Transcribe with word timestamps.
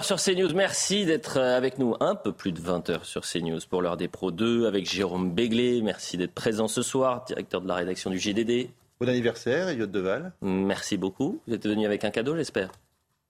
Sur 0.00 0.16
CNews, 0.16 0.54
merci 0.54 1.04
d'être 1.04 1.36
avec 1.38 1.78
nous 1.78 1.94
un 2.00 2.14
peu 2.14 2.32
plus 2.32 2.50
de 2.52 2.60
20 2.60 2.88
heures 2.88 3.04
sur 3.04 3.22
CNews 3.26 3.60
pour 3.68 3.82
l'heure 3.82 3.98
des 3.98 4.08
Pro 4.08 4.30
2 4.30 4.66
avec 4.66 4.90
Jérôme 4.90 5.30
Béglé. 5.32 5.82
Merci 5.82 6.16
d'être 6.16 6.32
présent 6.32 6.66
ce 6.66 6.80
soir, 6.80 7.24
directeur 7.26 7.60
de 7.60 7.68
la 7.68 7.74
rédaction 7.74 8.08
du 8.08 8.18
GDD. 8.18 8.70
Bon 9.00 9.08
anniversaire, 9.08 9.68
Elliot 9.68 9.86
Deval. 9.86 10.32
Merci 10.40 10.96
beaucoup. 10.96 11.40
Vous 11.46 11.52
êtes 11.54 11.66
venu 11.68 11.84
avec 11.84 12.04
un 12.04 12.10
cadeau, 12.10 12.34
j'espère? 12.36 12.70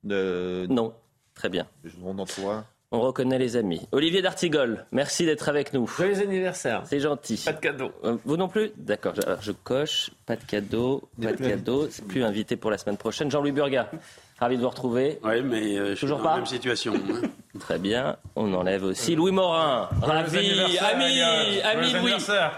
De... 0.04 0.66
Non. 0.70 0.94
Très 1.34 1.48
bien. 1.48 1.66
On 2.04 2.16
en 2.18 2.26
toi. 2.26 2.64
On 2.92 3.00
reconnaît 3.00 3.38
les 3.38 3.56
amis. 3.56 3.80
Olivier 3.90 4.22
D'Artigol, 4.22 4.86
merci 4.92 5.24
d'être 5.26 5.48
avec 5.48 5.72
nous. 5.72 5.86
Joyeux 5.88 6.20
anniversaire. 6.20 6.82
C'est 6.86 7.00
gentil. 7.00 7.42
Pas 7.44 7.54
de 7.54 7.60
cadeau. 7.60 7.90
Euh, 8.04 8.16
Vous 8.24 8.36
non 8.36 8.48
plus? 8.48 8.70
D'accord, 8.76 9.14
je, 9.16 9.22
alors 9.22 9.42
je 9.42 9.50
coche. 9.50 10.10
Pas 10.26 10.36
de 10.36 10.44
cadeau, 10.44 11.08
pas 11.20 11.32
de 11.32 11.38
cadeau. 11.38 11.88
C'est 11.90 12.06
plus 12.06 12.22
invité 12.22 12.56
pour 12.56 12.70
la 12.70 12.78
semaine 12.78 12.98
prochaine. 12.98 13.30
Jean-Louis 13.30 13.52
Burga, 13.52 13.90
ravi 14.38 14.56
de 14.56 14.62
vous 14.62 14.68
retrouver. 14.68 15.18
Oui, 15.24 15.42
mais 15.42 15.76
euh, 15.78 15.90
je 15.90 15.94
suis 15.94 16.00
Toujours 16.00 16.18
dans 16.18 16.24
pas 16.24 16.30
la 16.30 16.36
même 16.36 16.46
situation. 16.46 16.94
hein. 16.94 17.28
Très 17.60 17.78
bien. 17.78 18.16
On 18.36 18.52
enlève 18.54 18.82
aussi 18.84 19.14
Louis 19.14 19.30
Morin. 19.32 19.88
Ravi, 20.00 20.38
ami, 20.80 21.20
ami 21.62 21.92
Louis. 21.92 22.12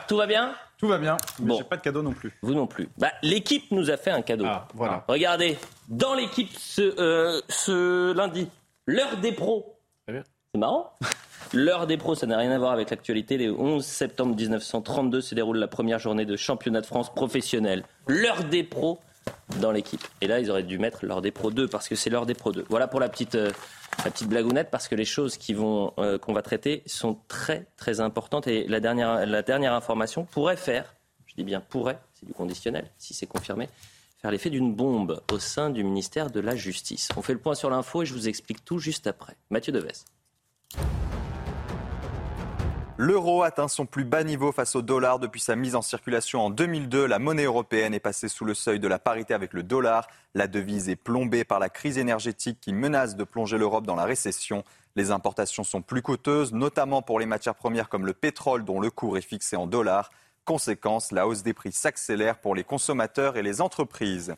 Tout 0.08 0.16
va 0.16 0.26
bien? 0.26 0.52
Tout 0.78 0.88
va 0.88 0.98
bien, 0.98 1.16
mais 1.38 1.46
Bon. 1.46 1.56
j'ai 1.58 1.64
pas 1.64 1.76
de 1.76 1.82
cadeau 1.82 2.02
non 2.02 2.12
plus. 2.12 2.36
Vous 2.42 2.52
non 2.52 2.66
plus. 2.66 2.88
Bah, 2.98 3.12
l'équipe 3.22 3.70
nous 3.70 3.90
a 3.90 3.96
fait 3.96 4.10
un 4.10 4.22
cadeau. 4.22 4.44
Ah, 4.46 4.66
voilà. 4.74 5.04
Regardez, 5.08 5.56
dans 5.88 6.14
l'équipe 6.14 6.50
ce, 6.58 6.82
euh, 7.00 7.40
ce 7.48 8.12
lundi, 8.12 8.48
l'heure 8.86 9.16
des 9.18 9.32
pros. 9.32 9.76
Très 10.06 10.14
bien. 10.14 10.24
C'est 10.52 10.58
marrant. 10.60 10.92
L'heure 11.52 11.86
des 11.86 11.96
pros, 11.96 12.14
ça 12.16 12.26
n'a 12.26 12.36
rien 12.38 12.50
à 12.50 12.58
voir 12.58 12.72
avec 12.72 12.90
l'actualité. 12.90 13.36
Le 13.38 13.52
11 13.52 13.84
septembre 13.84 14.34
1932 14.34 15.20
se 15.20 15.34
déroule 15.36 15.58
la 15.58 15.68
première 15.68 16.00
journée 16.00 16.24
de 16.24 16.36
championnat 16.36 16.80
de 16.80 16.86
France 16.86 17.14
professionnel. 17.14 17.84
L'heure 18.08 18.42
des 18.44 18.64
pros 18.64 18.98
dans 19.60 19.70
l'équipe. 19.70 20.02
Et 20.20 20.26
là, 20.26 20.40
ils 20.40 20.50
auraient 20.50 20.62
dû 20.62 20.78
mettre 20.78 21.04
l'heure 21.06 21.22
des 21.22 21.30
pros 21.30 21.50
2 21.50 21.68
parce 21.68 21.88
que 21.88 21.94
c'est 21.94 22.10
l'heure 22.10 22.26
des 22.26 22.34
pros 22.34 22.52
2. 22.52 22.64
Voilà 22.68 22.88
pour 22.88 23.00
la 23.00 23.08
petite, 23.08 23.34
euh, 23.34 23.50
la 24.04 24.10
petite 24.10 24.28
blagounette 24.28 24.70
parce 24.70 24.88
que 24.88 24.94
les 24.94 25.04
choses 25.04 25.38
euh, 25.50 26.18
qu'on 26.18 26.32
va 26.32 26.42
traiter 26.42 26.82
sont 26.86 27.18
très 27.28 27.66
très 27.76 28.00
importantes. 28.00 28.46
Et 28.46 28.66
la 28.66 28.80
dernière, 28.80 29.26
la 29.26 29.42
dernière 29.42 29.74
information 29.74 30.24
pourrait 30.24 30.56
faire, 30.56 30.94
je 31.26 31.34
dis 31.36 31.44
bien 31.44 31.60
pourrait, 31.60 31.98
c'est 32.14 32.26
du 32.26 32.32
conditionnel, 32.32 32.90
si 32.98 33.14
c'est 33.14 33.26
confirmé, 33.26 33.68
faire 34.20 34.30
l'effet 34.30 34.50
d'une 34.50 34.74
bombe 34.74 35.20
au 35.32 35.38
sein 35.38 35.70
du 35.70 35.84
ministère 35.84 36.30
de 36.30 36.40
la 36.40 36.56
Justice. 36.56 37.08
On 37.16 37.22
fait 37.22 37.34
le 37.34 37.38
point 37.38 37.54
sur 37.54 37.70
l'info 37.70 38.02
et 38.02 38.06
je 38.06 38.14
vous 38.14 38.28
explique 38.28 38.64
tout 38.64 38.78
juste 38.78 39.06
après. 39.06 39.36
Mathieu 39.50 39.72
Deves. 39.72 39.92
L'euro 42.96 43.42
atteint 43.42 43.66
son 43.66 43.86
plus 43.86 44.04
bas 44.04 44.22
niveau 44.22 44.52
face 44.52 44.76
au 44.76 44.82
dollar 44.82 45.18
depuis 45.18 45.40
sa 45.40 45.56
mise 45.56 45.74
en 45.74 45.82
circulation 45.82 46.42
en 46.42 46.50
2002. 46.50 47.06
La 47.06 47.18
monnaie 47.18 47.42
européenne 47.42 47.92
est 47.92 47.98
passée 47.98 48.28
sous 48.28 48.44
le 48.44 48.54
seuil 48.54 48.78
de 48.78 48.86
la 48.86 49.00
parité 49.00 49.34
avec 49.34 49.52
le 49.52 49.64
dollar. 49.64 50.06
La 50.34 50.46
devise 50.46 50.88
est 50.88 50.94
plombée 50.94 51.42
par 51.42 51.58
la 51.58 51.68
crise 51.68 51.98
énergétique 51.98 52.60
qui 52.60 52.72
menace 52.72 53.16
de 53.16 53.24
plonger 53.24 53.58
l'Europe 53.58 53.84
dans 53.84 53.96
la 53.96 54.04
récession. 54.04 54.62
Les 54.94 55.10
importations 55.10 55.64
sont 55.64 55.82
plus 55.82 56.02
coûteuses, 56.02 56.52
notamment 56.52 57.02
pour 57.02 57.18
les 57.18 57.26
matières 57.26 57.56
premières 57.56 57.88
comme 57.88 58.06
le 58.06 58.14
pétrole 58.14 58.64
dont 58.64 58.78
le 58.78 58.90
cours 58.90 59.18
est 59.18 59.22
fixé 59.22 59.56
en 59.56 59.66
dollars. 59.66 60.10
Conséquence, 60.44 61.10
la 61.10 61.26
hausse 61.26 61.42
des 61.42 61.52
prix 61.52 61.72
s'accélère 61.72 62.38
pour 62.38 62.54
les 62.54 62.62
consommateurs 62.62 63.36
et 63.36 63.42
les 63.42 63.60
entreprises. 63.60 64.36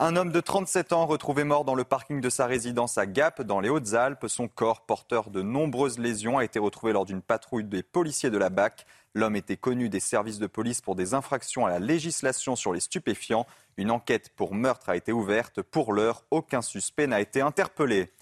Un 0.00 0.14
homme 0.14 0.30
de 0.30 0.38
37 0.38 0.92
ans 0.92 1.06
retrouvé 1.06 1.42
mort 1.42 1.64
dans 1.64 1.74
le 1.74 1.82
parking 1.82 2.20
de 2.20 2.30
sa 2.30 2.46
résidence 2.46 2.98
à 2.98 3.06
Gap, 3.06 3.42
dans 3.42 3.58
les 3.58 3.68
Hautes-Alpes. 3.68 4.26
Son 4.28 4.46
corps, 4.46 4.82
porteur 4.82 5.28
de 5.28 5.42
nombreuses 5.42 5.98
lésions, 5.98 6.38
a 6.38 6.44
été 6.44 6.60
retrouvé 6.60 6.92
lors 6.92 7.04
d'une 7.04 7.20
patrouille 7.20 7.64
des 7.64 7.82
policiers 7.82 8.30
de 8.30 8.38
la 8.38 8.48
BAC. 8.48 8.86
L'homme 9.14 9.34
était 9.34 9.56
connu 9.56 9.88
des 9.88 9.98
services 9.98 10.38
de 10.38 10.46
police 10.46 10.80
pour 10.80 10.94
des 10.94 11.14
infractions 11.14 11.66
à 11.66 11.70
la 11.70 11.80
législation 11.80 12.54
sur 12.54 12.72
les 12.72 12.78
stupéfiants. 12.78 13.44
Une 13.76 13.90
enquête 13.90 14.30
pour 14.36 14.54
meurtre 14.54 14.88
a 14.88 14.94
été 14.94 15.10
ouverte. 15.10 15.62
Pour 15.62 15.92
l'heure, 15.92 16.22
aucun 16.30 16.62
suspect 16.62 17.08
n'a 17.08 17.20
été 17.20 17.40
interpellé. 17.40 18.12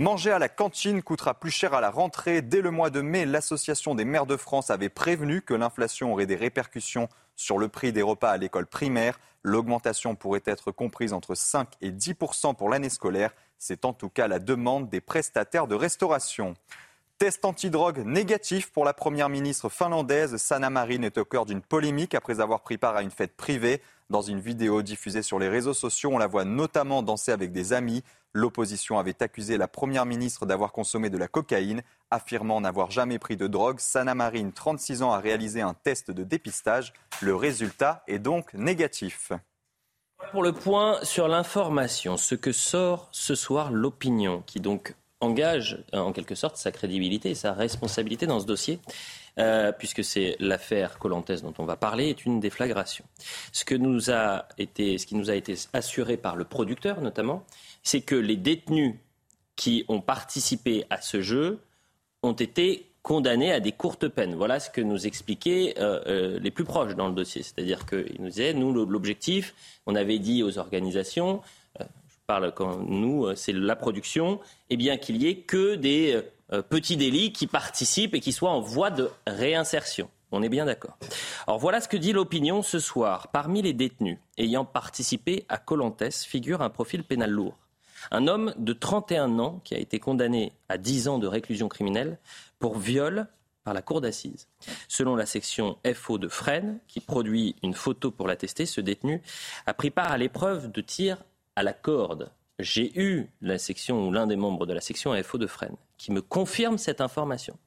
Manger 0.00 0.30
à 0.30 0.38
la 0.38 0.48
cantine 0.48 1.02
coûtera 1.02 1.34
plus 1.34 1.50
cher 1.50 1.74
à 1.74 1.80
la 1.80 1.90
rentrée. 1.90 2.40
Dès 2.40 2.60
le 2.60 2.70
mois 2.70 2.88
de 2.88 3.00
mai, 3.00 3.26
l'Association 3.26 3.96
des 3.96 4.04
maires 4.04 4.26
de 4.26 4.36
France 4.36 4.70
avait 4.70 4.90
prévenu 4.90 5.42
que 5.42 5.54
l'inflation 5.54 6.12
aurait 6.12 6.24
des 6.24 6.36
répercussions 6.36 7.08
sur 7.34 7.58
le 7.58 7.66
prix 7.66 7.92
des 7.92 8.02
repas 8.02 8.30
à 8.30 8.36
l'école 8.36 8.66
primaire. 8.66 9.18
L'augmentation 9.42 10.14
pourrait 10.14 10.44
être 10.44 10.70
comprise 10.70 11.12
entre 11.12 11.34
5 11.34 11.70
et 11.80 11.90
10% 11.90 12.54
pour 12.54 12.68
l'année 12.68 12.90
scolaire. 12.90 13.32
C'est 13.58 13.84
en 13.84 13.92
tout 13.92 14.08
cas 14.08 14.28
la 14.28 14.38
demande 14.38 14.88
des 14.88 15.00
prestataires 15.00 15.66
de 15.66 15.74
restauration. 15.74 16.54
Test 17.18 17.44
antidrogue 17.44 17.98
négatif 18.06 18.70
pour 18.70 18.84
la 18.84 18.94
première 18.94 19.28
ministre 19.28 19.68
finlandaise. 19.68 20.36
Sanna 20.36 20.70
Marin 20.70 21.02
est 21.02 21.18
au 21.18 21.24
cœur 21.24 21.44
d'une 21.44 21.60
polémique 21.60 22.14
après 22.14 22.38
avoir 22.38 22.60
pris 22.60 22.78
part 22.78 22.94
à 22.94 23.02
une 23.02 23.10
fête 23.10 23.36
privée. 23.36 23.82
Dans 24.10 24.22
une 24.22 24.38
vidéo 24.38 24.82
diffusée 24.82 25.22
sur 25.22 25.40
les 25.40 25.48
réseaux 25.48 25.74
sociaux, 25.74 26.10
on 26.12 26.18
la 26.18 26.28
voit 26.28 26.44
notamment 26.44 27.02
danser 27.02 27.32
avec 27.32 27.50
des 27.50 27.72
amis. 27.72 28.04
L'opposition 28.34 28.98
avait 28.98 29.22
accusé 29.22 29.56
la 29.56 29.68
première 29.68 30.06
ministre 30.06 30.46
d'avoir 30.46 30.72
consommé 30.72 31.10
de 31.10 31.18
la 31.18 31.28
cocaïne, 31.28 31.82
affirmant 32.10 32.60
n'avoir 32.60 32.90
jamais 32.90 33.18
pris 33.18 33.36
de 33.36 33.46
drogue. 33.46 33.80
Sanna 33.80 34.14
Marin, 34.14 34.50
36 34.50 35.02
ans, 35.02 35.12
a 35.12 35.18
réalisé 35.18 35.60
un 35.60 35.74
test 35.74 36.10
de 36.10 36.24
dépistage. 36.24 36.92
Le 37.22 37.34
résultat 37.34 38.02
est 38.06 38.18
donc 38.18 38.52
négatif. 38.54 39.32
Pour 40.32 40.42
le 40.42 40.52
point 40.52 40.98
sur 41.04 41.26
l'information, 41.26 42.16
ce 42.16 42.34
que 42.34 42.52
sort 42.52 43.08
ce 43.12 43.34
soir 43.34 43.70
l'opinion, 43.70 44.42
qui 44.46 44.60
donc 44.60 44.94
engage 45.20 45.84
euh, 45.94 45.98
en 45.98 46.12
quelque 46.12 46.34
sorte 46.34 46.56
sa 46.56 46.70
crédibilité 46.70 47.30
et 47.30 47.34
sa 47.34 47.52
responsabilité 47.52 48.26
dans 48.26 48.40
ce 48.40 48.46
dossier, 48.46 48.80
euh, 49.38 49.72
puisque 49.72 50.04
c'est 50.04 50.36
l'affaire 50.40 50.98
Colantès 50.98 51.42
dont 51.42 51.54
on 51.58 51.64
va 51.64 51.76
parler, 51.76 52.08
est 52.08 52.24
une 52.26 52.40
déflagration. 52.40 53.04
Ce 53.52 53.64
qui 53.64 53.78
nous 53.78 54.10
a 54.10 54.44
été 54.56 55.56
assuré 55.72 56.16
par 56.16 56.36
le 56.36 56.44
producteur 56.44 57.00
notamment, 57.00 57.44
c'est 57.82 58.00
que 58.00 58.14
les 58.14 58.36
détenus 58.36 58.94
qui 59.56 59.84
ont 59.88 60.00
participé 60.00 60.84
à 60.90 61.00
ce 61.00 61.20
jeu 61.20 61.60
ont 62.22 62.32
été 62.32 62.88
condamnés 63.02 63.52
à 63.52 63.60
des 63.60 63.72
courtes 63.72 64.08
peines. 64.08 64.34
Voilà 64.34 64.60
ce 64.60 64.70
que 64.70 64.80
nous 64.80 65.06
expliquaient 65.06 65.74
euh, 65.78 66.00
euh, 66.06 66.38
les 66.40 66.50
plus 66.50 66.64
proches 66.64 66.94
dans 66.94 67.08
le 67.08 67.14
dossier. 67.14 67.42
C'est-à-dire 67.42 67.86
qu'ils 67.86 68.20
nous 68.20 68.28
disaient, 68.28 68.52
nous, 68.52 68.72
l'objectif, 68.84 69.54
on 69.86 69.94
avait 69.94 70.18
dit 70.18 70.42
aux 70.42 70.58
organisations, 70.58 71.40
euh, 71.80 71.84
je 72.08 72.16
parle 72.26 72.52
quand 72.52 72.78
nous, 72.78 73.34
c'est 73.34 73.52
la 73.52 73.76
production, 73.76 74.40
eh 74.68 74.76
bien 74.76 74.98
qu'il 74.98 75.22
y 75.22 75.26
ait 75.26 75.38
que 75.38 75.74
des 75.74 76.20
petits 76.68 76.98
délits 76.98 77.32
qui 77.32 77.46
participent 77.46 78.14
et 78.14 78.20
qui 78.20 78.32
soient 78.32 78.50
en 78.50 78.60
voie 78.60 78.90
de 78.90 79.10
réinsertion. 79.26 80.10
On 80.30 80.42
est 80.42 80.50
bien 80.50 80.66
d'accord. 80.66 80.98
Alors 81.46 81.58
voilà 81.58 81.80
ce 81.80 81.88
que 81.88 81.96
dit 81.96 82.12
l'opinion 82.12 82.62
ce 82.62 82.78
soir. 82.78 83.28
Parmi 83.32 83.62
les 83.62 83.72
détenus 83.72 84.18
ayant 84.36 84.66
participé 84.66 85.46
à 85.48 85.56
Colantès 85.56 86.24
figure 86.24 86.60
un 86.60 86.68
profil 86.68 87.02
pénal 87.02 87.30
lourd. 87.30 87.56
Un 88.10 88.26
homme 88.26 88.54
de 88.56 88.72
31 88.72 89.38
ans 89.38 89.60
qui 89.64 89.74
a 89.74 89.78
été 89.78 89.98
condamné 89.98 90.52
à 90.68 90.78
10 90.78 91.08
ans 91.08 91.18
de 91.18 91.26
réclusion 91.26 91.68
criminelle 91.68 92.18
pour 92.58 92.78
viol 92.78 93.26
par 93.64 93.74
la 93.74 93.82
cour 93.82 94.00
d'assises. 94.00 94.48
Selon 94.88 95.14
la 95.14 95.26
section 95.26 95.76
FO 95.94 96.18
de 96.18 96.28
Fresnes, 96.28 96.78
qui 96.88 97.00
produit 97.00 97.54
une 97.62 97.74
photo 97.74 98.10
pour 98.10 98.26
l'attester, 98.26 98.64
ce 98.64 98.80
détenu 98.80 99.20
a 99.66 99.74
pris 99.74 99.90
part 99.90 100.10
à 100.10 100.16
l'épreuve 100.16 100.70
de 100.70 100.80
tir 100.80 101.22
à 101.54 101.62
la 101.62 101.72
corde. 101.72 102.30
J'ai 102.58 102.98
eu 102.98 103.28
la 103.40 103.58
section 103.58 104.08
ou 104.08 104.12
l'un 104.12 104.26
des 104.26 104.36
membres 104.36 104.66
de 104.66 104.72
la 104.72 104.80
section 104.80 105.14
FO 105.22 105.38
de 105.38 105.46
Fresnes 105.46 105.76
qui 105.98 106.12
me 106.12 106.22
confirme 106.22 106.78
cette 106.78 107.00
information, 107.00 107.58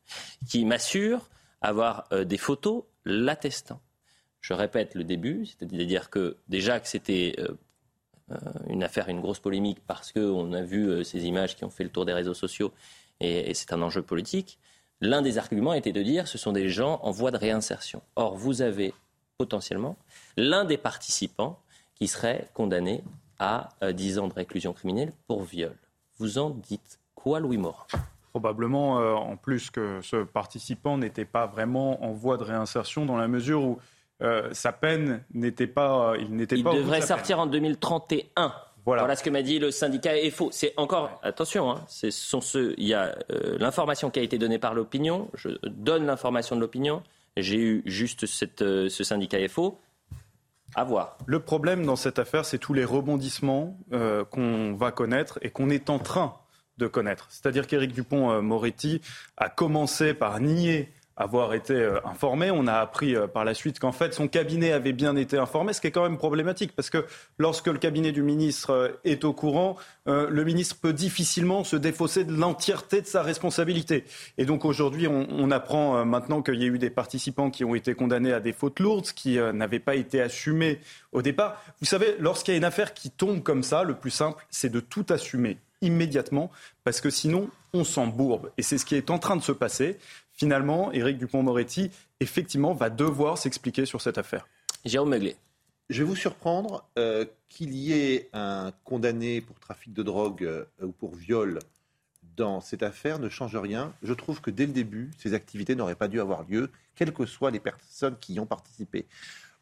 qui 0.50 0.66
m'assure 0.66 1.30
avoir 1.62 2.06
euh, 2.12 2.24
des 2.24 2.38
photos 2.38 2.84
l'attestant. 3.06 3.80
Je 4.39 4.54
répète 4.54 4.95
le 4.95 5.04
début, 5.04 5.45
c'est-à-dire 5.45 6.10
que 6.10 6.38
déjà 6.48 6.80
que 6.80 6.88
c'était 6.88 7.36
euh, 7.38 7.50
une 8.69 8.83
affaire, 8.83 9.10
une 9.10 9.22
grosse 9.22 9.39
polémique 9.39 9.80
parce 9.88 10.12
qu'on 10.12 10.54
a 10.54 10.62
vu 10.62 10.88
euh, 10.88 11.04
ces 11.04 11.25
images 11.25 11.56
qui 11.56 11.66
ont 11.66 11.69
fait 11.69 11.83
le 11.83 11.89
tour 11.89 12.06
des 12.06 12.13
réseaux 12.13 12.33
sociaux 12.33 12.72
et, 13.19 13.54
c'est 13.54 13.74
un 13.74 13.81
enjeu 13.81 14.01
politique. 14.01 14.57
L'un 15.00 15.22
des 15.22 15.38
arguments 15.38 15.74
était 15.74 15.92
de 15.92 16.01
dire 16.01 16.28
ce 16.28 16.38
sont 16.38 16.51
des 16.51 16.69
gens 16.69 17.00
en 17.04 17.12
voie 17.12 17.31
de 17.31 17.38
réinsertion. 17.38 18.01
Or, 18.16 18.36
vous 18.36 18.62
avez 18.62 18.94
potentiellement 19.38 19.98
l'un 20.38 20.66
des 20.66 20.78
participants 20.78 21.60
qui 21.95 22.07
serait 22.07 22.50
condamné 22.54 23.04
à 23.39 23.69
euh, 23.83 23.92
10 23.92 24.19
ans 24.19 24.28
de 24.28 24.34
réclusion 24.34 24.74
criminelle 24.74 25.13
pour 25.27 25.44
viol. 25.44 25.75
Vous 26.18 26.38
en 26.38 26.51
dites 26.51 27.00
quoi, 27.16 27.39
Louis 27.39 27.57
Morin? 27.57 27.86
Probablement, 28.31 29.00
euh, 29.00 29.13
en 29.13 29.36
plus, 29.36 29.69
que 29.69 30.00
ce 30.01 30.24
participant 30.24 30.98
n'était 30.98 31.25
pas 31.25 31.48
vraiment 31.48 32.04
en 32.04 32.12
voie 32.12 32.38
de 32.38 32.44
réinsertion 32.44 33.06
dans 33.06 33.18
la 33.18 33.27
mesure 33.27 33.63
où 33.63 33.80
euh, 34.22 34.50
sa 34.52 34.72
peine 34.72 35.24
n'était 35.34 35.68
pas. 35.68 36.14
Il 36.20 36.36
n'était 36.36 36.58
Il 36.58 36.64
pas 36.64 36.74
devrait 36.74 37.02
sortir 37.02 37.40
en 37.40 37.48
2031. 37.48 38.50
peine. 38.50 38.52
Voilà. 38.86 39.04
Voilà 39.04 39.16
ce 39.16 39.24
que 39.24 39.30
m'a 39.30 39.44
dit 39.44 39.60
le 39.60 39.70
syndicat 39.70 40.18
EFO. 40.18 40.50
C'est 40.52 40.74
encore, 40.78 41.20
attention, 41.22 41.70
hein, 41.70 41.84
ce 41.88 42.10
sont 42.10 42.42
ceux, 42.42 42.74
il 42.78 42.88
y 42.88 42.94
a 42.94 43.16
euh, 43.32 43.58
l'information 43.60 44.10
qui 44.10 44.20
a 44.20 44.24
été 44.24 44.38
donnée 44.40 44.58
par 44.58 44.74
l'opinion. 44.74 45.30
Je 45.36 45.50
donne 45.68 46.06
l'information 46.06 46.56
de 46.56 46.62
l'opinion. 46.62 47.04
J'ai 47.38 47.58
eu 47.58 47.84
juste 47.86 48.26
cette, 48.26 48.62
euh, 48.64 48.90
ce 48.90 49.04
syndicat 49.04 49.40
EFO. 49.40 49.80
À 50.74 50.84
voir. 50.84 51.18
Le 51.26 51.40
problème 51.42 51.86
dans 51.86 51.96
cette 51.96 52.18
affaire, 52.18 52.46
c'est 52.46 52.58
tous 52.58 52.74
les 52.74 52.86
rebondissements 52.86 53.78
euh, 53.92 54.24
qu'on 54.24 54.74
va 54.74 54.92
connaître 54.92 55.38
et 55.42 55.50
qu'on 55.50 55.70
est 55.70 55.90
en 55.90 56.00
train 56.00 56.38
de 56.78 56.88
connaître. 56.88 57.28
C'est-à-dire 57.30 57.68
qu'Éric 57.68 57.94
Dupont-Moretti 57.94 59.02
a 59.38 59.50
commencé 59.50 60.14
par 60.14 60.40
nier 60.40 60.92
avoir 61.22 61.54
été 61.54 61.74
euh, 61.74 62.00
informé. 62.06 62.52
On 62.52 62.68
a 62.68 62.74
appris 62.74 63.16
euh, 63.16 63.28
par 63.28 63.46
la 63.46 63.54
suite 63.54 63.80
qu'en 63.80 63.92
fait 63.92 64.14
son 64.14 64.28
cabinet 64.28 64.72
avait 64.72 64.94
bien 64.94 65.16
été 65.16 65.38
informé, 65.38 65.74
ce 65.74 65.82
qui 65.82 65.88
est 65.88 65.92
quand 65.92 66.04
même 66.04 66.18
problématique 66.18 66.74
parce 66.76 66.90
que 66.90 67.06
lorsque 67.38 67.68
le 67.68 67.78
cabinet 67.78 68.12
du 68.12 68.24
ministre 68.24 68.72
euh, 68.72 68.90
est 69.04 69.24
au 69.24 69.34
courant, 69.34 69.76
le 70.08 70.44
ministre 70.44 70.78
peut 70.82 70.94
difficilement 70.94 71.64
se 71.64 71.76
défausser 71.76 72.24
de 72.24 72.34
l'entièreté 72.34 73.02
de 73.02 73.06
sa 73.06 73.22
responsabilité. 73.22 74.04
Et 74.38 74.46
donc 74.46 74.66
aujourd'hui, 74.66 75.08
on, 75.08 75.28
on 75.30 75.52
apprend 75.52 76.04
maintenant 76.06 76.42
qu'il 76.42 76.56
y 76.56 76.64
a 76.64 76.68
eu 76.68 76.80
des 76.80 76.90
participants 76.90 77.52
qui 77.52 77.64
ont 77.64 77.76
été 77.76 77.94
condamnés 77.94 78.34
à 78.34 78.40
des 78.40 78.52
fautes 78.52 78.80
lourdes, 78.80 79.12
qui 79.12 79.38
n'avaient 79.38 79.80
pas 79.80 79.96
été 79.96 80.20
assumées 80.20 80.80
au 81.12 81.22
départ. 81.22 81.62
Vous 81.80 81.86
savez, 81.86 82.16
lorsqu'il 82.20 82.54
y 82.54 82.56
a 82.56 82.58
une 82.58 82.66
affaire 82.66 82.94
qui 82.94 83.12
tombe 83.12 83.44
comme 83.44 83.64
ça, 83.64 83.84
le 83.84 83.94
plus 83.94 84.10
simple, 84.10 84.44
c'est 84.50 84.72
de 84.72 84.80
tout 84.80 85.06
assumer 85.10 85.58
immédiatement, 85.82 86.52
parce 86.84 87.02
que 87.02 87.10
sinon, 87.10 87.50
on 87.74 87.84
s'embourbe. 87.84 88.52
Et 88.58 88.62
c'est 88.62 88.78
ce 88.78 88.86
qui 88.86 88.96
est 88.96 89.10
en 89.10 89.20
train 89.20 89.36
de 89.36 89.42
se 89.42 89.52
passer. 89.52 89.98
Finalement, 90.42 90.92
Éric 90.92 91.20
Dupont-Moretti, 91.20 91.92
effectivement, 92.20 92.74
va 92.74 92.90
devoir 92.90 93.38
s'expliquer 93.38 93.86
sur 93.86 94.02
cette 94.02 94.18
affaire. 94.18 94.48
Jérôme 94.86 95.10
Meuglet. 95.12 95.36
Je 95.92 96.02
vais 96.02 96.10
vous 96.10 96.16
surprendre 96.16 96.84
euh, 96.98 97.26
qu'il 97.48 97.76
y 97.76 97.94
ait 97.94 98.28
un 98.34 98.72
condamné 98.84 99.42
pour 99.42 99.60
trafic 99.60 99.94
de 99.94 100.02
drogue 100.02 100.44
euh, 100.44 100.66
ou 100.82 100.94
pour 100.94 101.14
viol 101.14 101.60
dans 102.36 102.60
cette 102.60 102.82
affaire 102.82 103.20
ne 103.20 103.30
change 103.30 103.56
rien. 103.56 103.94
Je 104.02 104.16
trouve 104.16 104.42
que 104.42 104.50
dès 104.50 104.66
le 104.66 104.74
début, 104.74 105.12
ces 105.20 105.36
activités 105.36 105.76
n'auraient 105.76 105.94
pas 105.94 106.08
dû 106.08 106.20
avoir 106.20 106.42
lieu, 106.42 106.72
quelles 106.96 107.14
que 107.14 107.28
soient 107.28 107.52
les 107.52 107.60
personnes 107.60 108.16
qui 108.20 108.34
y 108.34 108.40
ont 108.40 108.48
participé. 108.48 109.06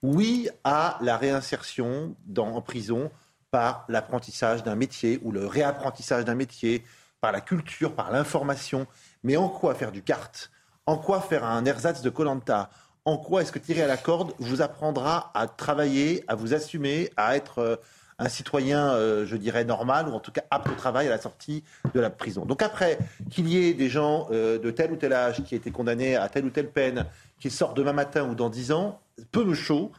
Oui 0.02 0.48
à 0.64 0.98
la 1.02 1.18
réinsertion 1.18 2.16
dans, 2.26 2.56
en 2.56 2.62
prison 2.62 3.12
par 3.52 3.84
l'apprentissage 3.90 4.64
d'un 4.64 4.76
métier 4.76 5.20
ou 5.24 5.34
le 5.34 5.46
réapprentissage 5.46 6.24
d'un 6.24 6.36
métier, 6.36 6.86
par 7.20 7.34
la 7.34 7.42
culture, 7.42 7.94
par 7.96 8.12
l'information. 8.12 8.88
Mais 9.24 9.36
en 9.36 9.50
quoi 9.50 9.76
faire 9.76 9.92
du 9.92 10.04
kart? 10.04 10.50
En 10.90 10.98
quoi 10.98 11.22
faire 11.22 11.44
un 11.44 11.66
ersatz 11.66 12.02
de 12.02 12.10
Colanta? 12.10 12.72
En 13.06 13.18
quoi 13.18 13.44
est-ce 13.44 13.52
que 13.52 13.60
tirer 13.60 13.84
à 13.84 13.88
la 13.88 13.96
corde 13.96 14.34
vous 14.40 14.64
apprendra 14.64 15.30
à 15.36 15.48
travailler, 15.48 16.24
à 16.28 16.34
vous 16.34 16.56
assumer, 16.56 17.12
à 17.16 17.36
être 17.36 17.60
euh, 17.60 17.76
un 18.18 18.28
citoyen, 18.28 18.94
euh, 18.94 19.24
je 19.24 19.36
dirais, 19.36 19.66
normal, 19.66 20.10
ou 20.10 20.14
en 20.14 20.20
tout 20.20 20.32
cas 20.32 20.42
apte 20.50 20.68
au 20.68 20.74
travail 20.74 21.06
à 21.06 21.12
la 21.12 21.22
sortie 21.22 21.64
de 21.94 22.00
la 22.00 22.10
prison? 22.10 22.44
Donc 22.44 22.64
après, 22.64 22.98
qu'il 23.30 23.48
y 23.48 23.70
ait 23.70 23.76
des 23.76 23.88
gens 23.88 24.30
euh, 24.32 24.58
de 24.58 24.72
tel 24.72 24.92
ou 24.92 24.96
tel 24.96 25.14
âge 25.14 25.44
qui 25.44 25.54
aient 25.54 25.60
été 25.60 25.70
condamnés 25.70 26.16
à 26.16 26.28
telle 26.28 26.46
ou 26.46 26.50
telle 26.50 26.72
peine, 26.72 27.06
qui 27.40 27.52
sortent 27.52 27.78
demain 27.78 27.94
matin 27.94 28.28
ou 28.28 28.34
dans 28.34 28.50
dix 28.50 28.72
ans, 28.72 29.00
peu 29.32 29.44
me 29.44 29.54
chaud. 29.54 29.92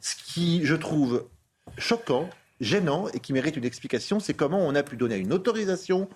Ce 0.00 0.14
qui, 0.14 0.64
je 0.64 0.76
trouve, 0.76 1.26
choquant, 1.76 2.30
gênant 2.60 3.08
et 3.08 3.18
qui 3.18 3.32
mérite 3.32 3.56
une 3.56 3.64
explication, 3.64 4.20
c'est 4.20 4.34
comment 4.34 4.60
on 4.60 4.76
a 4.76 4.84
pu 4.84 4.96
donner 4.96 5.16
une 5.16 5.32
autorisation 5.32 6.08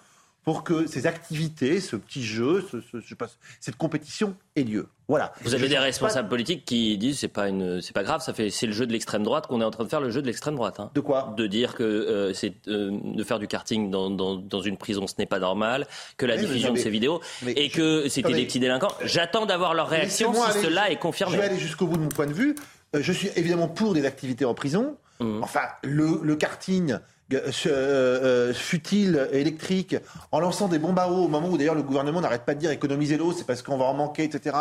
pour 0.44 0.64
que 0.64 0.86
ces 0.86 1.06
activités, 1.06 1.80
ce 1.80 1.96
petit 1.96 2.24
jeu, 2.24 2.64
ce- 2.72 2.80
ce- 2.80 3.00
je 3.00 3.14
cette 3.60 3.76
compétition 3.76 4.34
ait 4.56 4.62
lieu. 4.64 4.86
Voilà. 5.06 5.32
Vous 5.42 5.54
avez 5.54 5.64
Je 5.64 5.70
des 5.70 5.78
responsables 5.78 6.28
pas- 6.28 6.30
politiques 6.36 6.64
qui 6.64 6.96
disent 6.96 7.18
c'est 7.18 7.28
pas 7.28 7.48
une, 7.48 7.82
c'est 7.82 7.92
pas 7.92 8.02
grave, 8.04 8.22
ça 8.22 8.32
fait, 8.32 8.48
c'est 8.48 8.66
le 8.66 8.72
jeu 8.72 8.86
de 8.86 8.92
l'extrême 8.92 9.22
droite 9.22 9.46
qu'on 9.48 9.60
est 9.60 9.64
en 9.64 9.70
train 9.70 9.84
de 9.84 9.88
faire 9.88 10.00
le 10.00 10.10
jeu 10.10 10.22
de 10.22 10.26
l'extrême 10.26 10.54
droite. 10.54 10.80
hein. 10.80 10.90
De 10.94 11.00
quoi? 11.00 11.34
De 11.36 11.46
dire 11.46 11.74
que 11.74 11.82
euh, 11.82 12.32
c'est 12.32 12.54
euh, 12.68 12.90
de 13.02 13.22
faire 13.24 13.38
du 13.38 13.48
karting 13.48 13.90
dans, 13.90 14.08
dans, 14.10 14.36
dans 14.36 14.60
une 14.62 14.76
prison, 14.76 15.06
ce 15.06 15.14
n'est 15.18 15.26
pas 15.26 15.40
normal, 15.40 15.86
que 16.16 16.26
la 16.26 16.36
mais 16.36 16.42
diffusion 16.42 16.72
de 16.72 16.78
ces 16.78 16.90
vidéos 16.90 17.20
mais 17.42 17.52
et 17.56 17.68
je- 17.68 17.76
que 17.76 18.08
c'était 18.08 18.32
des 18.32 18.46
petits 18.46 18.60
délinquants. 18.60 18.92
J'attends 19.04 19.46
d'avoir 19.46 19.74
leur 19.74 19.88
réaction 19.88 20.32
si 20.32 20.40
aller- 20.40 20.62
cela 20.62 20.90
est 20.90 20.94
Je 20.94 20.98
confirmé. 21.00 21.36
vais 21.36 21.42
aller 21.44 21.58
jusqu'au 21.58 21.86
bout 21.86 21.96
de 21.96 22.02
mon 22.02 22.08
point 22.08 22.26
de 22.26 22.32
vue. 22.32 22.54
Euh, 22.96 23.00
je 23.02 23.12
suis 23.12 23.28
évidemment 23.36 23.68
pour 23.68 23.92
des 23.94 24.04
activités 24.06 24.44
en 24.44 24.54
prison. 24.54 24.96
Mhm. 25.20 25.42
Enfin, 25.42 25.60
le, 25.82 26.18
le 26.22 26.34
karting 26.36 26.96
euh, 27.32 27.50
euh, 27.66 28.54
futile, 28.54 29.28
électrique, 29.32 29.96
en 30.32 30.40
lançant 30.40 30.68
des 30.68 30.78
bombes 30.78 30.98
à 30.98 31.08
eau 31.08 31.24
au 31.24 31.28
moment 31.28 31.48
où 31.48 31.58
d'ailleurs 31.58 31.74
le 31.74 31.82
gouvernement 31.82 32.20
n'arrête 32.20 32.44
pas 32.44 32.54
de 32.54 32.60
dire 32.60 32.70
économiser 32.70 33.16
l'eau, 33.16 33.32
c'est 33.32 33.46
parce 33.46 33.62
qu'on 33.62 33.76
va 33.76 33.84
en 33.86 33.94
manquer, 33.94 34.24
etc. 34.24 34.56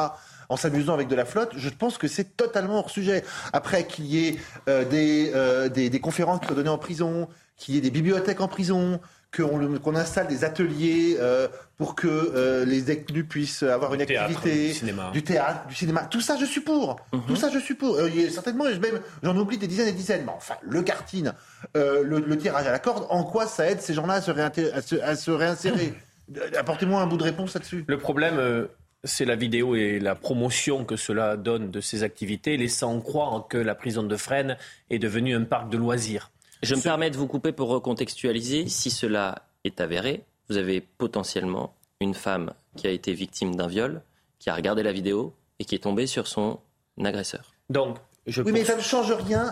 En 0.50 0.58
s'amusant 0.58 0.94
avec 0.94 1.08
de 1.08 1.16
la 1.16 1.26
flotte, 1.26 1.52
je 1.56 1.70
pense 1.70 1.98
que 1.98 2.08
c'est 2.08 2.36
totalement 2.36 2.80
hors 2.80 2.90
sujet. 2.90 3.24
Après 3.54 3.86
qu'il 3.86 4.06
y 4.06 4.28
ait 4.28 4.36
euh, 4.68 4.84
des, 4.84 5.32
euh, 5.36 5.70
des, 5.70 5.90
des 5.90 6.00
conférences 6.00 6.40
qui 6.40 6.48
soient 6.48 6.56
données 6.56 6.70
en 6.70 6.80
prison, 6.80 7.28
qu'il 7.56 7.76
y 7.76 7.78
ait 7.78 7.82
des 7.82 7.92
bibliothèques 7.92 8.42
en 8.42 8.48
prison, 8.48 9.00
qu'on 9.36 9.58
le- 9.58 9.78
qu'on 9.80 9.96
installe 9.96 10.28
des 10.28 10.44
ateliers 10.44 11.18
euh, 11.20 11.48
pour 11.78 11.96
que 11.96 12.08
euh, 12.08 12.66
les 12.66 12.82
détenus 12.82 13.26
puissent 13.30 13.64
avoir 13.64 13.94
une 13.94 14.06
Théâtre, 14.06 14.32
activité, 14.36 14.68
du 14.70 14.74
cinéma. 14.74 15.12
du 15.14 15.24
théâtre, 15.24 15.68
du 15.68 15.76
cinéma. 15.76 16.02
Tout 16.10 16.20
ça, 16.22 16.36
je 16.40 16.46
suis 16.46 16.62
pour. 16.62 16.96
Tout 17.28 17.36
ça, 17.36 17.50
je 17.54 17.60
suis 17.60 17.76
pour. 17.76 17.96
Euh, 17.96 18.10
certainement, 18.32 18.64
même, 18.66 19.00
j'en 19.22 19.38
oublie 19.38 19.58
des 19.58 19.68
dizaines 19.68 19.88
et 19.88 19.92
des 19.92 19.98
dizaines. 19.98 20.24
Mais 20.26 20.32
enfin, 20.36 20.56
le 20.62 20.82
karting, 20.82 21.30
euh, 21.78 22.04
le, 22.04 22.20
le 22.20 22.38
tirage 22.38 22.66
à 22.68 22.72
la 22.72 22.80
corde, 22.80 23.06
en 23.10 23.24
quoi 23.24 23.46
ça 23.46 23.70
aide 23.70 23.82
ces 23.82 23.94
gens-là 23.94 24.16
à 24.16 24.22
se, 24.22 24.32
réinté- 24.32 24.72
à 24.74 24.82
se, 24.82 24.96
à 24.96 25.16
se 25.16 25.32
réinsérer 25.32 25.94
Apportez-moi 26.58 27.02
un 27.02 27.08
bout 27.08 27.18
de 27.18 27.24
réponse 27.24 27.54
là-dessus. 27.54 27.86
Le 27.88 27.98
problème, 27.98 28.68
c'est 29.04 29.26
la 29.26 29.36
vidéo 29.36 29.76
et 29.76 30.00
la 30.00 30.14
promotion 30.16 30.86
que 30.86 30.96
cela 30.96 31.38
donne 31.38 31.72
de 31.72 31.82
ces 31.82 32.04
activités, 32.04 32.58
laissant 32.58 33.00
croire 33.00 33.48
que 33.48 33.58
la 33.58 33.74
prison 33.76 34.04
de 34.04 34.16
Fresnes 34.18 34.58
est 34.90 35.00
devenue 35.00 35.36
un 35.36 35.44
parc 35.44 35.70
de 35.70 35.78
loisirs. 35.78 36.30
Je 36.62 36.76
me 36.76 36.82
permets 36.82 37.10
de 37.10 37.18
vous 37.18 37.28
couper 37.28 37.52
pour 37.52 37.70
recontextualiser. 37.70 38.68
Si 38.68 38.92
cela 38.92 39.48
est 39.64 39.82
avéré, 39.82 40.24
vous 40.50 40.58
avez 40.58 40.82
potentiellement 40.82 41.74
une 42.02 42.14
femme 42.14 42.54
qui 42.76 42.88
a 42.88 42.92
été 42.92 43.14
victime 43.14 43.56
d'un 43.56 43.68
viol, 43.68 44.02
qui 44.40 44.50
a 44.50 44.56
regardé 44.56 44.84
la 44.84 44.92
vidéo 44.92 45.34
et 45.60 45.66
qui 45.66 45.76
est 45.76 45.80
tombée 45.80 46.08
sur 46.08 46.28
son 46.28 46.60
agresseur. 47.04 47.54
Donc, 47.70 47.98
je 48.28 48.42
Oui, 48.42 48.52
mais 48.52 48.64
ça 48.64 48.76
ne 48.76 48.82
change 48.82 49.12
rien. 49.12 49.52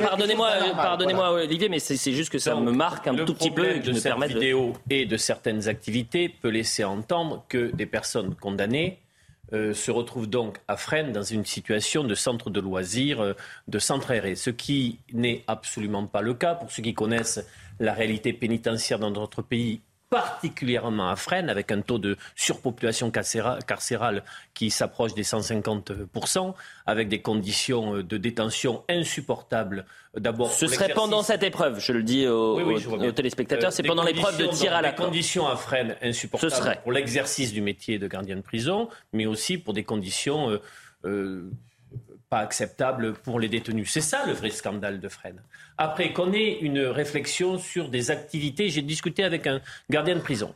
Pardonnez-moi, 0.00 0.50
pardonnez-moi 0.74 1.30
Voilà. 1.30 1.44
Olivier, 1.44 1.68
mais 1.68 1.78
c'est 1.78 2.12
juste 2.12 2.30
que 2.30 2.38
ça 2.38 2.52
Donc, 2.52 2.64
me 2.64 2.72
marque 2.72 3.06
un 3.06 3.14
tout 3.14 3.34
petit 3.34 3.50
peu 3.50 3.62
problème 3.62 3.76
et 3.76 3.80
que 3.80 3.86
je 3.86 3.90
de 3.90 3.96
me 3.96 4.00
cette 4.00 4.18
de... 4.18 4.26
vidéo 4.26 4.72
et 4.90 5.06
de 5.06 5.16
certaines 5.16 5.68
activités 5.68 6.28
peut 6.28 6.48
laisser 6.48 6.84
entendre 6.84 7.44
que 7.48 7.70
des 7.74 7.86
personnes 7.86 8.34
condamnées 8.34 8.98
euh, 9.52 9.74
se 9.74 9.90
retrouvent 9.90 10.28
donc 10.28 10.58
à 10.66 10.76
Fresnes 10.76 11.12
dans 11.12 11.22
une 11.22 11.44
situation 11.44 12.02
de 12.02 12.14
centre 12.14 12.50
de 12.50 12.60
loisirs, 12.60 13.20
euh, 13.20 13.34
de 13.68 13.78
centre 13.78 14.10
aéré, 14.10 14.34
ce 14.34 14.50
qui 14.50 14.98
n'est 15.12 15.44
absolument 15.46 16.06
pas 16.06 16.20
le 16.20 16.34
cas. 16.34 16.54
Pour 16.54 16.70
ceux 16.70 16.82
qui 16.82 16.94
connaissent 16.94 17.44
la 17.78 17.92
réalité 17.92 18.32
pénitentiaire 18.32 18.98
dans 18.98 19.10
notre 19.10 19.42
pays 19.42 19.80
particulièrement 20.10 21.10
à 21.10 21.16
Fresnes, 21.16 21.50
avec 21.50 21.72
un 21.72 21.80
taux 21.80 21.98
de 21.98 22.16
surpopulation 22.34 23.10
carcéra- 23.10 23.58
carcérale 23.66 24.22
qui 24.54 24.70
s'approche 24.70 25.14
des 25.14 25.24
150%, 25.24 26.54
avec 26.86 27.08
des 27.08 27.20
conditions 27.22 27.96
euh, 27.96 28.02
de 28.02 28.16
détention 28.16 28.84
insupportables. 28.88 29.86
D'abord, 30.16 30.50
Ce 30.52 30.66
serait 30.66 30.92
pendant 30.94 31.22
cette 31.22 31.42
épreuve, 31.42 31.78
je 31.80 31.92
le 31.92 32.02
dis 32.02 32.26
aux, 32.26 32.56
oui, 32.56 32.62
oui, 32.64 32.74
aux- 32.74 32.78
je 32.78 32.88
vois 32.88 32.98
bien. 32.98 33.08
aux 33.08 33.12
téléspectateurs, 33.12 33.68
Euh, 33.68 33.74
c'est 33.74 33.82
pendant 33.82 34.02
l'épreuve 34.04 34.38
de 34.38 34.46
tir 34.46 34.74
à 34.74 34.80
la 34.82 34.92
corde. 34.92 35.08
conditions 35.10 35.46
à 35.46 35.56
Fresnes 35.56 35.96
insupportables 36.02 36.50
Ce 36.50 36.56
serait. 36.56 36.80
pour 36.82 36.92
l'exercice 36.92 37.52
du 37.52 37.60
métier 37.60 37.98
de 37.98 38.06
gardien 38.08 38.36
de 38.36 38.40
prison, 38.42 38.88
mais 39.12 39.26
aussi 39.26 39.58
pour 39.58 39.74
des 39.74 39.84
conditions 39.84 40.50
euh, 40.50 40.62
euh, 41.04 41.50
pas 42.36 42.42
acceptables 42.42 43.14
pour 43.14 43.40
les 43.40 43.48
détenus. 43.48 43.90
C'est 43.90 44.02
ça 44.02 44.26
le 44.26 44.34
vrai 44.34 44.50
scandale 44.50 45.00
de 45.00 45.08
Fresnes. 45.08 45.40
Après 45.78 46.12
qu'on 46.12 46.32
ait 46.34 46.58
une 46.60 46.80
réflexion 46.80 47.58
sur 47.58 47.88
des 47.88 48.10
activités, 48.10 48.68
j'ai 48.68 48.82
discuté 48.82 49.24
avec 49.24 49.46
un 49.46 49.60
gardien 49.88 50.16
de 50.16 50.20
prison. 50.20 50.54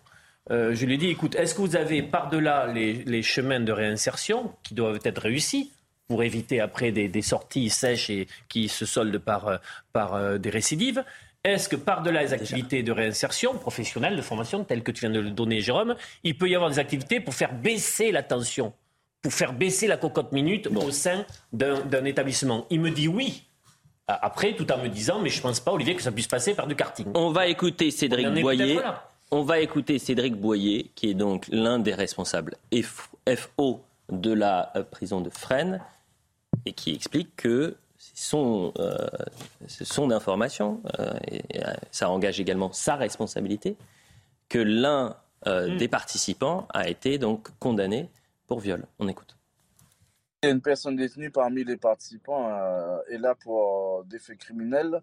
Euh, 0.50 0.74
je 0.74 0.84
lui 0.84 0.94
ai 0.94 0.98
dit, 0.98 1.08
écoute, 1.08 1.36
est-ce 1.36 1.54
que 1.54 1.62
vous 1.62 1.76
avez 1.76 2.02
par-delà 2.02 2.66
les, 2.66 2.92
les 2.92 3.22
chemins 3.22 3.60
de 3.60 3.72
réinsertion 3.72 4.52
qui 4.62 4.74
doivent 4.74 5.00
être 5.04 5.22
réussis 5.22 5.72
pour 6.06 6.22
éviter 6.22 6.60
après 6.60 6.92
des, 6.92 7.08
des 7.08 7.22
sorties 7.22 7.70
sèches 7.70 8.10
et 8.10 8.26
qui 8.48 8.68
se 8.68 8.84
soldent 8.84 9.18
par, 9.18 9.48
euh, 9.48 9.56
par 9.92 10.14
euh, 10.14 10.38
des 10.38 10.50
récidives 10.50 11.02
est-ce 11.42 11.70
que 11.70 11.76
par-delà 11.76 12.20
les 12.20 12.34
activités 12.34 12.82
de 12.82 12.92
réinsertion 12.92 13.54
professionnelle, 13.54 14.14
de 14.14 14.20
formation, 14.20 14.62
telles 14.62 14.82
que 14.82 14.90
tu 14.90 15.00
viens 15.00 15.14
de 15.14 15.20
le 15.20 15.30
donner, 15.30 15.62
Jérôme, 15.62 15.96
il 16.22 16.36
peut 16.36 16.50
y 16.50 16.54
avoir 16.54 16.70
des 16.70 16.78
activités 16.78 17.18
pour 17.18 17.32
faire 17.32 17.54
baisser 17.54 18.12
la 18.12 18.22
tension, 18.22 18.74
pour 19.22 19.32
faire 19.32 19.52
baisser 19.52 19.86
la 19.86 19.96
cocotte 19.96 20.32
minute 20.32 20.68
au 20.68 20.90
sein 20.90 21.24
d'un 21.52 22.04
établissement 22.04 22.66
Il 22.70 22.80
me 22.80 22.90
dit 22.90 23.08
oui. 23.08 23.44
Après, 24.08 24.54
tout 24.54 24.70
en 24.72 24.78
me 24.78 24.88
disant, 24.88 25.20
mais 25.20 25.28
je 25.28 25.38
ne 25.38 25.42
pense 25.42 25.60
pas, 25.60 25.72
Olivier, 25.72 25.94
que 25.94 26.02
ça 26.02 26.10
puisse 26.10 26.26
passer 26.26 26.54
par 26.54 26.66
du 26.66 26.74
karting. 26.74 27.06
On 27.14 27.30
va 27.30 27.46
écouter 27.46 27.92
Cédric 27.92 28.26
On 28.26 28.40
Boyer. 28.40 28.80
On 29.30 29.42
va 29.42 29.60
écouter 29.60 30.00
Cédric 30.00 30.34
Boyer, 30.34 30.90
qui 30.96 31.10
est 31.10 31.14
donc 31.14 31.46
l'un 31.52 31.78
des 31.78 31.94
responsables 31.94 32.56
FO 32.82 33.80
de 34.10 34.32
la 34.32 34.72
euh, 34.74 34.82
prison 34.82 35.20
de 35.20 35.30
Fresnes, 35.30 35.80
et 36.66 36.72
qui 36.72 36.92
explique 36.92 37.36
que 37.36 37.76
c'est 37.96 38.16
son, 38.16 38.72
euh, 38.78 38.96
son 39.68 40.10
information, 40.10 40.80
euh, 40.98 41.12
et, 41.30 41.42
euh, 41.64 41.72
ça 41.92 42.10
engage 42.10 42.40
également 42.40 42.72
sa 42.72 42.96
responsabilité, 42.96 43.76
que 44.48 44.58
l'un 44.58 45.16
euh, 45.46 45.76
des 45.76 45.86
participants 45.86 46.66
a 46.74 46.88
été 46.88 47.18
donc 47.18 47.48
condamné 47.60 48.08
pour 48.50 48.60
viol. 48.60 48.84
On 48.98 49.08
écoute. 49.08 49.38
Une 50.42 50.60
personne 50.60 50.96
détenue 50.96 51.30
parmi 51.30 51.64
les 51.64 51.76
participants 51.76 52.50
euh, 52.50 52.98
est 53.08 53.18
là 53.18 53.34
pour 53.34 54.00
euh, 54.00 54.02
des 54.04 54.18
faits 54.18 54.38
criminels 54.38 55.00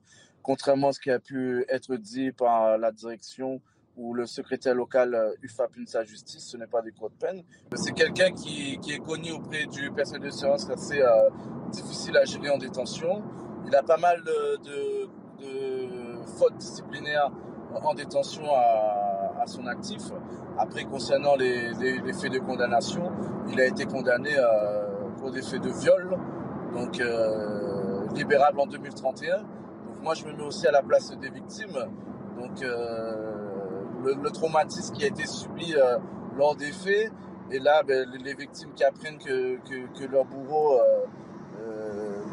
contrairement 0.48 0.88
à 0.88 0.94
ce 0.94 1.02
qui 1.02 1.12
a 1.12 1.20
pu 1.20 1.66
être 1.68 1.98
dit 1.98 2.32
par 2.32 2.78
la 2.78 2.94
direction 2.94 3.62
ou 3.98 4.14
le 4.14 4.26
secrétaire 4.26 4.76
local 4.76 5.14
euh, 5.14 5.34
UFAP 5.42 5.72
sa 5.88 6.06
Justice, 6.06 6.48
ce 6.48 6.56
n'est 6.56 6.68
pas 6.68 6.82
des 6.82 6.92
cours 6.92 7.10
de 7.10 7.16
peine. 7.16 7.44
C'est 7.76 7.92
quelqu'un 7.92 8.32
qui, 8.32 8.80
est 8.88 9.06
connu 9.06 9.32
auprès 9.32 9.66
du 9.66 9.92
personnel 9.92 10.30
de 10.30 10.30
séance 10.30 10.70
assez 10.70 11.02
euh, 11.02 11.30
difficile 11.72 12.16
à 12.16 12.24
gérer 12.24 12.50
en 12.50 12.58
détention. 12.58 13.24
Il 13.66 13.76
a 13.76 13.84
pas 13.84 13.98
mal 13.98 14.24
de, 14.24 15.10
fautes 16.38 16.58
disciplinaires 16.58 17.30
en 17.84 17.94
détention 17.94 18.44
à, 18.54 19.46
son 19.48 19.66
actif. 19.68 20.04
Après, 20.60 20.86
concernant 20.86 21.36
les, 21.36 21.74
faits 22.14 22.32
de 22.32 22.40
condamnation, 22.40 23.12
il 23.50 23.62
a 23.62 23.66
été 23.66 23.86
condamné 23.86 24.32
euh, 24.38 24.88
pour 25.20 25.32
des 25.32 25.42
faits 25.42 25.62
de 25.62 25.70
viol, 25.70 26.18
donc 26.74 27.00
euh, 27.00 28.06
libérable 28.14 28.60
en 28.60 28.68
2031. 28.68 29.38
Donc 29.38 29.48
moi, 30.02 30.14
je 30.14 30.26
me 30.26 30.34
mets 30.34 30.44
aussi 30.44 30.68
à 30.68 30.72
la 30.72 30.82
place 30.82 31.12
des 31.18 31.30
victimes. 31.30 31.78
Donc 32.40 32.62
euh, 32.62 33.84
le, 34.04 34.30
traumatisme 34.32 34.96
qui 34.96 35.04
a 35.04 35.08
été 35.08 35.26
subi 35.26 35.76
euh, 35.76 35.98
lors 36.38 36.56
des 36.56 36.72
faits. 36.72 37.12
Et 37.52 37.60
là, 37.60 37.82
ben, 37.84 38.08
les 38.24 38.34
victimes 38.34 38.74
qui 38.76 38.84
apprennent 38.84 39.18
que, 39.18 40.06
leur 40.12 40.26
bourreau 40.26 40.80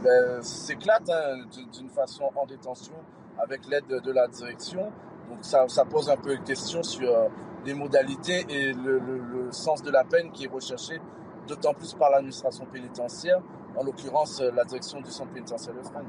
ben, 0.02 0.42
s'éclate 0.42 1.08
hein, 1.08 1.44
d'une 1.72 1.88
façon 1.88 2.24
en 2.34 2.46
détention 2.46 2.94
avec 3.40 3.66
l'aide 3.68 3.86
de, 3.86 4.12
la 4.12 4.26
direction. 4.26 4.90
Donc 5.30 5.38
ça, 5.42 5.84
pose 5.84 6.10
un 6.10 6.16
peu 6.16 6.36
de 6.36 6.42
question 6.42 6.82
sur 6.82 7.30
les 7.64 7.74
modalités 7.74 8.44
et 8.48 8.72
le, 8.72 8.98
le, 8.98 9.52
sens 9.52 9.82
de 9.82 9.90
la 9.90 10.04
peine 10.04 10.32
qui 10.32 10.44
est 10.44 10.48
recherché, 10.48 11.00
d'autant 11.46 11.74
plus 11.74 11.94
par 11.94 12.10
l'administration 12.10 12.66
pénitentiaire, 12.66 13.40
en 13.76 13.84
l'occurrence 13.84 14.40
la 14.40 14.64
direction 14.64 15.00
du 15.00 15.10
centre 15.10 15.32
pénitentiaire 15.32 15.74
de 15.74 15.82
Fresnes. 15.82 16.06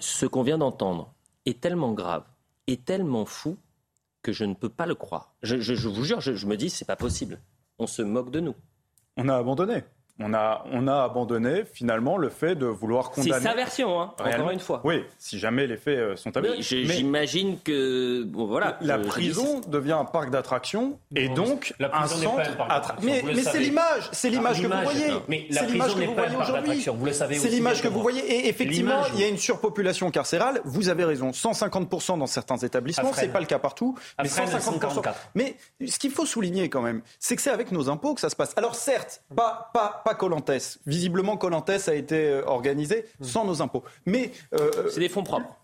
Ce 0.00 0.26
qu'on 0.26 0.42
vient 0.42 0.58
d'entendre 0.58 1.12
est 1.46 1.60
tellement 1.60 1.92
grave 1.92 2.24
et 2.66 2.76
tellement 2.76 3.24
fou 3.24 3.56
que 4.22 4.32
je 4.32 4.44
ne 4.44 4.54
peux 4.54 4.68
pas 4.68 4.86
le 4.86 4.94
croire. 4.94 5.34
Je, 5.42 5.56
vous 5.88 6.04
jure, 6.04 6.20
je, 6.20 6.34
je 6.34 6.46
me 6.46 6.56
dis, 6.56 6.70
c'est 6.70 6.86
pas 6.86 6.96
possible. 6.96 7.40
On 7.78 7.86
se 7.86 8.02
moque 8.02 8.30
de 8.30 8.40
nous. 8.40 8.54
On 9.16 9.28
a 9.28 9.36
abandonné. 9.36 9.84
On 10.20 10.32
a, 10.32 10.64
on 10.70 10.86
a 10.86 11.02
abandonné 11.02 11.64
finalement 11.64 12.16
le 12.16 12.28
fait 12.28 12.54
de 12.54 12.66
vouloir 12.66 13.10
condamner. 13.10 13.34
C'est 13.34 13.48
sa 13.48 13.54
version, 13.54 14.00
hein, 14.00 14.14
encore 14.16 14.50
une 14.50 14.60
fois. 14.60 14.80
Oui, 14.84 15.02
si 15.18 15.40
jamais 15.40 15.66
les 15.66 15.76
faits 15.76 15.98
euh, 15.98 16.16
sont 16.16 16.36
avérés. 16.36 16.62
J'imagine 16.62 17.58
que 17.58 18.22
bon, 18.22 18.46
voilà. 18.46 18.78
La 18.80 18.98
prison 18.98 19.60
devient 19.66 19.92
un 19.98 20.04
parc 20.04 20.30
d'attractions 20.30 21.00
et 21.16 21.28
donc 21.28 21.74
la 21.80 21.90
un 21.96 22.06
centre. 22.06 22.94
Mais, 23.02 23.22
mais 23.24 23.42
c'est 23.42 23.58
l'image, 23.58 24.08
c'est 24.12 24.30
l'image 24.30 24.62
que 24.62 24.68
vous 24.68 24.82
voyez. 24.82 25.14
Mais 25.26 25.46
la 25.50 25.64
prison 25.64 25.98
n'est 25.98 26.14
pas 26.14 26.28
un 26.28 26.34
parc 26.34 26.52
d'attractions. 26.52 26.94
Vous 26.94 27.06
le 27.06 27.12
savez. 27.12 27.36
C'est 27.36 27.48
l'image 27.48 27.82
que 27.82 27.88
vous 27.88 28.00
voyez. 28.00 28.20
Et 28.20 28.48
effectivement, 28.48 29.02
il 29.14 29.20
y 29.20 29.24
a 29.24 29.28
une 29.28 29.38
surpopulation 29.38 30.12
carcérale. 30.12 30.60
Vous 30.64 30.88
avez 30.88 31.04
raison. 31.04 31.32
150 31.32 32.18
dans 32.18 32.26
certains 32.26 32.58
établissements. 32.58 33.12
C'est 33.14 33.32
pas 33.32 33.40
le 33.40 33.46
cas 33.46 33.58
partout. 33.58 33.98
Mais 34.22 34.28
150 34.28 35.08
Mais 35.34 35.56
ce 35.84 35.98
qu'il 35.98 36.12
faut 36.12 36.26
souligner 36.26 36.68
quand 36.68 36.82
même, 36.82 37.02
c'est 37.18 37.34
que 37.34 37.42
c'est 37.42 37.50
avec 37.50 37.72
nos 37.72 37.88
impôts 37.88 38.14
que 38.14 38.20
ça 38.20 38.30
se 38.30 38.36
passe. 38.36 38.52
Alors 38.56 38.76
certes, 38.76 39.22
pas 39.34 39.70
pas 39.72 40.03
pas 40.04 40.14
Colantes. 40.14 40.78
Visiblement, 40.86 41.36
Colantes 41.36 41.88
a 41.88 41.94
été 41.94 42.28
euh, 42.28 42.42
organisé 42.46 43.06
sans 43.20 43.44
nos 43.44 43.62
impôts. 43.62 43.82
Mais 44.06 44.32
euh, 44.54 44.88
c'est 44.90 45.00
des 45.00 45.08
fonds 45.08 45.24
propres. 45.24 45.56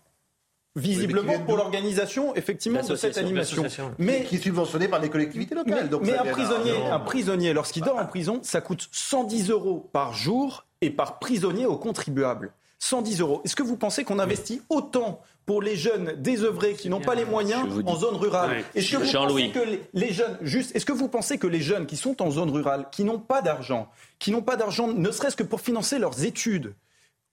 Visiblement 0.75 1.37
pour 1.39 1.57
l'organisation, 1.57 2.33
effectivement, 2.35 2.81
de 2.81 2.95
cette 2.95 3.17
animation. 3.17 3.63
Mais 3.97 4.23
qui 4.23 4.35
est 4.35 4.39
subventionné 4.39 4.87
par 4.87 5.01
les 5.01 5.09
collectivités 5.09 5.53
locales. 5.53 5.89
mais, 6.01 6.17
un 6.17 6.25
prisonnier, 6.25 6.85
un 6.89 6.99
prisonnier, 6.99 7.53
lorsqu'il 7.53 7.83
dort 7.83 7.97
en 7.97 8.05
prison, 8.05 8.39
ça 8.41 8.61
coûte 8.61 8.87
110 8.91 9.49
euros 9.49 9.89
par 9.91 10.13
jour 10.13 10.65
et 10.79 10.89
par 10.89 11.19
prisonnier 11.19 11.65
aux 11.65 11.77
contribuables. 11.77 12.53
110 12.79 13.19
euros. 13.21 13.41
Est-ce 13.43 13.55
que 13.55 13.63
vous 13.63 13.77
pensez 13.77 14.03
qu'on 14.03 14.17
investit 14.17 14.61
autant 14.69 15.21
pour 15.45 15.61
les 15.61 15.75
jeunes 15.75 16.13
désœuvrés 16.17 16.73
qui 16.73 16.89
n'ont 16.89 17.01
pas 17.01 17.15
les 17.15 17.25
moyens 17.25 17.67
en 17.85 17.95
zone 17.95 18.15
rurale 18.15 18.63
Est-ce 18.75 18.91
que 18.91 18.97
vous 18.97 19.11
pensez 19.11 19.49
que 19.49 19.59
les, 19.93 20.13
jeunes, 20.13 20.37
juste, 20.41 20.75
est-ce 20.75 20.85
que 20.85 20.93
vous 20.93 21.07
pensez 21.07 21.37
que 21.37 21.47
les 21.47 21.61
jeunes 21.61 21.85
qui 21.85 21.97
sont 21.97 22.21
en 22.21 22.31
zone 22.31 22.49
rurale, 22.49 22.85
qui 22.91 23.03
n'ont 23.03 23.19
pas 23.19 23.41
d'argent, 23.41 23.89
qui 24.19 24.31
n'ont 24.31 24.41
pas 24.41 24.55
d'argent, 24.55 24.87
ne 24.87 25.11
serait-ce 25.11 25.35
que 25.35 25.43
pour 25.43 25.61
financer 25.61 25.99
leurs 25.99 26.23
études, 26.23 26.73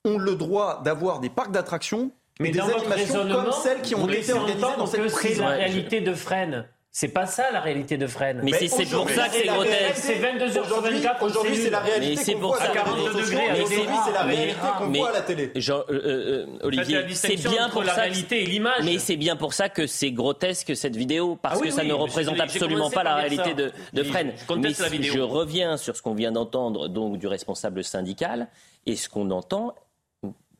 ont 0.05 0.17
le 0.17 0.35
droit 0.35 0.81
d'avoir 0.83 1.19
des 1.19 1.29
parcs 1.29 1.51
d'attractions 1.51 2.11
mais 2.39 2.51
des 2.51 2.61
animations 2.61 3.27
comme 3.27 3.51
celles 3.51 3.81
qui 3.81 3.95
ont 3.95 4.07
été 4.07 4.31
organisées 4.31 4.61
dans 4.77 4.85
cette 4.85 5.11
prison. 5.11 5.43
la 5.43 5.49
réalité 5.49 5.99
de 5.99 6.13
Fresnes. 6.13 6.65
C'est 6.91 7.09
pas 7.09 7.27
ça 7.27 7.51
la 7.51 7.59
réalité 7.59 7.97
de 7.97 8.07
Fresnes. 8.07 8.41
Mais, 8.43 8.51
c'est 8.51 8.85
pour 8.85 9.09
ça 9.09 9.29
que 9.29 9.35
c'est 9.35 9.45
grotesque. 9.45 9.95
C'est 9.95 10.15
22 10.15 10.57
heures 10.57 10.65
sur 10.65 10.81
24. 10.81 11.23
Aujourd'hui, 11.23 11.55
c'est 11.55 11.69
la 11.69 11.79
réalité 11.81 12.33
qu'on 12.33 12.39
voit 12.39 12.61
à 12.61 12.67
42 12.69 13.13
degrés. 13.13 13.47
Mais 13.51 13.65
c'est 13.65 14.11
la 14.11 14.23
réalité 14.23 14.55
qu'on 14.77 14.91
voit 14.91 15.09
à 15.09 15.13
la 15.13 15.21
télé. 15.21 15.51
Jean, 15.55 15.83
euh, 15.89 15.91
euh, 15.91 16.45
Olivier, 16.61 17.05
c'est 17.13 17.35
bien 17.35 17.69
pour 17.69 17.83
la 17.83 17.93
réalité 17.93 18.43
et 18.43 18.45
l'image. 18.47 18.83
Mais 18.83 18.97
c'est 18.97 19.17
bien 19.17 19.35
pour 19.35 19.53
ça 19.53 19.69
que 19.69 19.85
c'est 19.85 20.11
grotesque 20.11 20.75
cette 20.75 20.95
vidéo 20.95 21.37
parce 21.39 21.59
ah 21.61 21.63
que 21.63 21.69
ça 21.69 21.83
ne 21.83 21.93
représente 21.93 22.39
absolument 22.39 22.89
pas 22.89 23.03
la 23.03 23.15
réalité 23.15 23.53
de, 23.53 23.71
de 23.93 24.03
Fresnes. 24.03 24.33
Mais 24.57 24.73
je 24.73 25.19
reviens 25.19 25.77
sur 25.77 25.95
ce 25.95 26.01
qu'on 26.01 26.15
vient 26.15 26.31
d'entendre 26.31 26.87
donc 26.87 27.17
du 27.17 27.27
responsable 27.27 27.83
syndical 27.83 28.47
et 28.87 28.95
ce 28.95 29.09
qu'on 29.09 29.29
entend 29.29 29.75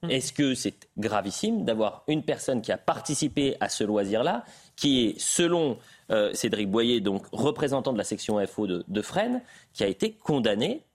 Hmm. 0.01 0.09
Est-ce 0.09 0.31
que 0.31 0.55
c'est 0.55 0.87
gravissime 0.97 1.65
d'avoir 1.65 2.03
une 2.07 2.23
personne 2.23 2.61
qui 2.61 2.71
a 2.71 2.77
participé 2.77 3.57
à 3.59 3.67
ce 3.67 3.83
loisir-là, 3.83 4.45
qui 4.79 5.07
est, 5.07 5.19
selon 5.19 5.77
euh, 6.09 6.33
Cédric 6.33 6.71
Boyer, 6.71 7.01
donc 7.01 7.25
représentant 7.33 7.91
de 7.91 7.97
la 7.97 8.05
section 8.05 8.45
FO 8.47 8.65
de, 8.65 8.85
de 8.87 9.01
Fresnes, 9.01 9.41
qui 9.73 9.83
a 9.83 9.87
été 9.87 10.13
condamné 10.13 10.85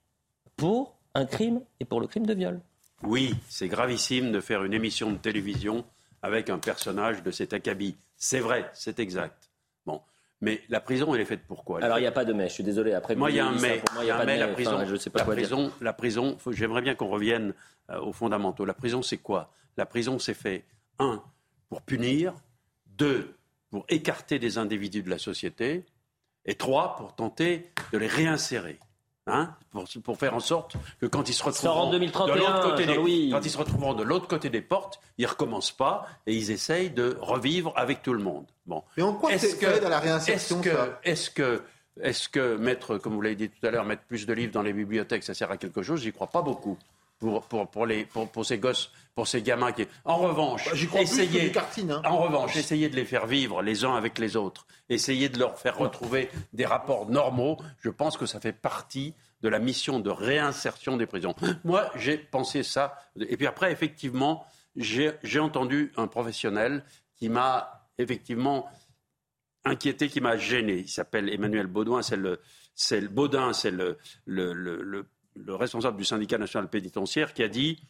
pour 0.56 0.96
un 1.14 1.26
crime 1.26 1.60
et 1.80 1.84
pour 1.84 2.00
le 2.00 2.06
crime 2.06 2.24
de 2.24 2.32
viol 2.32 2.60
Oui, 3.02 3.34
c'est 3.46 3.68
gravissime 3.68 4.32
de 4.32 4.40
faire 4.40 4.64
une 4.64 4.72
émission 4.72 5.12
de 5.12 5.18
télévision 5.18 5.84
avec 6.22 6.48
un 6.48 6.58
personnage 6.58 7.22
de 7.22 7.30
cet 7.30 7.52
acabit. 7.52 7.94
C'est 8.16 8.40
vrai, 8.40 8.70
c'est 8.72 8.98
exact. 9.00 9.50
Bon. 9.84 10.00
Mais 10.40 10.62
la 10.70 10.80
prison, 10.80 11.14
elle 11.14 11.20
est 11.20 11.26
faite 11.26 11.44
pour 11.46 11.62
quoi? 11.62 11.84
Alors, 11.84 11.98
il 11.98 12.02
n'y 12.02 12.06
a 12.06 12.12
pas 12.12 12.24
de 12.24 12.32
mais, 12.32 12.48
je 12.48 12.54
suis 12.54 12.64
désolé. 12.64 12.94
Après, 12.94 13.14
moi, 13.14 13.30
il 13.30 13.36
y 13.36 13.40
a 13.40 13.46
un 13.46 13.60
mais. 13.60 13.82
il 14.00 14.06
y 14.06 14.10
a 14.10 14.18
un 14.18 14.24
mais, 14.24 14.38
la 14.38 14.48
prison, 14.48 14.82
je 14.86 14.96
sais 14.96 15.10
pas 15.10 15.18
la, 15.18 15.26
prison 15.26 15.70
la 15.82 15.92
prison, 15.92 16.38
j'aimerais 16.52 16.80
bien 16.80 16.94
qu'on 16.94 17.08
revienne 17.08 17.52
euh, 17.90 18.00
aux 18.00 18.14
fondamentaux. 18.14 18.64
La 18.64 18.72
prison, 18.72 19.02
c'est 19.02 19.18
quoi? 19.18 19.52
La 19.76 19.84
prison, 19.84 20.18
c'est 20.18 20.32
fait, 20.32 20.64
un, 20.98 21.22
pour 21.68 21.82
punir, 21.82 22.32
deux, 22.86 23.34
pour 23.74 23.86
écarter 23.88 24.38
des 24.38 24.56
individus 24.56 25.02
de 25.02 25.10
la 25.10 25.18
société, 25.18 25.84
et 26.44 26.54
trois, 26.54 26.94
pour 26.94 27.12
tenter 27.16 27.72
de 27.92 27.98
les 27.98 28.06
réinsérer. 28.06 28.78
Hein, 29.26 29.52
pour, 30.04 30.16
faire 30.16 30.32
en 30.32 30.38
sorte 30.38 30.76
que 31.00 31.06
quand 31.06 31.28
ils 31.28 31.34
se 31.34 31.42
retrouveront 31.42 31.90
de 31.90 31.98
l'autre 31.98 32.62
côté 32.62 32.86
des, 32.86 33.30
quand 33.32 33.40
ils 33.44 33.50
se 33.50 33.58
retrouveront 33.58 33.94
de 33.94 34.04
l'autre 34.04 34.28
côté 34.28 34.48
des 34.48 34.60
portes, 34.60 35.00
ils 35.18 35.26
recommencent 35.26 35.76
pas 35.76 36.06
et 36.24 36.36
ils 36.36 36.52
essayent 36.52 36.90
de 36.90 37.18
revivre 37.20 37.72
avec 37.74 38.00
tout 38.04 38.12
le 38.12 38.22
monde. 38.22 38.44
Bon. 38.64 38.84
Mais 38.96 39.02
en 39.02 39.14
quoi 39.14 39.32
est-ce 39.32 39.56
que 39.56 39.84
à 39.84 39.88
la 39.88 39.98
réinsertion 39.98 40.62
Est-ce 41.02 41.30
que 41.30 41.60
est-ce 42.00 42.28
que 42.28 42.56
mettre, 42.56 42.98
comme 42.98 43.14
vous 43.14 43.22
l'avez 43.22 43.34
dit 43.34 43.50
tout 43.50 43.66
à 43.66 43.72
l'heure, 43.72 43.84
mettre 43.84 44.04
plus 44.04 44.24
de 44.24 44.32
livres 44.34 44.52
dans 44.52 44.62
les 44.62 44.72
bibliothèques, 44.72 45.24
ça 45.24 45.34
sert 45.34 45.50
à 45.50 45.56
quelque 45.56 45.82
chose? 45.82 46.00
J'y 46.00 46.12
crois 46.12 46.28
pas 46.28 46.42
beaucoup 46.42 46.78
pour, 47.18 47.42
pour, 47.42 47.66
pour, 47.68 47.86
les, 47.86 48.04
pour, 48.04 48.28
pour, 48.28 48.46
ces 48.46 48.58
gosses, 48.58 48.92
pour 49.14 49.28
ces 49.28 49.42
gamins 49.42 49.72
qui. 49.72 49.86
En 50.04 50.16
revanche, 50.16 50.68
bah, 50.92 51.00
essayez, 51.00 51.52
hein. 51.56 52.02
en 52.04 52.18
revanche, 52.18 52.56
essayez 52.56 52.88
de 52.88 52.96
les 52.96 53.04
faire 53.04 53.26
vivre 53.26 53.62
les 53.62 53.84
uns 53.84 53.94
avec 53.94 54.18
les 54.18 54.36
autres. 54.36 54.66
Essayez 54.88 55.28
de 55.28 55.38
leur 55.38 55.58
faire 55.58 55.78
retrouver 55.78 56.30
des 56.52 56.66
rapports 56.66 57.08
normaux. 57.08 57.58
Je 57.80 57.90
pense 57.90 58.16
que 58.16 58.26
ça 58.26 58.40
fait 58.40 58.52
partie 58.52 59.14
de 59.42 59.48
la 59.48 59.58
mission 59.58 60.00
de 60.00 60.10
réinsertion 60.10 60.96
des 60.96 61.06
prisons. 61.06 61.34
Moi, 61.64 61.90
j'ai 61.96 62.18
pensé 62.18 62.62
ça. 62.62 62.98
Et 63.18 63.36
puis 63.36 63.46
après, 63.46 63.70
effectivement, 63.70 64.46
j'ai 64.76 65.38
entendu 65.38 65.92
un 65.96 66.06
professionnel 66.06 66.84
qui 67.16 67.28
m'a 67.28 67.88
effectivement 67.98 68.68
inquiété, 69.64 70.08
qui 70.08 70.20
m'a 70.20 70.36
gêné. 70.36 70.78
Il 70.78 70.88
s'appelle 70.88 71.32
Emmanuel 71.32 71.66
Baudouin. 71.66 72.02
C'est 72.02 72.16
le, 72.16 72.40
c'est 72.74 73.00
le 73.00 73.08
Baudin, 73.08 73.52
c'est 73.52 73.70
le, 73.70 73.98
le 74.24 75.06
le 75.36 75.54
responsable 75.54 75.96
du 75.96 76.04
syndicat 76.04 76.38
national 76.38 76.68
pénitentiaire 76.68 77.34
qui 77.34 77.42
a 77.42 77.48
dit, 77.48 77.80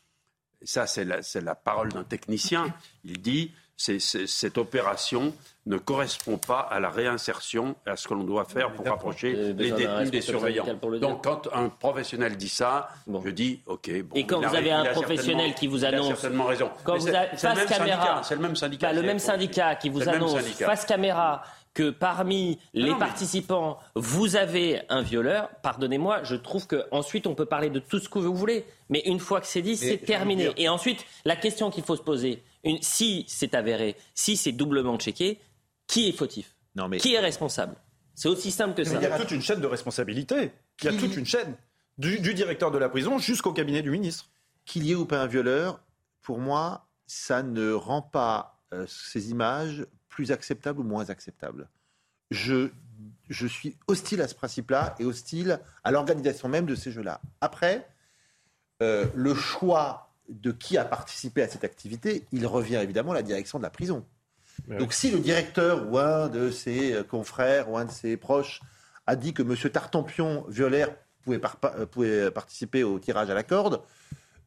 ça 0.62 0.86
c'est 0.86 1.04
la, 1.04 1.54
parole 1.54 1.92
d'un 1.92 2.04
technicien, 2.04 2.74
il 3.04 3.20
dit, 3.20 3.52
cette 3.76 4.56
opération 4.56 5.34
ne 5.66 5.78
correspond 5.78 6.38
pas 6.38 6.60
à 6.60 6.78
la 6.78 6.90
réinsertion 6.90 7.74
et 7.86 7.90
à 7.90 7.96
ce 7.96 8.06
que 8.06 8.14
l'on 8.14 8.22
doit 8.22 8.44
faire 8.44 8.72
pour 8.72 8.86
rapprocher 8.86 9.32
les 9.32 9.72
détenus 9.72 10.10
des 10.10 10.20
surveillants. 10.20 10.66
Donc 11.00 11.24
quand 11.24 11.48
un 11.52 11.68
professionnel 11.68 12.36
dit 12.36 12.48
ça, 12.48 12.88
je 13.06 13.30
dis 13.30 13.62
OK. 13.66 13.90
Bon, 14.02 14.14
et 14.14 14.26
quand 14.26 14.40
vous 14.40 14.54
avez 14.54 14.70
un 14.70 14.84
professionnel 14.92 15.54
qui 15.54 15.66
vous 15.66 15.84
annonce, 15.84 16.06
il 16.06 16.12
a 16.12 16.16
certainement 16.16 16.46
raison. 16.46 16.70
Quand 16.84 16.98
vous 16.98 17.08
avez, 17.08 17.36
face 17.36 17.64
caméra, 17.66 18.22
c'est 18.22 18.36
le 18.36 18.42
même 18.42 18.56
syndicat, 18.56 18.92
le 18.92 19.02
même 19.02 19.18
syndicat 19.18 19.74
qui 19.74 19.88
vous 19.88 20.08
annonce 20.08 20.38
face 20.40 20.84
caméra 20.84 21.42
que 21.74 21.90
parmi 21.90 22.58
les 22.72 22.94
participants, 22.94 23.78
vous 23.96 24.36
avez 24.36 24.82
un 24.88 25.02
violeur, 25.02 25.50
pardonnez-moi, 25.62 26.22
je 26.22 26.36
trouve 26.36 26.66
qu'ensuite 26.68 27.26
on 27.26 27.34
peut 27.34 27.46
parler 27.46 27.68
de 27.68 27.80
tout 27.80 27.98
ce 27.98 28.08
que 28.08 28.20
vous 28.20 28.34
voulez, 28.34 28.64
mais 28.88 29.02
une 29.06 29.18
fois 29.18 29.40
que 29.40 29.46
c'est 29.46 29.60
dit, 29.60 29.76
c'est 29.76 29.98
terminé. 29.98 30.52
Et 30.56 30.68
ensuite, 30.68 31.04
la 31.24 31.34
question 31.34 31.70
qu'il 31.70 31.82
faut 31.82 31.96
se 31.96 32.02
poser, 32.02 32.42
une, 32.62 32.80
si 32.80 33.24
c'est 33.28 33.54
avéré, 33.54 33.96
si 34.14 34.36
c'est 34.36 34.52
doublement 34.52 34.96
checké, 34.98 35.40
qui 35.88 36.08
est 36.08 36.12
fautif? 36.12 36.54
Non, 36.76 36.88
mais... 36.88 36.98
Qui 36.98 37.14
est 37.14 37.20
responsable? 37.20 37.74
C'est 38.14 38.28
aussi 38.28 38.52
simple 38.52 38.74
que 38.74 38.84
ça. 38.84 38.94
Il 38.94 39.02
y 39.02 39.06
a 39.06 39.18
toute 39.18 39.32
une 39.32 39.42
chaîne 39.42 39.60
de 39.60 39.66
responsabilité. 39.66 40.52
Il 40.80 40.84
y 40.86 40.88
a 40.88 40.98
toute 40.98 41.16
une 41.16 41.26
chaîne, 41.26 41.56
du, 41.98 42.20
du 42.20 42.34
directeur 42.34 42.70
de 42.70 42.78
la 42.78 42.88
prison 42.88 43.18
jusqu'au 43.18 43.52
cabinet 43.52 43.82
du 43.82 43.90
ministre. 43.90 44.26
Qu'il 44.64 44.84
y 44.84 44.92
ait 44.92 44.94
ou 44.94 45.04
pas 45.04 45.20
un 45.20 45.26
violeur, 45.26 45.80
pour 46.22 46.38
moi, 46.38 46.86
ça 47.06 47.42
ne 47.42 47.72
rend 47.72 48.00
pas 48.00 48.62
euh, 48.72 48.86
ces 48.88 49.30
images 49.30 49.84
plus 50.14 50.30
acceptables 50.30 50.80
ou 50.80 50.84
moins 50.84 51.10
acceptables. 51.10 51.68
Je, 52.30 52.70
je 53.28 53.46
suis 53.48 53.76
hostile 53.88 54.22
à 54.22 54.28
ce 54.28 54.34
principe-là 54.36 54.94
et 55.00 55.04
hostile 55.04 55.58
à 55.82 55.90
l'organisation 55.90 56.48
même 56.48 56.66
de 56.66 56.76
ces 56.76 56.92
jeux-là. 56.92 57.20
Après, 57.40 57.88
euh, 58.80 59.06
le 59.14 59.34
choix 59.34 60.14
de 60.28 60.52
qui 60.52 60.78
a 60.78 60.84
participé 60.84 61.42
à 61.42 61.48
cette 61.48 61.64
activité, 61.64 62.26
il 62.30 62.46
revient 62.46 62.76
évidemment 62.76 63.10
à 63.10 63.16
la 63.16 63.22
direction 63.22 63.58
de 63.58 63.64
la 63.64 63.70
prison. 63.70 64.06
Donc 64.68 64.92
si 64.92 65.10
le 65.10 65.18
directeur 65.18 65.90
ou 65.90 65.98
un 65.98 66.28
de 66.28 66.52
ses 66.52 66.92
euh, 66.92 67.02
confrères 67.02 67.68
ou 67.68 67.76
un 67.76 67.86
de 67.86 67.90
ses 67.90 68.16
proches 68.16 68.60
a 69.08 69.16
dit 69.16 69.34
que 69.34 69.42
M. 69.42 69.56
Tartampion, 69.68 70.44
violaire, 70.48 70.94
pouvait, 71.22 71.40
pouvait 71.90 72.30
participer 72.30 72.84
au 72.84 73.00
tirage 73.00 73.30
à 73.30 73.34
la 73.34 73.42
corde, 73.42 73.82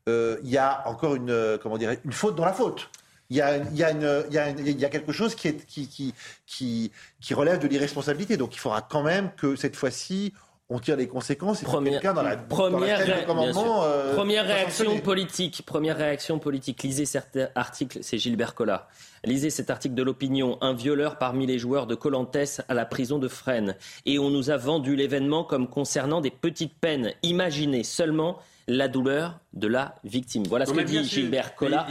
il 0.08 0.50
y 0.50 0.58
a 0.58 0.88
encore 0.88 1.16
une, 1.16 1.60
comment 1.62 1.78
dire, 1.78 1.94
une 2.06 2.14
faute 2.14 2.38
dans 2.38 2.46
la 2.46 2.54
faute 2.54 2.90
il 3.30 3.38
y, 3.38 3.42
a, 3.42 3.58
il, 3.58 3.78
y 3.78 3.84
a 3.84 3.92
une, 3.92 4.24
il, 4.30 4.34
y 4.34 4.38
a 4.38 4.50
il 4.50 4.80
y 4.80 4.86
a 4.86 4.90
quelque 4.90 5.12
chose 5.12 5.36
qui, 5.36 5.50
est, 5.50 5.66
qui, 5.66 5.88
qui, 5.88 6.14
qui, 6.46 6.92
qui 7.20 7.34
relève 7.34 7.60
de 7.60 7.68
l'irresponsabilité. 7.68 8.38
Donc 8.38 8.56
il 8.56 8.60
faudra 8.60 8.82
quand 8.82 9.04
même 9.04 9.32
que 9.36 9.56
cette 9.56 9.76
fois-ci, 9.76 10.34
on 10.70 10.80
tire 10.80 10.98
les 10.98 11.08
conséquences. 11.08 11.62
Et 11.62 11.66
première, 11.66 12.02
dans 12.14 12.22
la, 12.22 12.36
première, 12.36 13.06
dans 13.34 13.84
euh, 13.84 14.16
première 14.16 14.46
réaction 14.46 15.00
politique. 15.00 15.64
Première 15.66 15.98
réaction 15.98 16.40
politique. 16.40 16.84
Lisez 16.84 17.06
cet 17.06 17.40
article, 17.56 18.00
c'est 18.02 18.18
Gilbert 18.18 18.54
Collat. 18.54 18.88
Lisez 19.24 19.50
cet 19.50 19.70
article 19.70 19.96
de 19.96 20.04
l'opinion. 20.04 20.58
Un 20.62 20.74
violeur 20.74 21.18
parmi 21.18 21.46
les 21.46 21.58
joueurs 21.58 21.88
de 21.88 21.96
Colantes 21.96 22.62
à 22.68 22.74
la 22.74 22.86
prison 22.86 23.18
de 23.18 23.28
Fresnes. 23.28 23.76
Et 24.06 24.20
on 24.20 24.30
nous 24.30 24.50
a 24.50 24.58
vendu 24.58 24.96
l'événement 24.96 25.44
comme 25.44 25.70
concernant 25.70 26.20
des 26.20 26.32
petites 26.32 26.78
peines. 26.78 27.14
Imaginez 27.24 27.84
seulement 27.84 28.40
la 28.68 28.90
douleur 28.90 29.40
de 29.54 29.68
la 29.68 29.96
victime. 30.04 30.44
Voilà 30.50 30.66
ce 30.66 30.74
que 30.74 30.82
dit 30.82 31.04
Gilbert 31.06 31.56
Collat. 31.56 31.88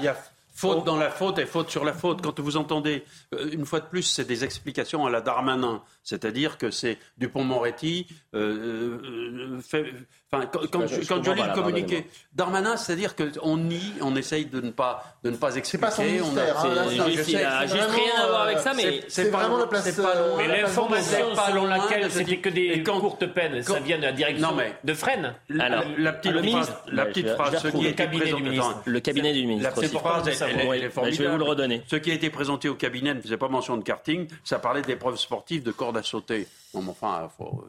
Faute 0.57 0.87
dans 0.87 0.97
la 0.97 1.11
faute 1.11 1.39
et 1.39 1.45
faute 1.45 1.69
sur 1.69 1.85
la 1.85 1.93
faute. 1.93 2.23
Quand 2.23 2.41
vous 2.41 2.57
entendez, 2.57 3.05
euh, 3.35 3.51
une 3.53 3.67
fois 3.67 3.81
de 3.81 3.85
plus, 3.85 4.05
c'est 4.05 4.25
des 4.25 4.43
explications 4.43 5.05
à 5.05 5.11
la 5.11 5.21
Darmanin. 5.21 5.83
C'est-à-dire 6.03 6.57
que 6.57 6.71
c'est 6.71 6.97
Dupont-Moretti 7.19 8.07
euh, 8.35 8.99
euh, 9.05 9.61
fait, 9.61 9.93
Enfin, 10.33 10.47
quand, 10.53 10.61
quand, 10.73 10.87
je, 10.89 11.07
quand 11.07 11.23
je 11.23 11.31
lis 11.31 11.43
le 11.43 11.55
communiqué, 11.55 12.07
Darmanin, 12.35 12.77
c'est-à-dire 12.77 13.15
qu'on 13.15 13.57
nie, 13.57 13.93
on 14.01 14.17
essaye 14.17 14.47
de 14.47 14.61
ne 14.61 14.71
pas, 14.71 15.05
de 15.23 15.31
ne 15.31 15.37
pas 15.37 15.55
expliquer. 15.55 15.71
C'est 15.71 15.79
pas 15.79 15.91
son 15.93 16.03
ministère. 16.03 16.57
On 16.65 16.77
a, 16.77 16.81
hein, 16.81 17.11
juste, 17.11 17.29
juste 17.29 17.37
rien 17.37 18.25
à 18.25 18.27
voir 18.27 18.43
avec 18.43 18.59
ça, 18.59 18.75
mais 18.75 19.03
c'est 19.07 19.31
vraiment 19.31 19.59
la 19.59 19.69
place. 19.69 19.89
Pas 19.93 20.15
loin, 20.15 20.37
mais 20.37 20.63
l'information 20.63 21.35
selon 21.47 21.67
laquelle 21.67 22.11
c'était 22.11 22.39
que 22.39 22.49
des 22.49 22.83
courtes 22.83 23.27
peines, 23.27 23.63
ça 23.63 23.79
vient 23.79 23.99
de 23.99 24.03
la 24.03 24.13
direction 24.13 24.51
non, 24.51 24.57
mais, 24.57 24.75
de 24.83 24.95
Fresnes. 24.95 25.33
Alors, 25.61 25.85
la 25.97 26.13
petite 26.13 26.33
le 26.33 26.43
phrase, 26.43 26.75
la 26.89 27.07
petite 27.07 27.29
phrase, 27.29 27.63
ce 27.63 27.69
qui 27.69 27.87
a 27.87 27.91
été 27.91 28.07
présenté, 28.09 28.61
le 28.85 29.01
cabinet 29.01 29.33
du 29.33 29.47
ministre. 29.47 29.71
La 29.71 29.81
petite 29.81 29.99
phrase, 29.99 30.25
je 30.29 31.23
vais 31.23 31.29
vous 31.29 31.39
le 31.39 31.45
redonner. 31.45 31.83
Ce 31.87 31.97
qui 31.97 32.11
a 32.11 32.15
été 32.15 32.31
présenté 32.31 32.69
au 32.69 32.75
cabinet 32.75 33.15
ne 33.15 33.21
faisait 33.21 33.37
pas 33.37 33.49
mention 33.49 33.77
de 33.77 33.85
karting, 33.85 34.27
ça 34.43 34.59
parlait 34.59 34.83
d'épreuves 34.83 35.19
sportives 35.19 35.63
de 35.63 35.71
corde 35.71 35.97
à 35.97 36.03
sauter. 36.03 36.49
Bon, 36.75 36.85
enfin, 36.89 37.31
faut. 37.39 37.65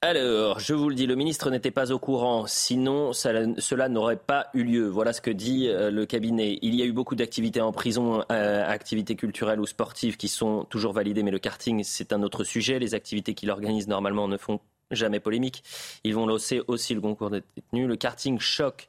Alors, 0.00 0.60
je 0.60 0.74
vous 0.74 0.88
le 0.88 0.94
dis, 0.94 1.06
le 1.08 1.16
ministre 1.16 1.50
n'était 1.50 1.72
pas 1.72 1.90
au 1.90 1.98
courant, 1.98 2.46
sinon 2.46 3.12
cela 3.12 3.88
n'aurait 3.88 4.16
pas 4.16 4.46
eu 4.54 4.62
lieu. 4.62 4.86
Voilà 4.86 5.12
ce 5.12 5.20
que 5.20 5.30
dit 5.32 5.66
euh, 5.66 5.90
le 5.90 6.06
cabinet. 6.06 6.60
Il 6.62 6.76
y 6.76 6.82
a 6.82 6.84
eu 6.84 6.92
beaucoup 6.92 7.16
d'activités 7.16 7.60
en 7.60 7.72
prison, 7.72 8.22
euh, 8.30 8.64
activités 8.64 9.16
culturelles 9.16 9.58
ou 9.58 9.66
sportives 9.66 10.16
qui 10.16 10.28
sont 10.28 10.64
toujours 10.70 10.92
validées, 10.92 11.24
mais 11.24 11.32
le 11.32 11.40
karting, 11.40 11.82
c'est 11.82 12.12
un 12.12 12.22
autre 12.22 12.44
sujet. 12.44 12.78
Les 12.78 12.94
activités 12.94 13.34
qu'il 13.34 13.50
organise 13.50 13.88
normalement 13.88 14.28
ne 14.28 14.36
font 14.36 14.60
jamais 14.92 15.18
polémique. 15.18 15.64
Ils 16.04 16.14
vont 16.14 16.26
lancer 16.26 16.62
aussi 16.68 16.94
le 16.94 17.00
concours 17.00 17.30
des 17.30 17.42
détenus. 17.56 17.88
Le 17.88 17.96
karting 17.96 18.38
choque 18.38 18.88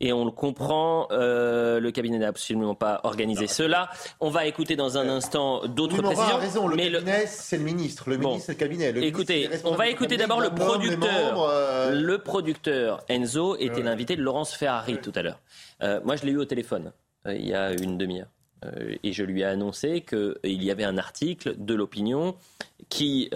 et 0.00 0.12
on 0.12 0.24
le 0.24 0.30
comprend. 0.30 1.08
Euh, 1.10 1.80
le 1.80 1.90
cabinet 1.90 2.18
n'a 2.18 2.28
absolument 2.28 2.74
pas 2.74 3.00
organisé 3.04 3.46
cela. 3.46 3.90
On 4.20 4.30
va 4.30 4.46
écouter 4.46 4.76
dans 4.76 4.98
un 4.98 5.08
instant 5.08 5.66
d'autres 5.66 6.02
précisions. 6.02 6.36
raison, 6.36 6.68
le 6.68 6.76
cabinet, 6.76 7.26
c'est 7.26 7.58
le 7.58 7.64
ministre. 7.64 8.10
Le 8.10 8.18
ministre, 8.18 8.46
c'est 8.46 8.52
le 8.52 8.58
cabinet. 8.58 8.90
écoutez, 9.06 9.48
on 9.64 9.74
va 9.74 9.88
écouter 9.88 10.16
d'abord 10.16 10.40
le 10.40 10.50
producteur. 10.50 11.42
Euh, 11.42 11.92
le 11.92 12.18
producteur 12.18 13.04
Enzo 13.08 13.56
était 13.56 13.82
l'invité 13.82 14.16
de 14.16 14.22
Laurence 14.22 14.54
Ferrari 14.54 14.98
tout 15.00 15.12
à 15.14 15.22
l'heure. 15.22 15.40
Euh, 15.82 16.00
moi, 16.04 16.16
je 16.16 16.24
l'ai 16.24 16.32
eu 16.32 16.38
au 16.38 16.44
téléphone 16.44 16.92
il 17.28 17.48
y 17.48 17.54
a 17.54 17.72
une 17.72 17.98
demi-heure. 17.98 18.28
et 19.02 19.12
je 19.12 19.24
lui 19.24 19.40
ai 19.40 19.44
annoncé 19.44 20.02
qu'il 20.02 20.62
y 20.62 20.70
avait 20.70 20.84
un 20.84 20.96
article 20.96 21.56
de 21.58 21.74
l'opinion 21.74 22.36
qui 22.88 23.30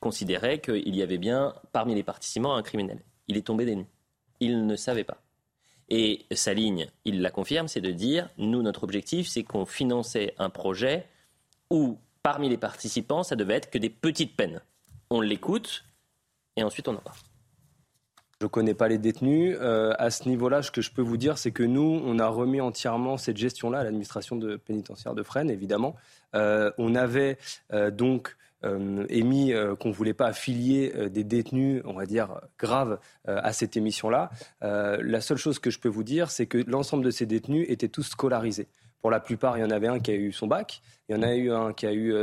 considérait 0.00 0.58
qu'il 0.58 0.94
y 0.94 1.02
avait 1.02 1.16
bien 1.16 1.54
parmi 1.72 1.94
les 1.94 2.02
participants 2.02 2.54
un 2.54 2.62
criminel. 2.62 2.98
Il 3.28 3.38
est 3.38 3.46
tombé 3.46 3.64
des 3.64 3.76
nues. 3.76 3.88
Il 4.40 4.66
ne 4.66 4.76
savait 4.76 5.04
pas. 5.04 5.21
Et 5.94 6.24
sa 6.32 6.54
ligne, 6.54 6.86
il 7.04 7.20
la 7.20 7.30
confirme, 7.30 7.68
c'est 7.68 7.82
de 7.82 7.90
dire, 7.90 8.30
nous, 8.38 8.62
notre 8.62 8.82
objectif, 8.82 9.28
c'est 9.28 9.42
qu'on 9.42 9.66
finançait 9.66 10.34
un 10.38 10.48
projet 10.48 11.06
où, 11.68 11.98
parmi 12.22 12.48
les 12.48 12.56
participants, 12.56 13.22
ça 13.22 13.36
devait 13.36 13.56
être 13.56 13.68
que 13.68 13.76
des 13.76 13.90
petites 13.90 14.34
peines. 14.34 14.62
On 15.10 15.20
l'écoute 15.20 15.84
et 16.56 16.62
ensuite 16.62 16.88
on 16.88 16.94
en 16.94 17.00
parle. 17.00 17.18
Je 18.40 18.46
ne 18.46 18.48
connais 18.48 18.72
pas 18.72 18.88
les 18.88 18.96
détenus. 18.96 19.54
Euh, 19.60 19.92
à 19.98 20.08
ce 20.08 20.30
niveau-là, 20.30 20.62
ce 20.62 20.70
que 20.70 20.80
je 20.80 20.90
peux 20.90 21.02
vous 21.02 21.18
dire, 21.18 21.36
c'est 21.36 21.52
que 21.52 21.62
nous, 21.62 22.00
on 22.02 22.18
a 22.18 22.26
remis 22.26 22.62
entièrement 22.62 23.18
cette 23.18 23.36
gestion-là 23.36 23.80
à 23.80 23.84
l'administration 23.84 24.36
de 24.36 24.56
pénitentiaire 24.56 25.12
de 25.14 25.22
Fresnes, 25.22 25.50
évidemment. 25.50 25.94
Euh, 26.34 26.72
on 26.78 26.94
avait 26.94 27.36
euh, 27.74 27.90
donc 27.90 28.34
émis 29.08 29.52
euh, 29.52 29.74
qu'on 29.74 29.88
ne 29.88 29.94
voulait 29.94 30.14
pas 30.14 30.26
affilier 30.26 30.92
euh, 30.94 31.08
des 31.08 31.24
détenus, 31.24 31.82
on 31.84 31.94
va 31.94 32.06
dire, 32.06 32.40
graves 32.58 32.98
à 33.26 33.52
cette 33.52 33.76
émission-là. 33.76 34.30
la 34.60 35.20
seule 35.20 35.36
chose 35.36 35.58
que 35.58 35.70
je 35.70 35.78
peux 35.78 35.88
vous 35.88 36.02
dire, 36.02 36.30
c'est 36.30 36.46
que 36.46 36.58
l'ensemble 36.66 37.04
de 37.04 37.10
ces 37.10 37.24
détenus 37.26 37.66
étaient 37.68 37.88
tous 37.88 38.02
scolarisés. 38.02 38.68
Pour 39.00 39.10
la 39.10 39.20
plupart, 39.20 39.56
il 39.58 39.60
y 39.60 39.64
en 39.64 39.70
avait 39.70 39.86
un 39.86 40.00
qui 40.00 40.10
a 40.10 40.14
eu 40.14 40.32
son 40.32 40.46
bac, 40.46 40.82
il 41.08 41.16
y 41.16 41.18
en 41.18 41.22
a 41.22 41.34
eu 41.34 41.52
un 41.52 41.72
qui 41.72 41.86
a 41.86 41.92
eu 41.92 42.14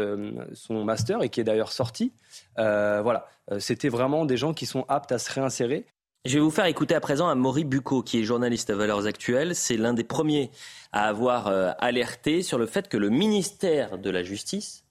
son 0.54 0.84
master 0.84 1.23
et 1.23 1.30
qui 1.30 1.39
est 1.39 1.43
d'ailleurs 1.45 1.71
sorti. 1.71 2.12
voilà, 2.58 3.28
c'était 3.60 3.89
vraiment 3.89 4.25
des 4.25 4.36
gens 4.36 4.54
qui 4.54 4.65
sont 4.65 4.86
aptes 4.89 5.12
à 5.12 5.19
se 5.19 5.32
réinsérer. 5.32 5.86
Je 6.25 6.34
vais 6.34 6.41
vous 6.41 6.52
faire 6.52 6.65
écouter 6.65 6.95
à 6.95 6.99
présent 6.99 7.30
à 7.30 7.36
Maury 7.36 7.63
Bucco, 7.63 8.04
qui 8.04 8.19
est 8.19 8.23
journaliste 8.23 8.69
à 8.69 8.75
Valeurs 8.75 9.06
Actuelles. 9.06 9.56
C'est 9.56 9.78
l'un 9.78 9.93
des 9.93 10.04
premiers 10.04 10.52
à 10.91 11.08
avoir 11.08 11.47
alerté 11.80 12.41
sur 12.41 12.58
le 12.58 12.65
fait 12.65 12.89
que 12.89 12.97
le 12.97 13.10
ministère 13.10 13.97
de 13.97 14.10
la 14.10 14.23
Justice 14.23 14.84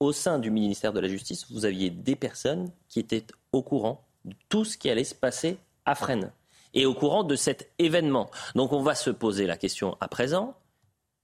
au 0.00 0.12
sein 0.12 0.38
du 0.38 0.50
ministère 0.50 0.92
de 0.92 1.00
la 1.00 1.08
Justice, 1.08 1.50
vous 1.50 1.64
aviez 1.64 1.90
des 1.90 2.16
personnes 2.16 2.70
qui 2.88 3.00
étaient 3.00 3.26
au 3.52 3.62
courant 3.62 4.06
de 4.24 4.34
tout 4.48 4.64
ce 4.64 4.76
qui 4.76 4.90
allait 4.90 5.04
se 5.04 5.14
passer 5.14 5.58
à 5.84 5.94
Fresnes 5.94 6.32
et 6.74 6.84
au 6.86 6.94
courant 6.94 7.24
de 7.24 7.36
cet 7.36 7.70
événement. 7.78 8.30
Donc 8.54 8.72
on 8.72 8.82
va 8.82 8.94
se 8.94 9.10
poser 9.10 9.46
la 9.46 9.56
question 9.56 9.96
à 10.00 10.08
présent, 10.08 10.56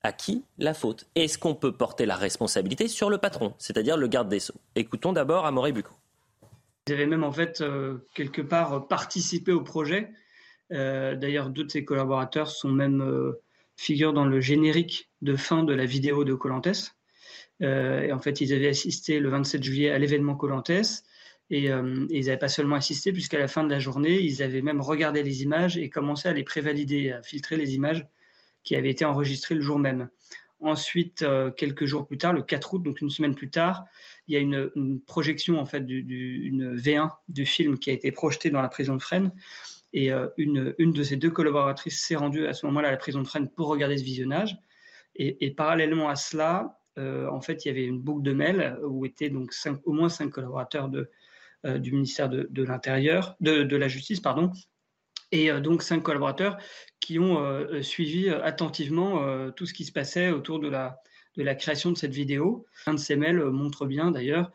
à 0.03 0.13
qui 0.13 0.45
la 0.59 0.75
faute? 0.75 1.07
Est-ce 1.15 1.39
qu'on 1.39 1.55
peut 1.55 1.73
porter 1.73 2.07
la 2.07 2.17
responsabilité 2.17 2.89
sur 2.89 3.11
le 3.11 3.19
patron, 3.19 3.55
c'est-à-dire 3.59 3.97
le 3.97 4.09
garde 4.09 4.29
des 4.29 4.41
Sceaux? 4.41 4.61
Écoutons 4.75 5.13
d'abord 5.13 5.47
Amaury 5.47 5.73
Bucco. 5.73 5.93
Ils 6.87 6.95
avaient 6.95 7.07
même 7.07 7.25
en 7.25 7.33
fait 7.33 7.61
euh, 7.61 7.99
quelque 8.15 8.43
part 8.43 8.89
participé 8.89 9.53
au 9.53 9.61
projet. 9.61 10.11
Euh, 10.73 11.15
d'ailleurs, 11.15 11.51
deux 11.51 11.65
de 11.65 11.71
ses 11.71 11.85
collaborateurs 11.85 12.49
sont 12.49 12.71
même 12.71 13.03
euh, 13.03 13.41
figures 13.77 14.13
dans 14.13 14.25
le 14.25 14.41
générique 14.41 15.11
de 15.21 15.37
fin 15.37 15.63
de 15.63 15.75
la 15.75 15.85
vidéo 15.85 16.25
de 16.25 16.35
Colantes. 16.35 16.97
Euh, 17.63 18.03
et 18.03 18.13
en 18.13 18.19
fait, 18.19 18.41
ils 18.41 18.53
avaient 18.53 18.69
assisté 18.69 19.21
le 19.21 19.29
27 19.29 19.63
juillet 19.63 19.91
à 19.91 19.99
l'événement 19.99 20.35
Colantes. 20.35 20.71
Et, 21.51 21.71
euh, 21.71 22.07
ils 22.11 22.27
n'avaient 22.27 22.39
pas 22.39 22.49
seulement 22.49 22.77
assisté, 22.77 23.13
puisqu'à 23.13 23.39
la 23.39 23.49
fin 23.49 23.65
de 23.65 23.71
la 23.71 23.79
journée, 23.79 24.21
ils 24.21 24.43
avaient 24.43 24.63
même 24.63 24.81
regardé 24.81 25.23
les 25.23 25.43
images 25.43 25.77
et 25.77 25.91
commencé 25.91 26.29
à 26.29 26.33
les 26.33 26.45
prévalider, 26.45 27.13
à 27.13 27.23
filtrer 27.23 27.57
les 27.57 27.75
images 27.75 28.07
qui 28.65 28.75
avaient 28.75 28.91
été 28.91 29.05
enregistrées 29.05 29.55
le 29.55 29.61
jour 29.61 29.79
même. 29.79 30.09
Ensuite, 30.61 31.23
euh, 31.23 31.51
quelques 31.51 31.85
jours 31.85 32.07
plus 32.07 32.19
tard, 32.19 32.33
le 32.33 32.43
4 32.43 32.75
août, 32.75 32.83
donc 32.83 33.01
une 33.01 33.11
semaine 33.11 33.35
plus 33.35 33.51
tard, 33.51 33.85
il 34.29 34.35
y 34.35 34.37
a 34.37 34.41
une, 34.41 35.01
projection, 35.07 35.59
en 35.59 35.67
fait, 35.67 35.85
d'une 35.85 36.77
V1 36.77 37.11
du 37.29 37.45
film 37.45 37.79
qui 37.79 37.91
a 37.91 37.93
été 37.93 38.13
projetée 38.13 38.51
dans 38.51 38.63
la 38.63 38.69
prison 38.69 38.95
de 38.95 39.03
Fresnes. 39.03 39.33
Et 39.93 40.11
une, 40.39 40.75
une, 40.79 40.93
de 40.93 41.03
ces 41.03 41.17
deux 41.17 41.31
collaboratrices 41.31 42.01
s'est 42.01 42.17
rendue 42.17 42.47
à 42.47 42.55
ce 42.55 42.65
moment-là 42.65 42.89
à 42.89 42.91
la 42.93 42.97
prison 42.97 43.21
de 43.21 43.27
Fresnes 43.27 43.49
pour 43.49 43.67
regarder 43.67 43.99
ce 43.99 44.05
visionnage. 44.05 44.57
Et, 45.17 45.51
parallèlement 45.51 46.09
à 46.09 46.17
cela, 46.17 46.81
en 46.99 47.41
fait, 47.41 47.65
il 47.65 47.69
y 47.69 47.71
avait 47.71 47.85
une 47.85 48.01
boucle 48.01 48.23
de 48.23 48.33
mail 48.33 48.77
où 48.85 49.07
étaient 49.07 49.31
donc 49.31 49.53
au 49.85 49.93
moins 49.93 50.09
cinq 50.09 50.31
collaborateurs 50.31 50.91
euh, 51.65 51.79
du 51.79 51.93
ministère 51.93 52.29
de, 52.29 52.63
l'Intérieur, 52.65 53.37
de, 53.41 53.77
la 53.77 53.87
Justice, 53.87 54.19
pardon, 54.19 54.51
et 55.31 55.49
euh, 55.49 55.61
donc 55.61 55.85
cinq 55.85 56.03
collaborateurs 56.03 56.59
qui 56.99 57.21
ont 57.21 57.83
suivi 57.83 58.29
attentivement 58.29 59.51
tout 59.53 59.67
ce 59.67 59.75
qui 59.75 59.85
se 59.85 59.93
passait 59.93 60.31
autour 60.31 60.61
de 60.61 60.69
la, 60.69 61.55
création 61.55 61.91
de 61.93 61.97
cette 61.97 62.13
vidéo. 62.13 62.67
Un 62.87 62.95
de 62.95 62.99
ces 62.99 63.17
mails 63.17 63.43
montre 63.45 63.87
bien 63.87 64.11
d'ailleurs 64.11 64.53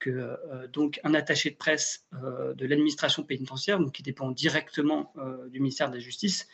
que 0.00 0.36
donc 0.72 1.00
un 1.04 1.14
attaché 1.14 1.50
de 1.50 1.56
presse 1.56 2.06
de 2.12 2.66
l'administration 2.66 3.22
pénitentiaire, 3.22 3.78
donc 3.78 3.92
qui 3.92 4.02
dépend 4.02 4.32
directement 4.32 5.12
du 5.50 5.60
ministère 5.60 5.88
de 5.88 5.94
la 5.94 6.00
Justice, 6.00 6.48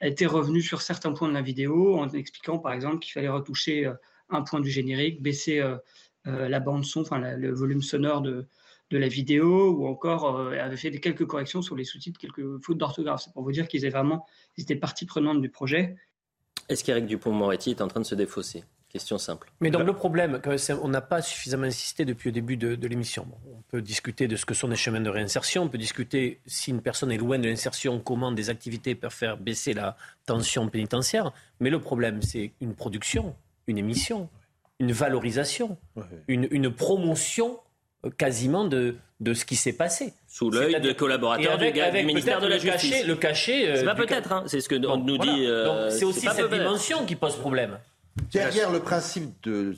a 0.00 0.06
été 0.06 0.26
revenu 0.26 0.62
sur 0.62 0.80
certains 0.80 1.12
points 1.12 1.28
de 1.28 1.34
la 1.34 1.42
vidéo 1.42 1.98
en 1.98 2.08
expliquant 2.10 2.58
par 2.58 2.72
exemple 2.72 3.00
qu'il 3.00 3.12
fallait 3.12 3.28
retoucher 3.28 3.90
un 4.34 4.42
point 4.42 4.60
du 4.60 4.70
générique, 4.70 5.22
baisser 5.22 5.60
euh, 5.60 5.76
euh, 6.26 6.48
la 6.48 6.60
bande 6.60 6.84
son, 6.84 7.00
enfin 7.02 7.18
le 7.18 7.52
volume 7.52 7.82
sonore 7.82 8.22
de, 8.22 8.46
de 8.90 8.98
la 8.98 9.08
vidéo, 9.08 9.72
ou 9.72 9.86
encore 9.86 10.38
euh, 10.38 10.58
avait 10.58 10.76
fait 10.76 10.90
quelques 11.00 11.26
corrections 11.26 11.62
sur 11.62 11.76
les 11.76 11.84
sous-titres, 11.84 12.18
quelques 12.18 12.62
fautes 12.62 12.78
d'orthographe. 12.78 13.22
C'est 13.24 13.32
pour 13.32 13.42
vous 13.42 13.52
dire 13.52 13.68
qu'ils 13.68 13.84
étaient 13.84 13.90
vraiment, 13.90 14.26
ils 14.56 14.62
étaient 14.62 14.76
partie 14.76 15.06
prenante 15.06 15.40
du 15.40 15.48
projet. 15.48 15.96
Est-ce 16.68 16.84
qu'Éric 16.84 17.06
Dupont-Moretti 17.06 17.70
est 17.70 17.82
en 17.82 17.88
train 17.88 18.00
de 18.00 18.06
se 18.06 18.14
défausser? 18.14 18.64
Question 18.88 19.18
simple. 19.18 19.50
Mais 19.60 19.72
donc 19.72 19.84
le 19.84 19.92
problème, 19.92 20.40
on 20.80 20.88
n'a 20.88 21.00
pas 21.00 21.20
suffisamment 21.20 21.64
insisté 21.64 22.04
depuis 22.04 22.28
le 22.28 22.32
début 22.32 22.56
de, 22.56 22.86
l'émission. 22.86 23.26
on 23.52 23.60
peut 23.62 23.82
discuter 23.82 24.28
de 24.28 24.36
ce 24.36 24.46
que 24.46 24.54
sont 24.54 24.68
les 24.68 24.76
chemins 24.76 25.00
de 25.00 25.10
réinsertion, 25.10 25.64
on 25.64 25.68
peut 25.68 25.78
discuter 25.78 26.38
si 26.46 26.70
une 26.70 26.80
personne 26.80 27.10
est 27.10 27.16
loin 27.16 27.40
de 27.40 27.48
l'insertion, 27.48 27.98
comment 27.98 28.30
des 28.30 28.50
activités 28.50 28.94
peuvent 28.94 29.10
faire 29.12 29.36
baisser 29.36 29.74
la 29.74 29.96
tension 30.26 30.68
pénitentiaire. 30.68 31.32
Mais 31.58 31.70
le 31.70 31.80
problème, 31.80 32.22
c'est 32.22 32.52
une 32.60 32.76
production, 32.76 33.34
une 33.66 33.78
émission, 33.78 34.28
une 34.80 34.92
valorisation, 34.92 35.78
une, 36.28 36.48
une 36.50 36.72
promotion 36.72 37.58
euh, 38.04 38.10
quasiment 38.10 38.64
de, 38.64 38.96
de 39.20 39.34
ce 39.34 39.44
qui 39.44 39.56
s'est 39.56 39.72
passé. 39.72 40.14
Sous 40.26 40.50
l'œil 40.50 40.80
de 40.80 40.92
collaborateurs 40.92 41.58
du, 41.58 41.72
ministère 42.04 42.40
de 42.40 42.46
la 42.46 42.58
Justice. 42.58 43.06
le 43.06 43.16
cachet. 43.16 43.68
Euh, 43.68 43.76
c'est 43.76 43.84
pas 43.84 43.94
peut-être, 43.94 44.32
hein, 44.32 44.44
c'est 44.46 44.60
ce 44.60 44.68
que 44.68 44.74
nous 44.74 45.18
dit. 45.18 45.46
Euh, 45.46 45.90
c'est 45.90 46.04
aussi 46.04 46.28
cette 46.28 46.52
dimension 46.52 47.06
qui 47.06 47.16
pose 47.16 47.36
problème. 47.36 47.78
Derrière 48.32 48.70
le 48.70 48.80
principe 48.80 49.32
de 49.42 49.74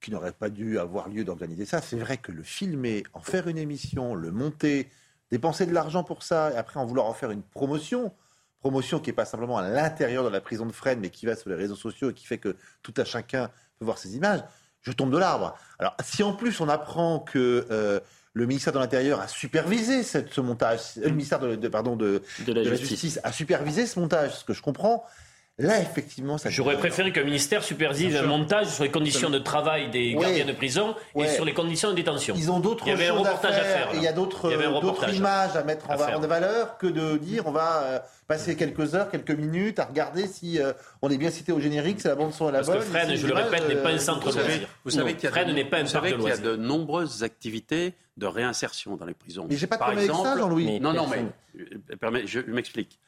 qui 0.00 0.10
n'aurait 0.12 0.32
pas 0.32 0.50
dû 0.50 0.78
avoir 0.78 1.08
lieu 1.08 1.24
d'organiser 1.24 1.64
ça, 1.64 1.80
c'est 1.80 1.96
vrai 1.96 2.16
que 2.16 2.30
le 2.30 2.42
filmer, 2.44 3.02
en 3.12 3.20
faire 3.20 3.48
une 3.48 3.58
émission, 3.58 4.14
le 4.14 4.30
monter, 4.30 4.88
dépenser 5.32 5.66
de 5.66 5.72
l'argent 5.72 6.04
pour 6.04 6.22
ça, 6.22 6.52
et 6.52 6.56
après 6.56 6.78
en 6.78 6.86
vouloir 6.86 7.06
en 7.06 7.14
faire 7.14 7.32
une 7.32 7.42
promotion, 7.42 8.12
promotion 8.60 8.98
qui 8.98 9.10
n'est 9.10 9.14
pas 9.14 9.24
simplement 9.24 9.58
à 9.58 9.68
l'intérieur 9.68 10.24
de 10.24 10.28
la 10.28 10.40
prison 10.40 10.66
de 10.66 10.72
Fresnes, 10.72 11.00
mais 11.00 11.10
qui 11.10 11.26
va 11.26 11.36
sur 11.36 11.50
les 11.50 11.56
réseaux 11.56 11.76
sociaux 11.76 12.10
et 12.10 12.14
qui 12.14 12.26
fait 12.26 12.38
que 12.38 12.56
tout 12.82 12.94
à 12.96 13.04
chacun 13.04 13.50
peut 13.78 13.84
voir 13.84 13.98
ces 13.98 14.16
images, 14.16 14.42
je 14.82 14.92
tombe 14.92 15.10
de 15.10 15.18
l'arbre. 15.18 15.56
Alors 15.78 15.96
si 16.02 16.22
en 16.22 16.32
plus 16.32 16.60
on 16.60 16.68
apprend 16.68 17.20
que 17.20 17.66
euh, 17.70 18.00
le 18.32 18.46
ministère 18.46 18.72
de 18.72 18.78
l'Intérieur 18.78 19.20
a 19.20 19.28
supervisé 19.28 20.02
cette, 20.02 20.32
ce 20.32 20.40
montage, 20.40 20.80
euh, 20.98 21.04
le 21.04 21.10
ministère 21.10 21.40
de, 21.40 21.68
pardon, 21.68 21.96
de, 21.96 22.22
la, 22.46 22.62
justice 22.74 23.18
a 23.24 23.32
supervisé 23.32 23.86
ce 23.86 23.98
montage, 23.98 24.36
ce 24.36 24.44
que 24.44 24.52
je 24.52 24.62
comprends, 24.62 25.04
Là, 25.58 25.80
effectivement, 25.80 26.36
ça. 26.36 26.50
J'aurais 26.50 26.76
préféré 26.76 27.12
qu'un 27.12 27.24
ministère 27.24 27.64
supervise 27.64 28.14
un 28.14 28.24
montage 28.24 28.66
sur 28.66 28.84
les 28.84 28.90
conditions 28.90 29.30
de 29.30 29.38
travail 29.38 29.90
des 29.90 30.14
gardiens 30.14 30.44
de 30.44 30.52
prison 30.52 30.94
et 31.14 31.26
sur 31.28 31.46
les 31.46 31.54
conditions 31.54 31.90
de 31.90 31.94
détention. 31.94 32.34
Ils 32.36 32.50
ont 32.50 32.60
d'autres 32.60 32.84
choses 32.84 33.26
à 33.26 33.36
faire. 33.36 33.88
il 33.94 34.02
y 34.02 34.08
a 34.08 34.12
d'autres 34.12 34.52
images 35.14 35.56
à 35.56 35.64
mettre 35.64 35.90
en, 35.90 36.20
valeur 36.26 36.76
que 36.76 36.86
de 36.86 37.16
dire 37.16 37.46
on 37.46 37.52
va 37.52 37.82
euh, 37.82 37.98
passer 38.26 38.56
quelques 38.56 38.94
heures, 38.94 39.10
quelques 39.10 39.30
minutes 39.30 39.78
à 39.78 39.84
regarder 39.84 40.26
si 40.26 40.58
euh, 40.58 40.72
on 41.02 41.08
est 41.08 41.16
bien 41.16 41.30
cité 41.30 41.52
au 41.52 41.60
générique, 41.60 42.00
c'est 42.00 42.08
la 42.08 42.16
bande 42.16 42.32
son 42.32 42.48
à 42.48 42.52
la 42.52 42.62
bonne. 42.62 42.74
Parce 42.74 42.84
que 42.84 42.90
Fresnes, 42.90 43.14
je 43.14 43.26
le 43.26 43.34
répète, 43.34 43.68
n'est 43.68 43.76
pas 43.76 43.90
un 43.90 43.98
centre 43.98 44.32
de 44.32 44.38
loisirs. 44.38 44.68
Vous 44.84 44.90
savez 44.90 45.14
qu'il 45.14 45.30
y 45.30 45.32
a 45.32 46.36
de 46.36 46.56
nombreuses 46.56 47.22
activités 47.22 47.94
de 48.16 48.26
réinsertion 48.26 48.96
dans 48.96 49.06
les 49.06 49.14
prisons. 49.14 49.46
Mais 49.48 49.56
j'ai 49.56 49.66
pas 49.66 49.76
de 49.76 49.82
problème 49.82 50.10
avec 50.10 50.10
ça, 50.10 50.36
Jean-Louis. 50.36 50.80
Non, 50.80 50.92
non, 50.92 51.06
mais 51.06 52.26
je 52.26 52.40
m'explique 52.40 52.98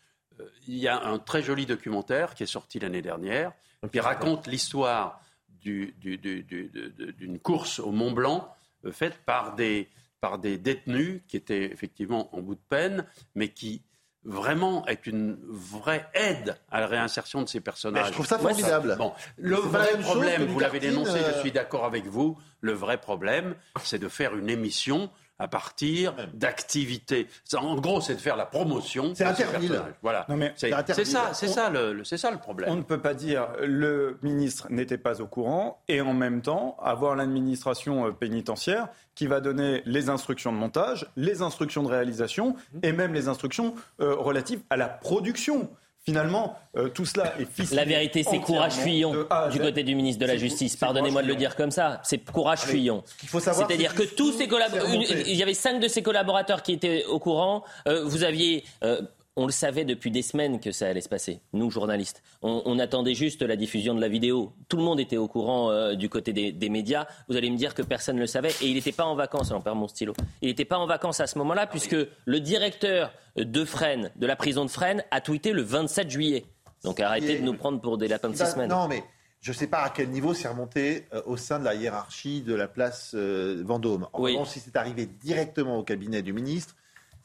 il 0.66 0.76
y 0.76 0.88
a 0.88 1.02
un 1.02 1.18
très 1.18 1.42
joli 1.42 1.66
documentaire 1.66 2.34
qui 2.34 2.42
est 2.42 2.46
sorti 2.46 2.78
l'année 2.78 3.02
dernière, 3.02 3.52
qui 3.92 4.00
raconte 4.00 4.46
l'histoire 4.46 5.20
d'une 5.60 7.38
course 7.40 7.78
au 7.78 7.90
Mont 7.90 8.12
Blanc 8.12 8.52
euh, 8.84 8.92
faite 8.92 9.18
par 9.24 9.54
des, 9.54 9.88
par 10.20 10.38
des 10.38 10.58
détenus 10.58 11.22
qui 11.28 11.36
étaient 11.36 11.64
effectivement 11.72 12.34
en 12.34 12.40
bout 12.40 12.54
de 12.54 12.60
peine, 12.68 13.04
mais 13.34 13.48
qui 13.48 13.82
vraiment 14.24 14.86
est 14.86 15.06
une 15.06 15.38
vraie 15.48 16.08
aide 16.14 16.56
à 16.70 16.80
la 16.80 16.86
réinsertion 16.86 17.42
de 17.42 17.48
ces 17.48 17.60
personnages. 17.60 18.08
je 18.08 18.12
trouve 18.12 18.26
ça 18.26 18.38
formidable. 18.38 18.96
Bon, 18.98 19.12
le 19.36 19.56
vrai 19.56 19.98
problème, 20.00 20.44
vous 20.46 20.58
l'avez 20.58 20.80
dénoncé, 20.80 21.18
je 21.18 21.36
euh, 21.36 21.40
suis 21.40 21.52
d'accord 21.52 21.84
avec 21.84 22.06
vous, 22.06 22.36
le 22.60 22.72
vrai 22.72 23.00
problème, 23.00 23.54
c'est 23.82 23.98
de 23.98 24.08
faire 24.08 24.36
une 24.36 24.50
émission 24.50 25.10
à 25.38 25.48
partir 25.48 26.14
d'activités. 26.34 27.28
En 27.56 27.76
gros, 27.76 28.00
c'est 28.00 28.14
de 28.14 28.20
faire 28.20 28.36
la 28.36 28.46
promotion. 28.46 29.12
C'est 29.14 29.24
interdit. 29.24 29.70
Voilà. 30.02 30.26
C'est 30.56 31.04
ça, 31.04 31.30
c'est 31.32 31.48
ça, 31.48 31.70
le, 31.70 32.04
ça 32.04 32.30
le 32.30 32.38
problème. 32.38 32.70
On 32.70 32.76
ne 32.76 32.82
peut 32.82 33.00
pas 33.00 33.14
dire 33.14 33.48
le 33.62 34.18
ministre 34.22 34.66
n'était 34.70 34.98
pas 34.98 35.20
au 35.20 35.26
courant 35.26 35.82
et 35.88 36.00
en 36.00 36.14
même 36.14 36.42
temps 36.42 36.76
avoir 36.82 37.16
l'administration 37.16 38.06
euh, 38.06 38.10
pénitentiaire 38.12 38.88
qui 39.14 39.26
va 39.26 39.40
donner 39.40 39.82
les 39.84 40.08
instructions 40.08 40.52
de 40.52 40.58
montage, 40.58 41.06
les 41.16 41.42
instructions 41.42 41.82
de 41.82 41.88
réalisation 41.88 42.56
et 42.82 42.92
même 42.92 43.12
les 43.12 43.28
instructions 43.28 43.74
euh, 44.00 44.14
relatives 44.14 44.60
à 44.70 44.76
la 44.76 44.88
production. 44.88 45.70
Finalement, 46.08 46.56
euh, 46.74 46.88
tout 46.88 47.04
cela 47.04 47.34
est 47.38 47.44
ficelé. 47.44 47.76
La 47.76 47.84
vérité, 47.84 48.22
c'est 48.22 48.38
courage 48.38 48.72
fuyant 48.72 49.12
du 49.52 49.58
côté 49.58 49.82
du 49.82 49.94
ministre 49.94 50.22
de 50.22 50.26
la 50.26 50.38
Justice. 50.38 50.74
Pardonnez-moi 50.74 51.20
de 51.22 51.28
le 51.28 51.34
dire 51.34 51.54
comme 51.54 51.70
ça. 51.70 52.00
C'est 52.02 52.16
courage 52.24 52.60
fuyant. 52.60 53.04
C'est-à-dire 53.30 53.94
que 53.94 54.04
tous 54.04 54.32
ces 54.32 54.48
collaborateurs, 54.48 54.90
il 54.94 55.36
y 55.36 55.42
avait 55.42 55.52
cinq 55.52 55.80
de 55.80 55.86
ses 55.86 56.00
collaborateurs 56.00 56.62
qui 56.62 56.72
étaient 56.72 57.04
au 57.04 57.18
courant. 57.18 57.62
Euh, 57.86 58.04
vous 58.04 58.24
aviez 58.24 58.64
euh, 58.84 59.02
on 59.38 59.46
le 59.46 59.52
savait 59.52 59.84
depuis 59.84 60.10
des 60.10 60.22
semaines 60.22 60.58
que 60.58 60.72
ça 60.72 60.88
allait 60.88 61.00
se 61.00 61.08
passer, 61.08 61.40
nous 61.52 61.70
journalistes. 61.70 62.24
On, 62.42 62.78
attendait 62.80 63.14
juste 63.14 63.40
la 63.42 63.54
diffusion 63.54 63.94
de 63.94 64.00
la 64.00 64.08
vidéo. 64.08 64.52
Tout 64.68 64.76
le 64.76 64.82
monde 64.82 64.98
était 64.98 65.16
au 65.16 65.28
courant 65.28 65.70
euh, 65.70 65.94
du 65.94 66.08
côté 66.08 66.32
des, 66.32 66.68
médias. 66.68 67.06
Vous 67.28 67.36
allez 67.36 67.48
me 67.48 67.56
dire 67.56 67.72
que 67.72 67.82
personne 67.82 68.16
ne 68.16 68.20
le 68.22 68.26
savait. 68.26 68.50
Et 68.60 68.66
il 68.66 68.74
n'était 68.74 68.92
pas 68.92 69.04
en 69.04 69.14
vacances, 69.14 69.52
on 69.52 69.60
perd 69.60 69.76
mon 69.76 69.86
stylo. 69.86 70.12
Il 70.42 70.48
n'était 70.48 70.64
pas 70.64 70.78
en 70.78 70.86
vacances 70.86 71.20
à 71.20 71.28
ce 71.28 71.38
moment-là, 71.38 71.68
puisque 71.68 71.96
le 72.24 72.40
directeur 72.40 73.12
de 73.36 73.64
Fresnes, 73.64 74.10
de 74.16 74.26
la 74.26 74.34
prison 74.34 74.64
de 74.64 74.70
Fresnes, 74.70 75.04
a 75.12 75.20
tweeté 75.20 75.52
le 75.52 75.62
27 75.62 76.10
juillet. 76.10 76.44
Donc 76.82 76.98
arrêtez 76.98 77.38
de 77.38 77.44
nous 77.44 77.54
prendre 77.54 77.80
pour 77.80 77.96
des 77.96 78.08
lapins 78.08 78.30
de 78.30 78.36
six 78.36 78.46
semaines. 78.46 78.70
Non, 78.70 78.88
mais 78.88 79.04
je 79.40 79.52
ne 79.52 79.56
sais 79.56 79.68
pas 79.68 79.82
à 79.82 79.90
quel 79.90 80.10
niveau 80.10 80.34
c'est 80.34 80.48
remonté 80.48 81.06
euh, 81.12 81.22
au 81.26 81.36
sein 81.36 81.60
de 81.60 81.64
la 81.64 81.76
hiérarchie 81.76 82.42
de 82.42 82.54
la 82.54 82.66
place 82.66 83.12
euh, 83.14 83.62
Vendôme. 83.64 84.08
En 84.12 84.22
oui. 84.22 84.36
si 84.46 84.58
c'est 84.58 84.76
arrivé 84.76 85.06
directement 85.06 85.78
au 85.78 85.84
cabinet 85.84 86.22
du 86.22 86.32
ministre, 86.32 86.74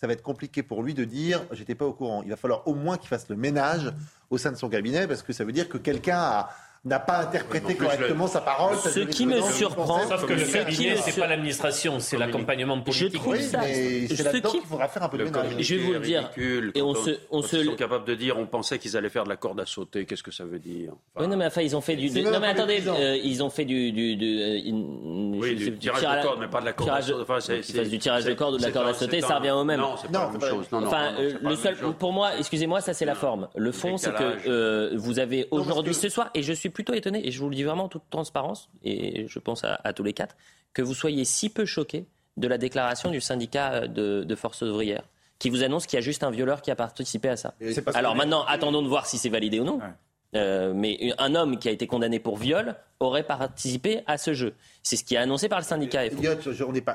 ça 0.03 0.07
va 0.07 0.11
être 0.11 0.21
compliqué 0.21 0.63
pour 0.63 0.83
lui 0.83 0.93
de 0.93 1.05
dire 1.05 1.45
j'étais 1.53 1.75
pas 1.75 1.85
au 1.85 1.93
courant. 1.93 2.23
Il 2.23 2.29
va 2.29 2.35
falloir 2.35 2.67
au 2.67 2.75
moins 2.75 2.97
qu'il 2.97 3.07
fasse 3.07 3.29
le 3.29 3.37
ménage 3.37 3.89
au 4.29 4.37
sein 4.37 4.51
de 4.51 4.57
son 4.57 4.67
cabinet 4.67 5.07
parce 5.07 5.23
que 5.23 5.31
ça 5.31 5.45
veut 5.45 5.53
dire 5.53 5.69
que 5.69 5.77
quelqu'un 5.77 6.17
a 6.17 6.49
n'a 6.85 6.99
pas 6.99 7.19
interprété 7.19 7.75
correctement 7.75 8.27
sa 8.27 8.41
parole. 8.41 8.75
Ce 8.77 8.99
qui 8.99 9.25
me 9.25 9.41
surprend, 9.41 10.05
sauf 10.07 10.25
que 10.25 10.33
le 10.33 10.45
cabinet, 10.45 10.97
c'est 10.97 11.19
pas 11.19 11.27
l'administration, 11.27 11.99
c'est 11.99 12.17
l'accompagnement 12.17 12.79
politique. 12.81 13.13
Je 13.13 13.17
trouve 13.17 13.39
ça. 13.39 13.61
C'est 13.63 14.23
là-dedans 14.23 14.51
qu'il 14.51 14.61
faudra 14.61 14.87
faire 14.87 15.03
un 15.03 15.09
peu 15.09 15.17
de 15.17 15.23
ménage. 15.23 15.55
Je 15.59 15.75
vais 15.75 15.81
vous 15.81 15.93
le 15.93 15.99
dire. 15.99 16.29
Et 16.75 16.81
on 16.81 16.93
se, 16.93 17.11
on 17.31 17.41
se... 17.41 17.57
Ils 17.57 17.65
sont 17.65 17.75
capables 17.75 18.05
de 18.05 18.15
dire, 18.15 18.37
on 18.37 18.45
pensait 18.45 18.79
qu'ils 18.79 18.97
allaient 18.97 19.09
faire 19.09 19.23
de 19.23 19.29
la 19.29 19.37
corde 19.37 19.59
à 19.59 19.65
sauter. 19.65 20.05
Qu'est-ce 20.05 20.23
que 20.23 20.31
ça 20.31 20.43
veut 20.43 20.59
dire? 20.59 20.91
Oui, 21.17 21.27
non, 21.27 21.37
mais 21.37 21.45
enfin, 21.45 21.61
ils 21.61 21.75
ont 21.75 21.81
fait 21.81 21.95
du. 21.95 22.09
Non, 22.21 22.39
mais 22.39 22.47
attendez, 22.47 22.83
euh, 22.87 23.17
ils 23.23 23.41
ont 23.43 23.49
fait 23.49 23.65
du. 23.65 23.91
du, 23.91 24.17
euh, 24.41 24.59
oui, 25.39 25.55
du 25.55 25.77
tirage 25.77 26.01
de 26.01 26.21
corde, 26.23 26.39
mais 26.39 26.47
pas 26.47 26.59
de 26.59 26.65
la 26.65 26.73
corde 26.73 26.89
à 26.89 27.01
sauter. 27.01 27.21
Enfin, 27.21 27.39
c'est 27.39 27.89
du 27.89 27.99
tirage 27.99 28.25
de 28.25 28.33
corde 28.33 28.55
ou 28.55 28.57
de 28.57 28.63
la 28.63 28.71
corde 28.71 28.87
à 28.89 28.93
sauter, 28.93 29.21
ça 29.21 29.37
revient 29.37 29.51
au 29.51 29.63
même. 29.63 29.79
Non, 29.79 29.95
c'est 30.01 30.11
pas 30.11 30.25
la 30.25 30.31
même 30.31 30.49
chose. 30.49 30.65
Enfin, 30.71 31.13
euh, 31.19 31.33
le 31.41 31.55
seul, 31.55 31.75
pour 31.97 32.11
moi, 32.11 32.31
excusez-moi, 32.37 32.81
ça 32.81 32.93
c'est 32.93 33.05
la 33.05 33.15
forme. 33.15 33.47
Le 33.55 33.71
fond, 33.71 33.97
c'est 33.97 34.13
que 34.13 34.95
vous 34.95 35.19
avez 35.19 35.47
aujourd'hui 35.51 35.93
ce 35.93 36.09
soir, 36.09 36.29
et 36.33 36.43
je 36.43 36.51
suis 36.51 36.72
plutôt 36.73 36.93
étonné, 36.93 37.25
et 37.27 37.31
je 37.31 37.39
vous 37.39 37.49
le 37.49 37.55
dis 37.55 37.63
vraiment 37.63 37.85
en 37.85 37.89
toute 37.89 38.09
transparence, 38.09 38.69
et 38.83 39.27
je 39.27 39.39
pense 39.39 39.63
à, 39.63 39.93
tous 39.93 40.03
les 40.03 40.13
quatre, 40.13 40.35
que 40.73 40.81
vous 40.81 40.93
soyez 40.93 41.23
si 41.25 41.49
peu 41.49 41.65
choqués 41.65 42.05
de 42.37 42.47
la 42.47 42.57
déclaration 42.57 43.11
du 43.11 43.21
syndicat 43.21 43.87
de, 43.87 44.23
de 44.23 44.35
forces 44.35 44.63
ouvrières 44.63 45.07
qui 45.39 45.49
vous 45.49 45.63
annonce 45.63 45.87
qu'il 45.87 45.97
y 45.97 46.01
a 46.01 46.01
juste 46.01 46.23
un 46.23 46.31
violeur 46.31 46.61
qui 46.61 46.71
a 46.71 46.75
participé 46.75 47.27
à 47.27 47.35
ça. 47.35 47.53
Alors 47.93 48.15
maintenant, 48.15 48.45
attendons 48.45 48.81
de 48.81 48.87
voir 48.87 49.05
si 49.05 49.17
c'est 49.17 49.29
validé 49.29 49.59
ou 49.59 49.65
non. 49.65 49.79
Euh, 50.35 50.73
mais 50.75 51.13
un 51.19 51.35
homme 51.35 51.59
qui 51.59 51.69
a 51.69 51.71
été 51.71 51.85
condamné 51.85 52.19
pour 52.19 52.37
viol 52.37 52.75
aurait 52.99 53.23
participé 53.23 54.01
à 54.07 54.17
ce 54.17 54.33
jeu. 54.33 54.55
C'est 54.81 54.95
ce 54.95 55.03
qui 55.03 55.15
est 55.15 55.17
annoncé 55.17 55.49
par 55.49 55.59
le 55.59 55.65
syndicat 55.65 56.09
FO. 56.09 56.17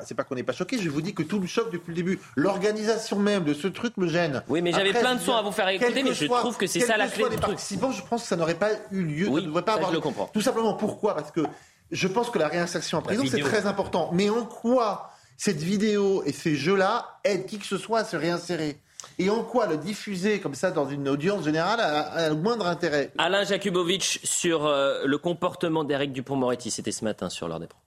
C'est 0.05 0.15
pas 0.15 0.25
qu'on 0.25 0.35
n'est 0.35 0.43
pas 0.43 0.53
choqué, 0.53 0.79
je 0.79 0.89
vous 0.89 1.03
dis 1.03 1.15
que 1.15 1.23
tout 1.23 1.39
le 1.39 1.47
choc 1.47 1.71
depuis 1.71 1.91
le 1.91 1.95
début, 1.95 2.19
l'organisation 2.37 3.19
même 3.19 3.45
de 3.45 3.55
ce 3.55 3.69
truc 3.69 3.97
me 3.97 4.09
gêne. 4.09 4.43
Oui, 4.49 4.63
mais 4.63 4.73
j'avais 4.73 4.93
plein 4.93 5.15
de 5.15 5.21
sons 5.21 5.37
à 5.37 5.43
vous 5.43 5.53
faire 5.53 5.69
écouter, 5.69 6.03
mais 6.03 6.15
je 6.15 6.27
trouve 6.27 6.57
que 6.57 6.67
c'est 6.67 6.81
ça 6.81 6.97
la 6.97 7.09
clé 7.09 7.29
du 7.31 7.37
truc. 7.37 7.59
Je 7.59 7.77
pense 8.09 8.23
que 8.23 8.29
ça 8.29 8.37
n'aurait 8.37 8.55
pas 8.55 8.71
eu 8.91 9.03
lieu, 9.03 9.29
oui, 9.29 9.49
pas 9.65 9.75
avoir. 9.75 9.91
Je 9.91 9.95
le 9.95 10.01
comprends. 10.01 10.27
Tout 10.33 10.41
simplement 10.41 10.75
pourquoi? 10.75 11.15
Parce 11.15 11.31
que 11.31 11.43
je 11.91 12.09
pense 12.09 12.31
que 12.31 12.39
la 12.39 12.49
réinsertion 12.49 12.99
en 12.99 13.03
prison, 13.03 13.25
c'est 13.31 13.41
très 13.41 13.67
important. 13.67 14.11
Mais 14.13 14.29
en 14.31 14.45
quoi 14.45 15.11
cette 15.37 15.63
vidéo 15.63 16.23
et 16.27 16.33
ces 16.33 16.57
jeux-là 16.57 17.21
aident 17.25 17.47
qui 17.47 17.59
que 17.59 17.67
ce 17.67 17.79
soit 17.79 18.01
à 18.01 18.05
se 18.05 18.17
réinsérer? 18.17 18.81
Et 19.19 19.31
en 19.31 19.45
quoi 19.45 19.67
le 19.67 19.77
diffuser 19.77 20.41
comme 20.41 20.55
ça 20.55 20.71
dans 20.71 20.89
une 20.89 21.09
audience 21.09 21.45
générale 21.45 21.81
a, 21.81 22.29
le 22.29 22.35
moindre 22.35 22.67
intérêt 22.67 23.13
Alain 23.19 23.45
Jakubowicz 23.45 24.21
sur 24.25 24.67
euh, 24.67 25.05
le 25.05 25.19
comportement 25.19 25.85
d'Éric 25.85 26.13
Dupont-Moretti, 26.13 26.71
c'était 26.71 26.93
ce 26.93 27.05
matin 27.05 27.29
sur 27.29 27.49
l'heure 27.49 27.61
des 27.61 27.69
pros. 27.69 27.81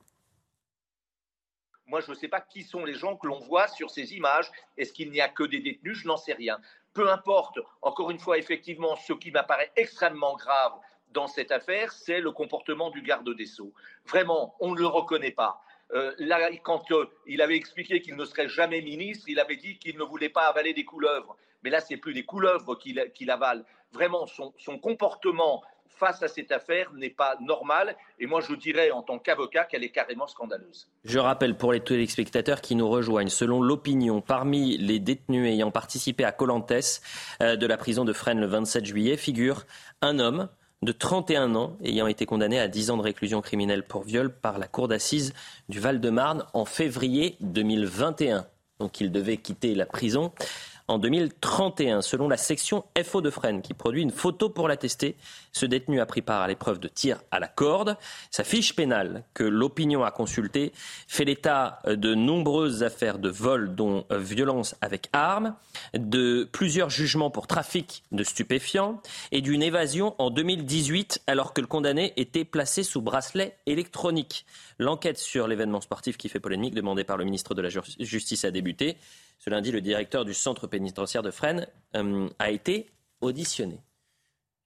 Moi, 1.87 1.99
je 1.99 2.09
ne 2.09 2.15
sais 2.15 2.29
pas 2.29 2.39
qui 2.39 2.63
sont 2.63 2.85
les 2.85 2.93
gens 2.93 3.17
que 3.17 3.27
l'on 3.27 3.39
voit 3.41 3.67
sur 3.67 3.89
ces 3.89 4.13
images. 4.13 4.49
Est-ce 4.77 4.93
qu'il 4.93 5.11
n'y 5.11 5.19
a 5.19 5.27
que 5.27 5.43
des 5.43 5.59
détenus? 5.59 5.97
Je 5.97 6.07
n'en 6.07 6.15
sais 6.15 6.31
rien. 6.31 6.57
Peu 6.93 7.11
importe, 7.11 7.59
encore 7.81 8.11
une 8.11 8.19
fois, 8.19 8.37
effectivement, 8.37 8.95
ce 8.95 9.11
qui 9.11 9.29
m'apparaît 9.31 9.73
extrêmement 9.75 10.37
grave 10.37 10.71
dans 11.09 11.27
cette 11.27 11.51
affaire, 11.51 11.91
c'est 11.91 12.21
le 12.21 12.31
comportement 12.31 12.91
du 12.91 13.01
garde 13.01 13.29
des 13.35 13.45
Sceaux. 13.45 13.73
Vraiment, 14.05 14.55
on 14.61 14.73
ne 14.73 14.79
le 14.79 14.87
reconnaît 14.87 15.31
pas. 15.31 15.61
Euh, 15.93 16.13
là, 16.19 16.49
quand 16.63 16.91
euh, 16.91 17.05
il 17.27 17.41
avait 17.41 17.55
expliqué 17.55 18.01
qu'il 18.01 18.15
ne 18.15 18.25
serait 18.25 18.47
jamais 18.47 18.81
ministre, 18.81 19.25
il 19.27 19.39
avait 19.39 19.57
dit 19.57 19.77
qu'il 19.77 19.97
ne 19.97 20.03
voulait 20.03 20.29
pas 20.29 20.47
avaler 20.47 20.73
des 20.73 20.85
couleuvres. 20.85 21.35
Mais 21.63 21.69
là, 21.69 21.79
c'est 21.79 21.97
plus 21.97 22.13
des 22.13 22.23
couleuvres 22.23 22.75
qu'il 22.75 23.31
avale. 23.31 23.65
Vraiment, 23.91 24.25
son, 24.25 24.79
comportement 24.79 25.61
face 25.89 26.23
à 26.23 26.27
cette 26.27 26.51
affaire 26.51 26.91
n'est 26.93 27.11
pas 27.11 27.35
normal. 27.41 27.95
Et 28.19 28.25
moi, 28.25 28.41
je 28.41 28.55
dirais 28.55 28.89
en 28.89 29.03
tant 29.03 29.19
qu'avocat 29.19 29.65
qu'elle 29.65 29.83
est 29.83 29.91
carrément 29.91 30.25
scandaleuse. 30.25 30.87
Je 31.03 31.19
rappelle 31.19 31.55
pour 31.55 31.73
les 31.73 31.81
téléspectateurs 31.81 32.61
qui 32.61 32.75
nous 32.75 32.89
rejoignent, 32.89 33.29
selon 33.29 33.61
l'opinion, 33.61 34.21
parmi 34.21 34.77
les 34.77 34.99
détenus 34.99 35.47
ayant 35.47 35.69
participé 35.69 36.23
à 36.23 36.31
Colantes 36.31 37.01
euh, 37.41 37.55
de 37.55 37.67
la 37.67 37.77
prison 37.77 38.05
de 38.05 38.13
Fresnes 38.13 38.39
le 38.39 38.47
27 38.47 38.85
juillet, 38.85 39.17
figure 39.17 39.65
un 40.01 40.17
homme 40.17 40.49
de 40.83 40.91
31 40.91 41.53
ans 41.55 41.77
ayant 41.83 42.07
été 42.07 42.25
condamné 42.25 42.59
à 42.59 42.67
10 42.67 42.89
ans 42.89 42.97
de 42.97 43.03
réclusion 43.03 43.41
criminelle 43.41 43.83
pour 43.83 44.03
viol 44.03 44.33
par 44.33 44.57
la 44.57 44.67
cour 44.67 44.87
d'assises 44.87 45.33
du 45.69 45.79
Val-de-Marne 45.79 46.45
en 46.53 46.65
février 46.65 47.37
2021. 47.41 48.47
Donc 48.79 48.99
il 48.99 49.11
devait 49.11 49.37
quitter 49.37 49.75
la 49.75 49.85
prison 49.85 50.31
en 50.91 50.99
2031. 50.99 52.01
Selon 52.01 52.27
la 52.27 52.37
section 52.37 52.83
FO 53.03 53.21
de 53.21 53.29
Fresnes, 53.29 53.61
qui 53.61 53.73
produit 53.73 54.01
une 54.01 54.11
photo 54.11 54.49
pour 54.49 54.67
l'attester, 54.67 55.15
ce 55.53 55.65
détenu 55.65 55.99
a 55.99 56.05
pris 56.05 56.21
part 56.21 56.41
à 56.41 56.47
l'épreuve 56.47 56.79
de 56.79 56.87
tir 56.87 57.21
à 57.31 57.39
la 57.39 57.47
corde. 57.47 57.97
Sa 58.29 58.43
fiche 58.43 58.75
pénale, 58.75 59.23
que 59.33 59.43
l'opinion 59.43 60.03
a 60.03 60.11
consultée, 60.11 60.73
fait 61.07 61.25
l'état 61.25 61.79
de 61.87 62.13
nombreuses 62.13 62.83
affaires 62.83 63.19
de 63.19 63.29
vol, 63.29 63.73
dont 63.75 64.05
euh, 64.11 64.19
violence 64.19 64.75
avec 64.81 65.09
armes, 65.13 65.55
de 65.93 66.47
plusieurs 66.51 66.89
jugements 66.89 67.31
pour 67.31 67.47
trafic 67.47 68.03
de 68.11 68.23
stupéfiants 68.23 69.01
et 69.31 69.41
d'une 69.41 69.63
évasion 69.63 70.15
en 70.19 70.29
2018 70.29 71.23
alors 71.27 71.53
que 71.53 71.61
le 71.61 71.67
condamné 71.67 72.13
était 72.17 72.45
placé 72.45 72.83
sous 72.83 73.01
bracelet 73.01 73.57
électronique. 73.65 74.45
L'enquête 74.77 75.17
sur 75.17 75.47
l'événement 75.47 75.81
sportif 75.81 76.17
qui 76.17 76.27
fait 76.27 76.39
polémique, 76.39 76.73
demandé 76.73 77.03
par 77.03 77.17
le 77.17 77.23
ministre 77.23 77.53
de 77.53 77.61
la 77.61 77.69
Justice, 77.69 78.45
a 78.45 78.51
débuté. 78.51 78.97
Ce 79.43 79.49
lundi, 79.49 79.71
le 79.71 79.81
directeur 79.81 80.23
du 80.23 80.35
centre 80.35 80.67
pénitentiaire 80.67 81.23
de 81.23 81.31
Fresnes 81.31 81.65
euh, 81.95 82.29
a 82.37 82.51
été 82.51 82.91
auditionné. 83.21 83.81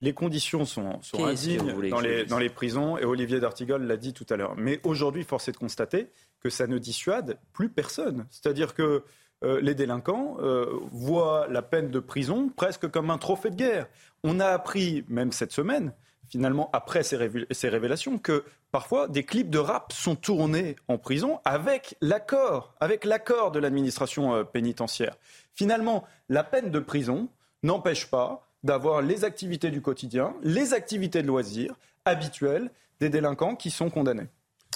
Les 0.02 0.12
conditions 0.12 0.66
sont, 0.66 1.00
sont 1.00 1.24
indignes 1.24 1.88
dans 1.88 2.00
les, 2.00 2.26
dans 2.26 2.38
les, 2.38 2.50
prisons, 2.50 2.98
et 2.98 3.06
Olivier 3.06 3.40
d'Artigol 3.40 3.84
l'a 3.84 3.96
dit 3.96 4.12
tout 4.12 4.26
à 4.28 4.36
l'heure. 4.36 4.54
Mais 4.54 4.78
aujourd'hui, 4.84 5.24
force 5.24 5.48
est 5.48 5.52
de 5.52 5.56
constater 5.56 6.08
que 6.40 6.50
ça 6.50 6.66
ne 6.66 6.76
dissuade 6.76 7.38
plus 7.54 7.70
personne. 7.70 8.26
C'est-à-dire 8.28 8.74
que 8.74 9.02
euh, 9.44 9.62
les 9.62 9.74
délinquants 9.74 10.36
euh, 10.40 10.66
voient 10.92 11.46
la 11.48 11.62
peine 11.62 11.90
de 11.90 11.98
prison 11.98 12.50
presque 12.54 12.86
comme 12.90 13.10
un 13.10 13.16
trophée 13.16 13.48
de 13.48 13.56
guerre. 13.56 13.88
On 14.24 14.40
a 14.40 14.48
appris, 14.48 15.06
même 15.08 15.32
cette 15.32 15.52
semaine, 15.52 15.94
finalement, 16.28 16.70
après 16.72 17.02
ces, 17.02 17.16
révélations, 17.16 18.18
que 18.18 18.44
parfois 18.70 19.08
des 19.08 19.24
clips 19.24 19.50
de 19.50 19.58
rap 19.58 19.92
sont 19.92 20.16
tournés 20.16 20.76
en 20.88 20.98
prison 20.98 21.40
avec 21.44 21.96
l'accord, 22.00 22.74
avec 22.80 23.04
l'accord 23.04 23.52
de 23.52 23.58
l'administration 23.58 24.34
euh, 24.34 24.44
pénitentiaire. 24.44 25.16
Finalement, 25.54 26.04
la 26.28 26.44
peine 26.44 26.70
de 26.70 26.80
prison 26.80 27.28
n'empêche 27.62 28.06
pas 28.10 28.48
d'avoir 28.62 29.02
les 29.02 29.24
activités 29.24 29.70
du 29.70 29.80
quotidien, 29.80 30.34
les 30.42 30.74
activités 30.74 31.22
de 31.22 31.26
loisirs 31.26 31.74
habituelles 32.04 32.70
des 33.00 33.08
délinquants 33.08 33.56
qui 33.56 33.70
sont 33.70 33.90
condamnés. 33.90 34.26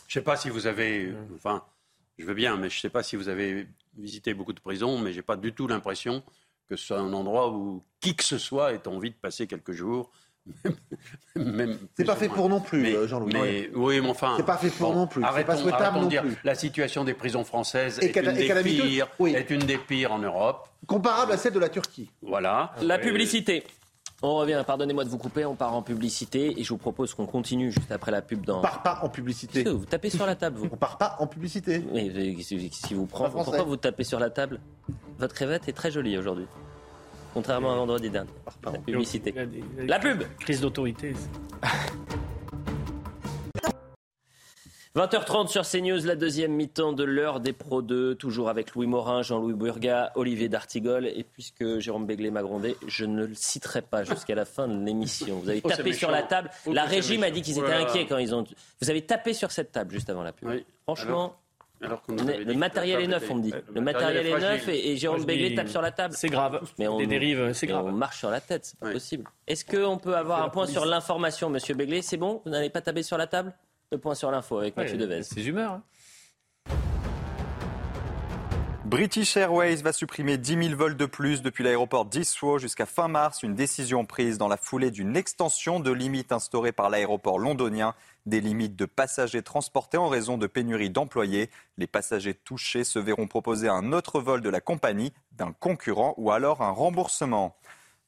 Je 0.07 0.19
ne 0.19 0.23
sais 0.23 0.25
pas 0.25 0.37
si 0.37 0.51
vous 0.51 0.67
avez, 0.67 1.13
enfin, 1.35 1.65
je 2.19 2.27
veux 2.27 2.35
bien, 2.35 2.57
mais 2.57 2.69
je 2.69 2.77
ne 2.77 2.81
sais 2.81 2.91
pas 2.91 3.03
si 3.03 3.17
vous 3.17 3.29
avez 3.29 3.67
visité 3.97 4.35
beaucoup 4.35 4.53
de 4.53 4.61
prisons, 4.61 4.99
mais 4.99 5.13
je 5.13 5.19
n'ai 5.19 5.23
pas 5.23 5.37
du 5.37 5.53
tout 5.53 5.67
l'impression 5.67 6.23
que 6.69 6.77
ce 6.77 6.87
soit 6.87 7.01
un 7.01 7.13
endroit 7.13 7.51
où 7.51 7.83
qui 8.01 8.15
que 8.15 8.23
ce 8.23 8.39
soit 8.39 8.73
ait 8.73 8.87
envie 8.87 9.11
de 9.11 9.17
passer 9.17 9.49
quelques 9.49 9.73
jours 9.73 10.11
c'est 11.97 12.05
pas 12.05 12.17
fait 12.17 12.29
pour 12.29 12.49
non 12.49 12.61
plus, 12.61 12.95
euh, 12.95 13.07
Jean-Louis. 13.07 13.71
oui, 13.75 14.01
mais 14.01 14.09
enfin. 14.09 14.35
C'est 14.37 14.47
pas 14.47 14.57
fait 14.57 14.71
pour 14.71 14.95
non 14.95 15.07
plus. 15.07 15.23
c'est 15.37 15.45
pas 15.45 15.57
souhaitable 15.57 16.01
non 16.01 16.09
plus. 16.09 16.37
La 16.45 16.55
situation 16.55 17.05
des 17.05 17.15
prisons 17.15 17.45
françaises 17.45 17.99
est, 18.01 18.17
une 18.17 18.33
des 18.33 18.63
pires, 18.63 19.09
est 19.27 19.51
une 19.51 19.61
des 19.61 19.79
pires 19.79 20.13
en 20.13 20.19
Europe. 20.19 20.69
Comparable 20.87 21.33
à 21.33 21.37
celle 21.37 21.53
de 21.53 21.59
la 21.59 21.69
Turquie. 21.69 22.11
Voilà. 22.23 22.73
La 22.83 22.99
publicité. 22.99 23.65
On 24.23 24.37
revient, 24.37 24.63
pardonnez-moi 24.67 25.05
de 25.05 25.09
vous 25.09 25.17
couper, 25.17 25.47
on 25.47 25.55
part 25.55 25.75
en 25.75 25.81
publicité 25.81 26.61
et 26.61 26.63
je 26.63 26.69
vous 26.69 26.77
propose 26.77 27.15
qu'on 27.15 27.25
continue 27.25 27.73
juste 27.73 27.91
après 27.91 28.11
la 28.11 28.21
pub 28.21 28.45
dans. 28.45 28.59
On 28.59 28.63
part 28.63 28.83
pas 28.83 28.99
en 29.03 29.09
publicité. 29.09 29.65
Vous 29.65 29.87
tapez 29.87 30.11
sur 30.11 30.27
la 30.27 30.37
table, 30.37 30.59
vous. 30.59 30.69
On 30.73 30.77
part 30.77 30.99
pas 30.99 31.17
en 31.21 31.27
publicité. 31.27 31.83
Mais 31.95 32.11
si 32.43 32.93
vous 32.93 33.07
prenez, 33.07 33.31
pourquoi 33.31 33.63
vous 33.63 33.79
tapez 33.79 34.05
sur 34.05 34.21
la 34.21 34.29
table? 34.29 34.61
Votre 35.19 35.35
crevette 35.35 35.69
est 35.69 35.73
très 35.73 35.91
jolie 35.91 36.19
aujourd'hui 36.19 36.47
contrairement 37.33 37.73
à 37.73 37.77
vendredi 37.77 38.11
dernier. 38.11 38.31
La 38.65 38.79
publicité. 38.79 39.35
La 39.79 39.99
pub 39.99 40.23
Crise 40.41 40.61
d'autorité. 40.61 41.15
20h30 44.97 45.47
sur 45.47 45.63
CNews, 45.63 46.05
la 46.05 46.17
deuxième 46.17 46.53
mi-temps 46.53 46.93
de 46.93 47.05
l'heure 47.05 47.39
des 47.39 47.53
Pro 47.53 47.81
2, 47.81 48.17
toujours 48.17 48.49
avec 48.49 48.75
Louis 48.75 48.89
Morin, 48.89 49.23
Jean-Louis 49.23 49.55
Burga, 49.55 50.11
Olivier 50.17 50.49
D'Artigol. 50.49 51.07
Et 51.07 51.23
puisque 51.23 51.79
Jérôme 51.79 52.07
Béglé 52.07 52.33
m'a 52.33 52.43
grondé, 52.43 52.77
je 52.89 53.05
ne 53.05 53.27
le 53.27 53.35
citerai 53.35 53.83
pas 53.83 54.03
jusqu'à 54.03 54.35
la 54.35 54.45
fin 54.45 54.67
de 54.67 54.85
l'émission. 54.85 55.39
Vous 55.39 55.49
avez 55.49 55.61
oh, 55.63 55.69
tapé 55.69 55.93
sur 55.93 56.11
la 56.11 56.25
table. 56.25 56.51
la 56.67 56.85
régie 56.87 57.19
m'a 57.19 57.31
dit 57.31 57.41
qu'ils 57.41 57.61
étaient 57.61 57.73
inquiets 57.73 58.07
quand 58.07 58.19
ils 58.19 58.35
ont. 58.35 58.45
Vous 58.83 58.91
avez 58.91 59.03
tapé 59.03 59.33
sur 59.33 59.53
cette 59.53 59.71
table 59.71 59.93
juste 59.93 60.11
avant 60.11 60.25
la 60.25 60.33
pub. 60.33 60.49
Franchement 60.83 61.37
le 61.81 62.55
matériel 62.55 63.01
est 63.01 63.07
neuf, 63.07 63.31
on 63.31 63.37
me 63.37 63.43
dit. 63.43 63.55
Le 63.75 63.81
matériel 63.81 64.27
est 64.27 64.39
neuf 64.39 64.69
et, 64.69 64.97
Jérôme 64.97 65.25
Béglé 65.25 65.55
tape 65.55 65.69
sur 65.69 65.83
la 65.83 65.91
table. 65.91 66.15
C'est 66.17 66.29
grave. 66.29 66.61
Mais 66.79 66.89
on, 66.89 66.99
Des 66.99 67.07
dérives, 67.07 67.53
c'est 67.53 67.67
grave. 67.67 67.87
On 67.87 67.93
marche 67.93 68.19
sur 68.19 68.31
la 68.31 68.41
tête, 68.41 68.67
c'est 68.67 68.79
pas 68.79 68.91
possible. 68.91 69.25
Est-ce 69.47 69.65
qu'on 69.65 69.99
peut 69.99 70.17
avoir 70.17 70.43
un 70.43 70.49
point 70.49 70.67
sur 70.67 70.85
l'information, 70.85 71.49
monsieur 71.51 71.75
Béglé? 71.75 72.03
C'est 72.03 72.17
bon? 72.17 72.43
Vous 72.45 72.51
n'allez 72.51 72.71
pas 72.71 72.81
taper 72.81 73.03
sur 73.03 73.17
la 73.17 73.27
table? 73.27 73.55
Le 73.93 73.99
point 73.99 74.15
sur 74.15 74.31
l'info 74.31 74.59
avec 74.59 74.77
Mathieu 74.77 74.97
Devez. 74.97 75.23
C'est 75.23 75.45
humeur. 75.45 75.73
Hein. 75.73 75.83
British 78.91 79.37
Airways 79.37 79.77
va 79.77 79.93
supprimer 79.93 80.37
10 80.37 80.65
000 80.65 80.77
vols 80.77 80.97
de 80.97 81.07
plus 81.07 81.43
depuis 81.43 81.63
l'aéroport 81.63 82.07
d'Heathrow 82.07 82.59
jusqu'à 82.59 82.87
fin 82.87 83.07
mars, 83.07 83.45
une 83.45 83.55
décision 83.55 84.05
prise 84.05 84.37
dans 84.37 84.49
la 84.49 84.57
foulée 84.57 84.91
d'une 84.91 85.17
extension 85.17 85.79
de 85.79 85.93
limites 85.93 86.33
instaurées 86.33 86.73
par 86.73 86.91
l'aéroport 86.91 87.39
londonien, 87.39 87.95
des 88.27 88.41
limites 88.41 88.77
de 88.77 88.85
passagers 88.85 89.43
transportés 89.43 89.97
en 89.97 90.09
raison 90.09 90.39
de 90.39 90.47
pénurie 90.47 90.91
d'employés. 90.91 91.51
Les 91.77 91.87
passagers 91.87 92.35
touchés 92.35 92.85
se 92.85 92.99
verront 92.99 93.27
proposer 93.27 93.69
un 93.69 93.93
autre 93.93 94.21
vol 94.21 94.41
de 94.41 94.51
la 94.51 94.61
compagnie, 94.61 95.13
d'un 95.33 95.53
concurrent 95.53 96.15
ou 96.17 96.31
alors 96.31 96.63
un 96.63 96.71
remboursement. 96.71 97.57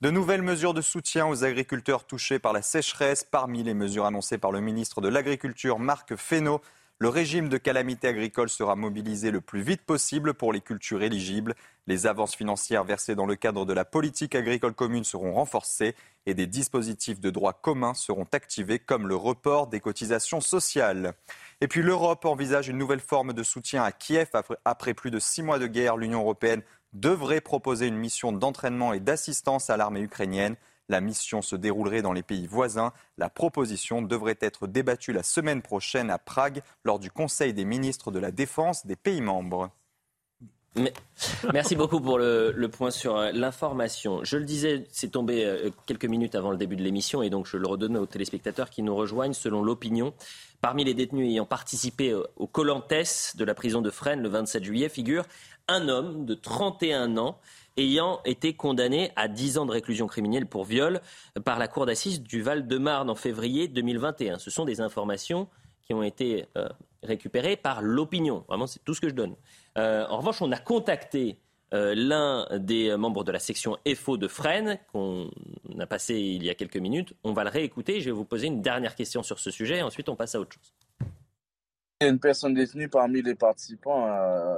De 0.01 0.11
nouvelles 0.11 0.43
mesures 0.43 0.75
de 0.75 0.81
soutien 0.81 1.29
aux 1.29 1.45
agriculteurs 1.45 2.07
touchés 2.07 2.39
par 2.39 2.53
la 2.53 2.63
sécheresse, 2.63 3.23
parmi 3.23 3.63
les 3.63 3.75
mesures 3.75 4.07
annoncées 4.07 4.39
par 4.39 4.51
le 4.51 4.61
ministre 4.61 5.01
de 5.01 5.09
l'Agriculture, 5.09 5.79
Marc 5.79 6.17
Fesneau. 6.17 6.61
Le 7.03 7.09
régime 7.09 7.49
de 7.49 7.59
calamité 7.59 8.07
agricole 8.07 8.49
sera 8.49 8.77
mobilisé 8.77 9.33
le 9.33 9.41
plus 9.41 9.61
vite 9.61 9.83
possible 9.83 10.35
pour 10.35 10.53
les 10.53 10.61
cultures 10.61 11.03
éligibles. 11.03 11.57
Les 11.89 12.07
avances 12.07 12.37
financières 12.37 12.85
versées 12.85 13.17
dans 13.17 13.27
le 13.27 13.35
cadre 13.35 13.65
de 13.65 13.73
la 13.73 13.85
politique 13.85 14.37
agricole 14.37 14.73
commune 14.73 15.03
seront 15.03 15.33
renforcées 15.33 15.97
et 16.27 16.35
des 16.35 16.47
dispositifs 16.47 17.19
de 17.19 17.31
droit 17.31 17.55
commun 17.55 17.93
seront 17.95 18.29
activés 18.31 18.79
comme 18.79 19.09
le 19.09 19.17
report 19.17 19.67
des 19.67 19.81
cotisations 19.81 20.41
sociales. 20.41 21.15
Et 21.61 21.67
puis 21.67 21.83
l'Europe 21.83 22.25
envisage 22.25 22.69
une 22.69 22.79
nouvelle 22.79 23.01
forme 23.01 23.33
de 23.33 23.43
soutien 23.43 23.83
à 23.83 23.91
Kiev 23.91 24.29
après 24.65 24.95
plus 24.95 25.11
de 25.11 25.19
six 25.19 25.43
mois 25.43 25.59
de 25.59 25.67
guerre. 25.67 25.97
L'Union 25.97 26.21
européenne 26.21 26.63
devrait 26.93 27.41
proposer 27.41 27.89
une 27.89 27.97
mission 27.97 28.31
d'entraînement 28.31 28.93
et 28.93 29.01
d'assistance 29.01 29.71
à 29.71 29.77
l'armée 29.77 30.03
ukrainienne. 30.03 30.55
La 30.89 31.01
mission 31.01 31.43
se 31.43 31.57
déroulerait 31.57 32.03
dans 32.03 32.13
les 32.13 32.23
pays 32.23 32.47
voisins. 32.47 32.93
La 33.19 33.31
proposition 33.31 34.03
devrait 34.03 34.39
être 34.41 34.67
débattue 34.67 35.13
la 35.13 35.23
semaine 35.23 35.63
prochaine 35.63 36.11
à 36.11 36.19
Prague 36.19 36.63
lors 36.85 36.99
du 36.99 37.11
Conseil 37.11 37.55
des 37.55 37.65
ministres 37.65 38.11
de 38.11 38.19
la 38.19 38.31
Défense 38.31 38.87
des 38.87 38.97
pays 38.97 39.21
membres. 39.21 39.71
Merci 41.53 41.77
beaucoup 41.77 42.01
pour 42.01 42.19
le, 42.19 42.67
point 42.69 42.91
sur 42.91 43.19
euh, 43.19 43.31
l'information. 43.33 44.25
Je 44.25 44.39
le 44.39 44.45
disais, 44.45 44.87
c'est 44.91 45.11
tombé 45.11 45.45
euh, 45.45 45.71
quelques 45.85 46.07
minutes 46.07 46.35
avant 46.35 46.51
le 46.51 46.57
début 46.57 46.77
de 46.77 46.83
l'émission 46.83 47.23
et 47.23 47.29
donc 47.29 47.47
je 47.47 47.59
le 47.59 47.67
redonne 47.67 47.99
aux 47.99 48.07
téléspectateurs 48.07 48.71
qui 48.71 48.83
nous 48.83 48.97
rejoignent. 48.97 49.35
Selon 49.35 49.63
l'opinion, 49.63 50.15
parmi 50.63 50.85
les 50.85 50.95
détenus 50.95 51.29
ayant 51.29 51.45
participé 51.45 52.15
au 52.15 52.47
Colantes 52.47 53.35
de 53.35 53.45
la 53.45 53.55
prison 53.55 53.83
de 53.83 53.91
Fresnes 53.91 54.23
le 54.23 54.31
27 54.31 54.65
juillet 54.65 54.89
figure 54.89 55.25
un 55.69 55.89
homme 55.89 56.25
de 56.25 56.35
31 56.35 57.19
ans 57.19 57.39
ayant 57.77 58.21
été 58.25 58.55
condamné 58.55 59.13
à 59.17 59.29
10 59.29 59.59
ans 59.59 59.67
de 59.67 59.73
réclusion 59.73 60.07
criminelle 60.07 60.47
pour 60.47 60.65
viol 60.65 61.01
par 61.45 61.59
la 61.59 61.69
cour 61.69 61.87
d'assises 61.87 62.23
du 62.23 62.43
Val-de-Marne 62.43 63.11
en 63.11 63.15
février 63.15 63.69
2021. 63.69 64.39
Ce 64.39 64.51
sont 64.51 64.65
des 64.65 64.81
informations 64.81 65.49
qui 65.83 65.95
ont 65.95 66.03
été 66.03 66.47
euh, 66.57 66.69
récupérées 67.03 67.57
par 67.57 67.83
l'opinion. 67.83 68.45
Vraiment, 68.49 68.67
c'est 68.67 68.83
tout 68.85 68.95
ce 68.95 69.01
que 69.01 69.09
je 69.09 69.15
donne. 69.15 69.35
Euh, 69.79 70.07
en 70.09 70.19
revanche, 70.19 70.41
on 70.43 70.53
a 70.53 70.59
contacté 70.59 71.39
euh, 71.75 71.95
l'un 71.97 72.47
des 72.59 72.97
membres 72.97 73.25
de 73.25 73.33
la 73.33 73.39
section 73.39 73.77
FO 73.95 74.17
de 74.17 74.29
Fresnes, 74.29 74.79
qu'on 74.93 75.31
a 75.79 75.87
passé 75.87 76.15
il 76.15 76.45
y 76.45 76.51
a 76.51 76.55
quelques 76.55 76.77
minutes. 76.77 77.15
On 77.25 77.33
va 77.33 77.45
le 77.45 77.51
réécouter. 77.51 78.01
Je 78.01 78.07
vais 78.07 78.17
vous 78.17 78.25
poser 78.25 78.47
une 78.47 78.63
dernière 78.63 78.95
question 78.95 79.23
sur 79.23 79.39
ce 79.39 79.51
sujet 79.51 79.79
et 79.79 79.83
ensuite 79.83 80.09
on 80.09 80.17
passe 80.17 80.35
à 80.35 80.41
autre 80.41 80.55
chose. 80.55 80.73
Une 82.01 82.19
personne 82.19 82.55
détenue 82.55 82.89
parmi 82.89 83.23
les 83.23 83.37
participants 83.37 84.09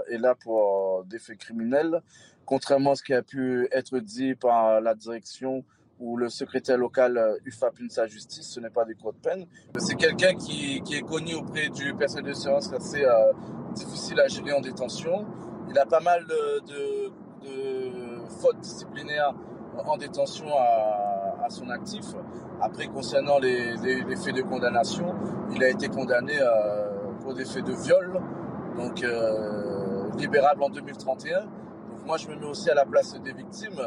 est 0.08 0.16
là 0.16 0.34
pour 0.34 1.04
des 1.04 1.18
faits 1.18 1.36
criminels 1.36 2.00
contrairement 2.44 2.92
à 2.92 2.94
ce 2.96 3.02
qui 3.02 3.14
a 3.14 3.22
pu 3.22 3.68
être 3.72 3.98
dit 3.98 4.34
par 4.34 4.80
la 4.80 4.94
direction 4.94 5.64
ou 6.00 6.16
le 6.16 6.28
secrétaire 6.28 6.76
local 6.76 7.16
euh, 7.16 7.36
UFAP 7.44 7.74
sa 7.88 8.06
justice, 8.06 8.48
ce 8.48 8.60
n'est 8.60 8.70
pas 8.70 8.84
des 8.84 8.94
cours 8.94 9.12
de 9.12 9.18
peine. 9.18 9.46
C'est 9.78 9.94
quelqu'un 9.94 10.34
qui, 10.34 10.82
est 10.92 11.02
connu 11.02 11.34
auprès 11.34 11.68
du 11.68 11.94
personnel 11.94 12.30
de 12.30 12.32
séance 12.32 12.72
assez 12.72 13.04
euh, 13.04 13.32
difficile 13.74 14.20
à 14.20 14.28
gérer 14.28 14.52
en 14.52 14.60
détention. 14.60 15.24
Il 15.68 15.78
a 15.78 15.86
pas 15.86 16.00
mal 16.00 16.26
de, 16.26 17.12
fautes 18.40 18.60
disciplinaires 18.60 19.34
en 19.86 19.96
détention 19.96 20.46
à, 20.56 21.48
son 21.50 21.68
actif. 21.68 22.06
Après, 22.60 22.86
concernant 22.86 23.38
les, 23.38 23.76
faits 24.16 24.34
de 24.34 24.42
condamnation, 24.42 25.14
il 25.54 25.62
a 25.62 25.68
été 25.68 25.88
condamné 25.88 26.34
euh, 26.40 27.12
pour 27.20 27.34
des 27.34 27.44
faits 27.44 27.64
de 27.64 27.72
viol, 27.72 28.18
donc 28.76 29.02
euh, 29.02 30.10
libérable 30.16 30.62
en 30.62 30.70
2031 30.70 31.44
moi, 32.04 32.16
je 32.18 32.28
me 32.28 32.36
mets 32.36 32.46
aussi 32.46 32.70
à 32.70 32.74
la 32.74 32.84
place 32.84 33.18
des 33.20 33.32
victimes. 33.32 33.80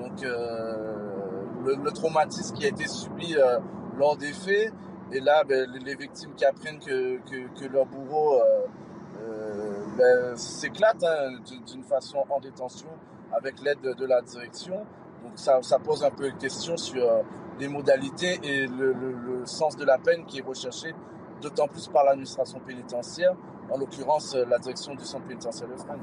Donc, 0.00 0.22
euh, 0.24 1.44
le, 1.64 1.90
traumatisme 1.92 2.56
qui 2.56 2.64
a 2.64 2.68
été 2.68 2.86
subi 2.88 3.36
euh, 3.36 3.58
lors 3.96 4.16
des 4.16 4.32
faits. 4.32 4.72
Et 5.12 5.20
là, 5.20 5.44
ben, 5.44 5.68
les- 5.84 5.94
victimes 5.94 6.34
qui 6.34 6.44
apprennent 6.44 6.78
que, 6.78 7.68
leur 7.72 7.86
bourreau 7.86 8.40
euh, 8.40 9.84
ben, 9.96 10.36
s'éclate 10.36 11.04
hein, 11.04 11.38
d'une 11.66 11.84
façon 11.84 12.24
en 12.30 12.40
détention 12.40 12.88
avec 13.32 13.60
l'aide 13.62 13.80
de, 13.80 14.06
la 14.06 14.22
direction. 14.22 14.76
Donc 15.22 15.32
ça, 15.36 15.60
pose 15.78 16.02
un 16.04 16.10
peu 16.10 16.28
une 16.28 16.38
question 16.38 16.76
sur 16.76 17.06
les 17.60 17.68
modalités 17.68 18.40
et 18.42 18.66
le, 18.66 18.92
le- 18.92 19.46
sens 19.46 19.76
de 19.76 19.84
la 19.84 19.98
peine 19.98 20.24
qui 20.24 20.38
est 20.38 20.42
recherché, 20.46 20.94
d'autant 21.40 21.66
plus 21.68 21.88
par 21.88 22.04
l'administration 22.04 22.60
pénitentiaire, 22.60 23.34
en 23.70 23.78
l'occurrence 23.78 24.34
la 24.34 24.58
direction 24.58 24.94
du 24.94 25.04
centre 25.04 25.26
pénitentiaire 25.26 25.68
de 25.68 25.76
Fresnes. 25.76 26.00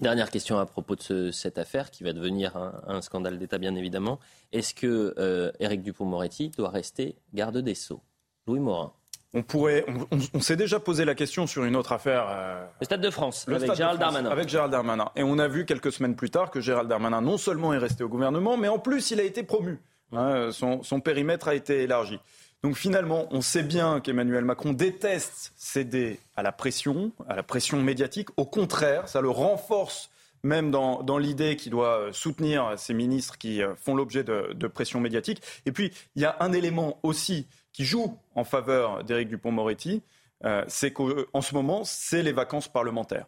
Dernière 0.00 0.30
question 0.30 0.58
à 0.58 0.66
propos 0.66 0.94
de 0.94 1.02
ce- 1.02 1.30
cette 1.32 1.58
affaire 1.58 1.90
qui 1.90 2.04
va 2.04 2.12
devenir 2.12 2.56
un, 2.56 2.80
un 2.86 3.02
scandale 3.02 3.38
d'État, 3.38 3.58
bien 3.58 3.74
évidemment. 3.74 4.20
Est-ce 4.52 4.72
que 4.74 5.14
euh, 5.18 5.50
Éric 5.58 5.82
Dupont-Moretti 5.82 6.50
doit 6.56 6.70
rester 6.70 7.16
garde 7.34 7.58
des 7.58 7.74
Sceaux? 7.74 8.00
Louis 8.46 8.60
Morin. 8.60 8.92
On 9.34 9.42
pourrait, 9.42 9.84
on, 9.88 10.16
on- 10.16 10.18
on 10.34 10.40
s'est 10.40 10.56
déjà 10.56 10.78
posé 10.80 11.04
la 11.04 11.14
question 11.14 11.46
sur 11.46 11.64
une 11.64 11.74
autre 11.76 11.92
affaire. 11.92 12.26
euh, 12.30 12.64
Le 12.80 12.84
Stade 12.84 13.00
de 13.00 13.10
France, 13.10 13.44
le 13.48 13.56
avec 13.56 13.66
Stade 13.66 13.76
Gérald 13.76 14.00
France, 14.00 14.12
Darmanin. 14.14 14.30
Avec 14.30 14.48
Gérald 14.48 14.70
Darmanin. 14.72 15.10
Et 15.16 15.22
on 15.24 15.38
a 15.38 15.48
vu 15.48 15.66
quelques 15.66 15.92
semaines 15.92 16.14
plus 16.14 16.30
tard 16.30 16.50
que 16.50 16.60
Gérald 16.60 16.88
Darmanin 16.88 17.20
non 17.20 17.36
seulement 17.36 17.74
est 17.74 17.78
resté 17.78 18.04
au 18.04 18.08
gouvernement, 18.08 18.56
mais 18.56 18.68
en 18.68 18.78
plus 18.78 19.10
il 19.10 19.20
a 19.20 19.24
été 19.24 19.42
promu. 19.42 19.80
Hein, 20.12 20.50
son, 20.52 20.82
son 20.82 21.00
périmètre 21.00 21.48
a 21.48 21.54
été 21.54 21.82
élargi. 21.82 22.18
Donc 22.62 22.76
finalement, 22.76 23.26
on 23.30 23.40
sait 23.40 23.62
bien 23.62 24.00
qu'Emmanuel 24.00 24.44
Macron 24.44 24.72
déteste 24.72 25.52
céder 25.56 26.18
à 26.36 26.42
la 26.42 26.52
pression, 26.52 27.12
à 27.28 27.36
la 27.36 27.42
pression 27.42 27.80
médiatique. 27.80 28.28
Au 28.36 28.44
contraire, 28.44 29.08
ça 29.08 29.20
le 29.20 29.30
renforce 29.30 30.10
même 30.44 30.70
dans, 30.70 31.18
l'idée 31.18 31.56
qu'il 31.56 31.72
doit 31.72 31.98
euh, 31.98 32.12
soutenir 32.12 32.74
ces 32.76 32.94
ministres 32.94 33.38
qui 33.38 33.60
euh, 33.60 33.74
font 33.74 33.96
l'objet 33.96 34.22
de, 34.22 34.52
de 34.54 34.66
pression 34.68 35.00
médiatique. 35.00 35.42
Et 35.66 35.72
puis, 35.72 35.92
il 36.14 36.22
y 36.22 36.24
a 36.24 36.36
un 36.38 36.52
élément 36.52 36.98
aussi 37.02 37.48
qui 37.72 37.84
joue 37.84 38.16
en 38.34 38.44
faveur 38.44 39.04
d'Éric 39.04 39.28
Dupont-Moretti, 39.28 40.02
euh, 40.44 40.64
c'est 40.68 40.92
qu'en 40.92 41.40
ce 41.40 41.54
moment, 41.54 41.82
c'est 41.84 42.22
les 42.22 42.32
vacances 42.32 42.68
parlementaires. 42.68 43.26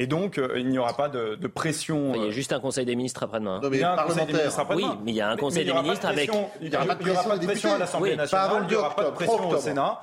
Et 0.00 0.06
donc, 0.06 0.38
euh, 0.38 0.54
il 0.56 0.68
n'y 0.68 0.78
aura 0.78 0.96
pas 0.96 1.08
de, 1.08 1.34
de 1.34 1.46
pression. 1.48 2.14
Il 2.14 2.20
y 2.20 2.24
a 2.24 2.26
euh, 2.28 2.30
juste 2.30 2.52
un 2.52 2.60
conseil 2.60 2.86
des 2.86 2.94
ministres 2.94 3.24
après-demain. 3.24 3.60
Non, 3.60 3.68
mais 3.68 3.78
il 3.78 3.80
y 3.80 3.82
a 3.82 3.92
un 3.92 3.96
conseil 3.96 4.26
des 4.26 4.32
parlementaire. 4.32 4.36
ministres 4.44 4.60
après-demain. 4.60 4.90
Oui, 4.94 4.98
mais 5.04 5.10
il 5.10 5.14
y 5.16 5.20
a 5.20 5.28
un 5.28 5.36
conseil 5.36 5.58
il 5.58 5.62
y 5.62 5.64
des 5.66 5.70
aura 5.72 5.78
pas 5.80 5.82
de 5.82 5.88
ministres 5.88 6.06
avec- 6.06 6.28
pression- 6.30 6.50
Il 6.60 6.66
Il 6.68 6.72
y 6.72 6.76
aura 6.76 6.86
pas 6.86 6.94
de 6.94 7.02
n'y 7.04 7.10
aura 7.10 7.14
pression 7.22 7.30
pas 7.30 7.38
de 7.38 7.46
pression 7.46 7.74
à 7.74 7.78
l'Assemblée 7.78 8.10
Oui, 8.12 8.16
nationale, 8.16 8.62
il 8.62 8.68
n'y 8.68 8.74
aura 8.76 8.94
pas 8.94 9.02
de 9.02 9.08
octobre, 9.08 9.26
pression 9.26 9.48
au. 9.50 9.58
Sénat. 9.58 10.00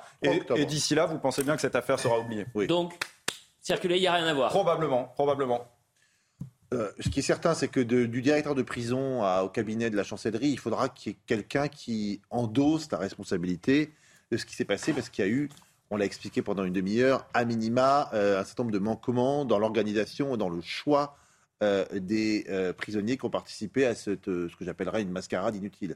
Et, 0.58 0.65
d'ici 0.65 0.95
là, 0.95 1.05
vous 1.05 1.17
pensez 1.17 1.43
bien 1.43 1.55
que 1.55 1.62
cette 1.62 1.75
affaire 1.77 1.97
sera 1.99 2.19
oubliée 2.19 2.45
Oui. 2.53 2.67
Donc, 2.67 2.93
circuler, 3.62 3.95
il 3.95 4.01
n'y 4.01 4.08
a 4.08 4.13
rien 4.13 4.27
à 4.27 4.34
voir. 4.34 4.49
Probablement, 4.49 5.05
probablement. 5.15 5.65
Euh, 6.73 6.91
ce 6.99 7.08
qui 7.10 7.19
est 7.19 7.23
certain, 7.23 7.53
c'est 7.53 7.67
que 7.69 7.79
de- 7.79 8.05
du 8.05 8.21
directeur 8.21 8.53
de 8.55 8.63
prison 8.63 9.23
à- 9.23 9.43
au 9.43 9.49
cabinet 9.49 9.89
de 9.89 9.95
la 9.95 10.03
chancellerie, 10.03 10.49
il 10.49 10.60
faudra 10.60 10.89
qu'il 10.89 11.13
y 11.13 11.15
ait 11.15 11.19
quelqu'un 11.25 11.67
qui 11.69 12.21
endosse 12.31 12.91
la 12.91 12.97
responsabilité 12.97 13.93
de 14.31 14.36
ce 14.38 14.45
qui 14.45 14.55
s'est 14.55 14.65
passé, 14.65 14.91
parce 14.91 15.10
qu'il 15.10 15.23
y 15.23 15.27
a 15.27 15.31
eu, 15.31 15.49
on 15.89 15.98
l'a 15.98 16.06
expliqué 16.06 16.41
pendant 16.41 16.63
une 16.63 16.74
demi-heure, 16.74 17.26
à 17.34 17.45
minima, 17.45 18.10
euh, 18.13 18.39
un 18.39 18.43
certain 18.43 18.63
nombre 18.63 18.74
de 18.74 18.80
manquements 18.80 19.45
dans 19.45 19.60
l'organisation 19.60 20.36
et 20.36 20.38
dans 20.38 20.50
le 20.50 20.62
choix 20.62 21.17
euh, 21.63 21.86
des 21.93 22.45
euh, 22.50 22.74
prisonniers 22.74 23.17
qui 23.17 23.26
ont 23.26 23.30
participé 23.30 23.86
à 23.86 23.95
cette, 23.95 24.26
ce 24.26 24.56
que 24.56 24.65
j'appellerais 24.65 25.02
une 25.02 25.12
mascarade 25.12 25.56
inutile. 25.56 25.95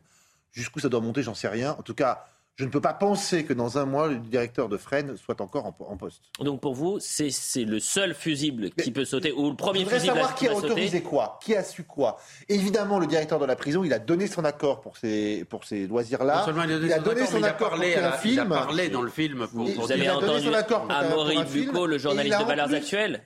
Jusqu'où 0.52 0.80
ça 0.80 0.90
doit 0.90 1.02
monter, 1.02 1.24
j'en 1.24 1.34
sais 1.34 1.48
rien. 1.48 1.76
En 1.78 1.84
tout 1.84 1.94
cas, 1.94 2.26
je 2.60 2.66
ne 2.66 2.70
peux 2.70 2.82
pas 2.82 2.94
penser 2.94 3.46
que 3.46 3.54
dans 3.54 3.78
un 3.78 3.86
mois, 3.86 4.10
le 4.10 4.18
directeur 4.18 4.68
de 4.68 4.76
Fresnes 4.76 5.16
soit 5.16 5.40
encore 5.40 5.66
en, 5.66 5.76
en 5.88 5.96
poste. 5.96 6.22
Donc 6.42 6.60
pour 6.60 6.74
vous, 6.76 6.98
c'est 7.00 7.30
c'est 7.32 7.64
le 7.64 7.80
seul 7.80 8.14
fusible 8.14 8.70
qui 8.72 8.88
Mais- 8.88 8.92
peut 8.92 9.06
sauter, 9.06 9.32
ou 9.32 9.50
le 9.50 9.56
premier 9.56 9.86
fusible 9.86 10.08
savoir 10.14 10.36
qui 10.36 10.46
qui 10.46 10.52
a 10.52 10.56
autorisé 10.56 10.98
sauter. 10.98 11.02
quoi, 11.10 11.40
qui 11.42 11.56
a 11.56 11.64
su 11.64 11.84
quoi. 11.86 12.18
Évidemment, 12.50 13.00
le 13.00 13.08
directeur 13.08 13.40
de 13.40 13.46
la 13.46 13.56
prison, 13.56 13.86
il 13.86 13.94
a 13.94 14.00
donné 14.00 14.28
son 14.28 14.44
accord 14.44 14.82
pour 14.82 14.98
ces, 14.98 15.46
pour 15.50 15.64
ces 15.64 15.88
loisirs-là. 15.88 16.40
Non 16.40 16.46
seulement 16.46 16.64
il 16.64 16.72
a 16.74 16.76
donné, 16.76 16.88
il 16.88 16.92
a 16.94 16.98
son, 16.98 17.04
donné 17.04 17.22
accord, 17.22 17.32
son 17.40 17.44
a 17.44 17.52
pour 17.54 17.74
à 17.74 17.78
la- 17.78 17.86
un 17.86 18.00
il 18.00 18.04
a 18.04 18.12
film. 18.18 18.50
parlé 18.50 18.90
dans 18.90 19.02
le 19.04 19.10
film 19.10 19.48
pour, 19.48 19.66
Vous 19.66 19.74
pour 19.74 19.86
Vous 19.86 19.92
avez 19.94 20.04
Il 20.04 20.10
a 20.10 20.14
donné 20.16 20.28
entendu 20.50 20.50
Amaury 20.90 21.38
film, 21.48 21.66
Bucco, 21.68 21.86
le 21.88 21.98
journaliste 21.98 22.36
a 22.36 22.44
de 22.44 22.48
Valeurs 22.48 22.74
Actuelles, 22.74 23.22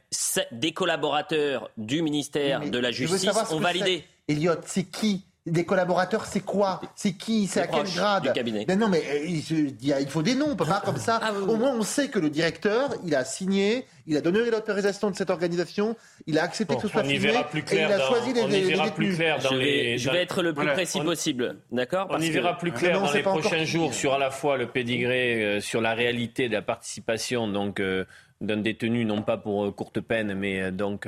des 0.51 0.73
collaborateurs 0.73 1.69
du 1.77 2.01
ministère 2.03 2.59
Mais 2.59 2.69
de 2.69 2.77
la 2.77 2.91
Justice 2.91 3.29
ont 3.51 3.59
validé. 3.59 4.03
Elliot, 4.27 4.53
c'est 4.65 4.83
qui 4.83 5.23
Des 5.45 5.65
collaborateurs, 5.65 6.25
c'est 6.25 6.39
quoi 6.39 6.79
C'est 6.95 7.11
qui 7.17 7.47
C'est 7.47 7.59
à 7.59 7.67
quel 7.67 7.83
grade 7.83 8.23
du 8.23 8.31
cabinet. 8.31 8.63
Mais 8.65 8.77
non, 8.77 8.87
mais 8.87 9.03
euh, 9.05 9.25
il, 9.25 9.41
se- 9.41 9.53
il 9.53 9.77
y 9.89 10.05
faut 10.07 10.21
des 10.21 10.35
noms, 10.35 10.51
on 10.51 10.55
peut 10.55 10.63
pas 10.63 10.81
comme 10.85 10.95
ça. 10.95 11.19
Ah 11.21 11.31
oui, 11.35 11.43
oui. 11.45 11.53
Au 11.53 11.57
moins, 11.57 11.75
on 11.77 11.81
sait 11.81 12.07
que 12.07 12.17
le 12.17 12.29
directeur, 12.29 12.91
il 13.05 13.13
a 13.13 13.25
signé, 13.25 13.85
il 14.07 14.15
a 14.15 14.21
donné 14.21 14.39
l'autorisation 14.49 15.11
de 15.11 15.17
cette 15.17 15.29
organisation, 15.29 15.97
il 16.27 16.39
a 16.39 16.43
accepté 16.43 16.75
Bon, 16.75 16.79
que 16.79 16.87
ce 16.87 16.93
soit 16.93 17.01
on 17.01 17.09
y 17.09 17.15
filmé, 17.17 17.27
verra 17.33 17.43
plus 17.49 17.59
et 17.59 17.75
il 17.75 17.81
a 17.81 17.97
dans- 17.97 18.05
choisi 18.07 18.31
les, 18.31 18.41
on 18.41 18.47
y 18.47 18.51
les- 18.51 18.61
les 18.61 18.67
verra 18.69 18.83
plus 18.91 19.03
détenus. 19.07 19.17
clair 19.17 19.39
dans 19.39 19.49
Je 19.49 19.55
vais, 19.57 19.63
les. 19.65 19.97
je 19.97 20.09
vais 20.11 20.21
être 20.21 20.41
le 20.43 20.53
plus 20.53 20.61
Voilà, 20.61 20.71
précis 20.75 20.99
on- 21.01 21.03
possible, 21.03 21.57
d'accord 21.73 22.07
On 22.09 22.19
y 22.21 22.29
verra 22.29 22.57
plus 22.57 22.71
clair 22.71 23.01
non, 23.01 23.07
dans 23.07 23.11
les 23.11 23.21
prochains 23.21 23.65
jours 23.65 23.93
sur 23.93 24.13
à 24.13 24.19
la 24.19 24.31
fois 24.31 24.55
le 24.55 24.67
pédigré, 24.67 25.43
euh, 25.43 25.59
sur 25.59 25.81
la 25.81 25.93
réalité 25.93 26.47
de 26.47 26.53
la 26.53 26.61
participation 26.61 27.49
donc 27.49 27.81
euh, 27.81 28.05
d'un 28.39 28.55
détenu, 28.57 29.03
non 29.03 29.21
pas 29.21 29.35
pour 29.35 29.65
euh, 29.65 29.71
courte 29.71 29.99
peine, 29.99 30.35
mais 30.35 30.61
euh, 30.61 30.71
donc 30.71 31.05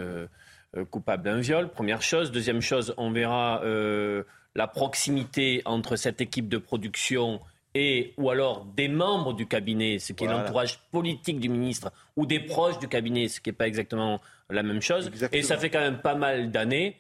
coupable 0.83 1.23
d'un 1.23 1.39
viol. 1.39 1.69
Première 1.69 2.01
chose. 2.01 2.31
Deuxième 2.31 2.61
chose, 2.61 2.93
on 2.97 3.11
verra 3.11 3.61
euh, 3.63 4.23
la 4.55 4.67
proximité 4.67 5.61
entre 5.65 5.95
cette 5.95 6.19
équipe 6.19 6.49
de 6.49 6.57
production 6.57 7.39
et 7.75 8.13
ou 8.17 8.29
alors 8.29 8.65
des 8.65 8.87
membres 8.87 9.33
du 9.33 9.47
cabinet, 9.47 9.99
ce 9.99 10.13
qui 10.13 10.23
est 10.23 10.27
l'entourage 10.27 10.79
politique 10.91 11.39
du 11.39 11.49
ministre, 11.49 11.91
ou 12.15 12.25
des 12.25 12.39
proches 12.39 12.79
du 12.79 12.87
cabinet, 12.87 13.27
ce 13.27 13.41
qui 13.41 13.49
n'est 13.49 13.55
pas 13.55 13.67
exactement 13.67 14.21
la 14.49 14.63
même 14.63 14.81
chose. 14.81 15.07
Exactement. 15.07 15.39
Et 15.39 15.43
ça 15.43 15.57
fait 15.57 15.69
quand 15.69 15.81
même 15.81 15.99
pas 15.99 16.15
mal 16.15 16.51
d'années 16.51 16.97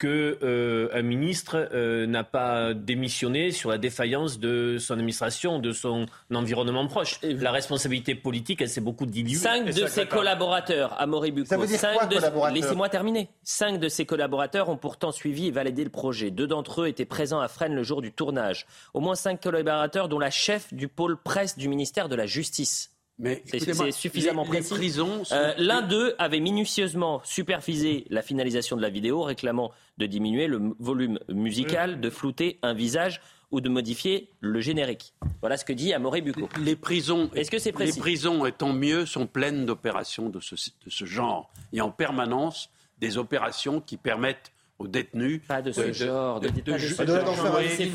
que 0.00 0.38
euh, 0.42 0.88
un 0.94 1.02
ministre 1.02 1.68
euh, 1.74 2.06
n'a 2.06 2.24
pas 2.24 2.72
démissionné 2.72 3.50
sur 3.52 3.68
la 3.68 3.76
défaillance 3.76 4.40
de 4.40 4.78
son 4.78 4.94
administration, 4.94 5.58
de 5.58 5.72
son 5.72 6.06
environnement 6.34 6.86
proche. 6.86 7.20
La 7.22 7.52
responsabilité 7.52 8.14
politique, 8.14 8.62
elle 8.62 8.70
s'est 8.70 8.80
beaucoup 8.80 9.04
diluée. 9.04 9.34
Cinq 9.34 9.66
de 9.66 9.86
ses 9.86 10.06
collaborateurs, 10.06 10.98
Amaury 10.98 11.28
Ça 11.44 11.56
Bucco, 11.56 11.60
veut 11.60 11.66
dire 11.66 11.78
cinq 11.78 11.92
quoi, 11.94 12.06
de- 12.06 12.14
collaborateurs 12.14 12.54
laissez-moi 12.56 12.88
terminer. 12.88 13.28
Cinq 13.44 13.78
de 13.78 13.88
ses 13.90 14.06
collaborateurs 14.06 14.70
ont 14.70 14.78
pourtant 14.78 15.12
suivi 15.12 15.48
et 15.48 15.50
validé 15.50 15.84
le 15.84 15.90
projet. 15.90 16.30
Deux 16.30 16.46
d'entre 16.46 16.80
eux 16.82 16.88
étaient 16.88 17.04
présents 17.04 17.40
à 17.40 17.48
Fresnes 17.48 17.74
le 17.74 17.82
jour 17.82 18.00
du 18.00 18.10
tournage. 18.10 18.66
Au 18.94 19.00
moins 19.00 19.14
cinq 19.14 19.42
collaborateurs, 19.42 20.08
dont 20.08 20.18
la 20.18 20.30
chef 20.30 20.72
du 20.72 20.88
pôle 20.88 21.18
presse 21.22 21.58
du 21.58 21.68
ministère 21.68 22.08
de 22.08 22.16
la 22.16 22.24
Justice. 22.24 22.90
Mais 23.22 23.42
C'est- 23.44 23.58
suffisamment 23.92 24.42
les, 24.44 24.48
précis. 24.48 24.62
Les 24.62 24.70
sont- 24.90 25.22
Euh, 25.32 25.52
L'un 25.58 25.82
d'eux 25.82 26.14
avait 26.18 26.40
minutieusement 26.40 27.20
supervisé 27.22 28.06
la 28.08 28.22
finalisation 28.22 28.76
de 28.76 28.82
la 28.82 28.88
vidéo, 28.90 29.22
réclamant 29.22 29.70
de 29.98 30.06
diminuer 30.06 30.46
le 30.46 30.74
volume 30.78 31.18
musical, 31.28 32.00
de 32.00 32.08
flouter 32.10 32.58
un 32.62 32.72
visage 32.72 33.20
ou 33.50 33.60
de 33.60 33.68
modifier 33.68 34.30
le 34.40 34.60
générique. 34.60 35.12
Voilà 35.40 35.56
ce 35.56 35.64
que 35.64 35.72
dit 35.72 35.92
Amaury 35.92 36.22
Bucco. 36.22 36.48
les 36.62 36.76
prisons, 36.76 37.30
Est-ce 37.34 37.50
que 37.50 37.58
c'est 37.58 37.72
précis 37.72 37.94
Les 37.96 38.00
prisons, 38.00 38.46
et 38.46 38.52
tant 38.52 38.72
mieux, 38.72 39.04
sont 39.06 39.26
pleines 39.26 39.66
d'opérations 39.66 40.30
de 40.30 40.40
ce, 40.40 40.54
de 40.54 40.88
ce 40.90 41.04
genre. 41.04 41.50
Il 41.72 41.76
y 41.76 41.80
a 41.80 41.84
en 41.84 41.90
permanence 41.90 42.70
des 42.98 43.18
opérations 43.18 43.80
qui 43.80 43.96
permettent 43.96 44.52
aux 44.80 44.88
détenus 44.88 45.42
Pas 45.46 45.60
de 45.62 45.70
ce 45.72 45.80
de- 45.82 45.92
genre, 45.92 46.40
de, 46.40 46.48
de- 46.48 46.62
faire 46.62 46.74
un 46.74 46.78
film. 46.78 47.94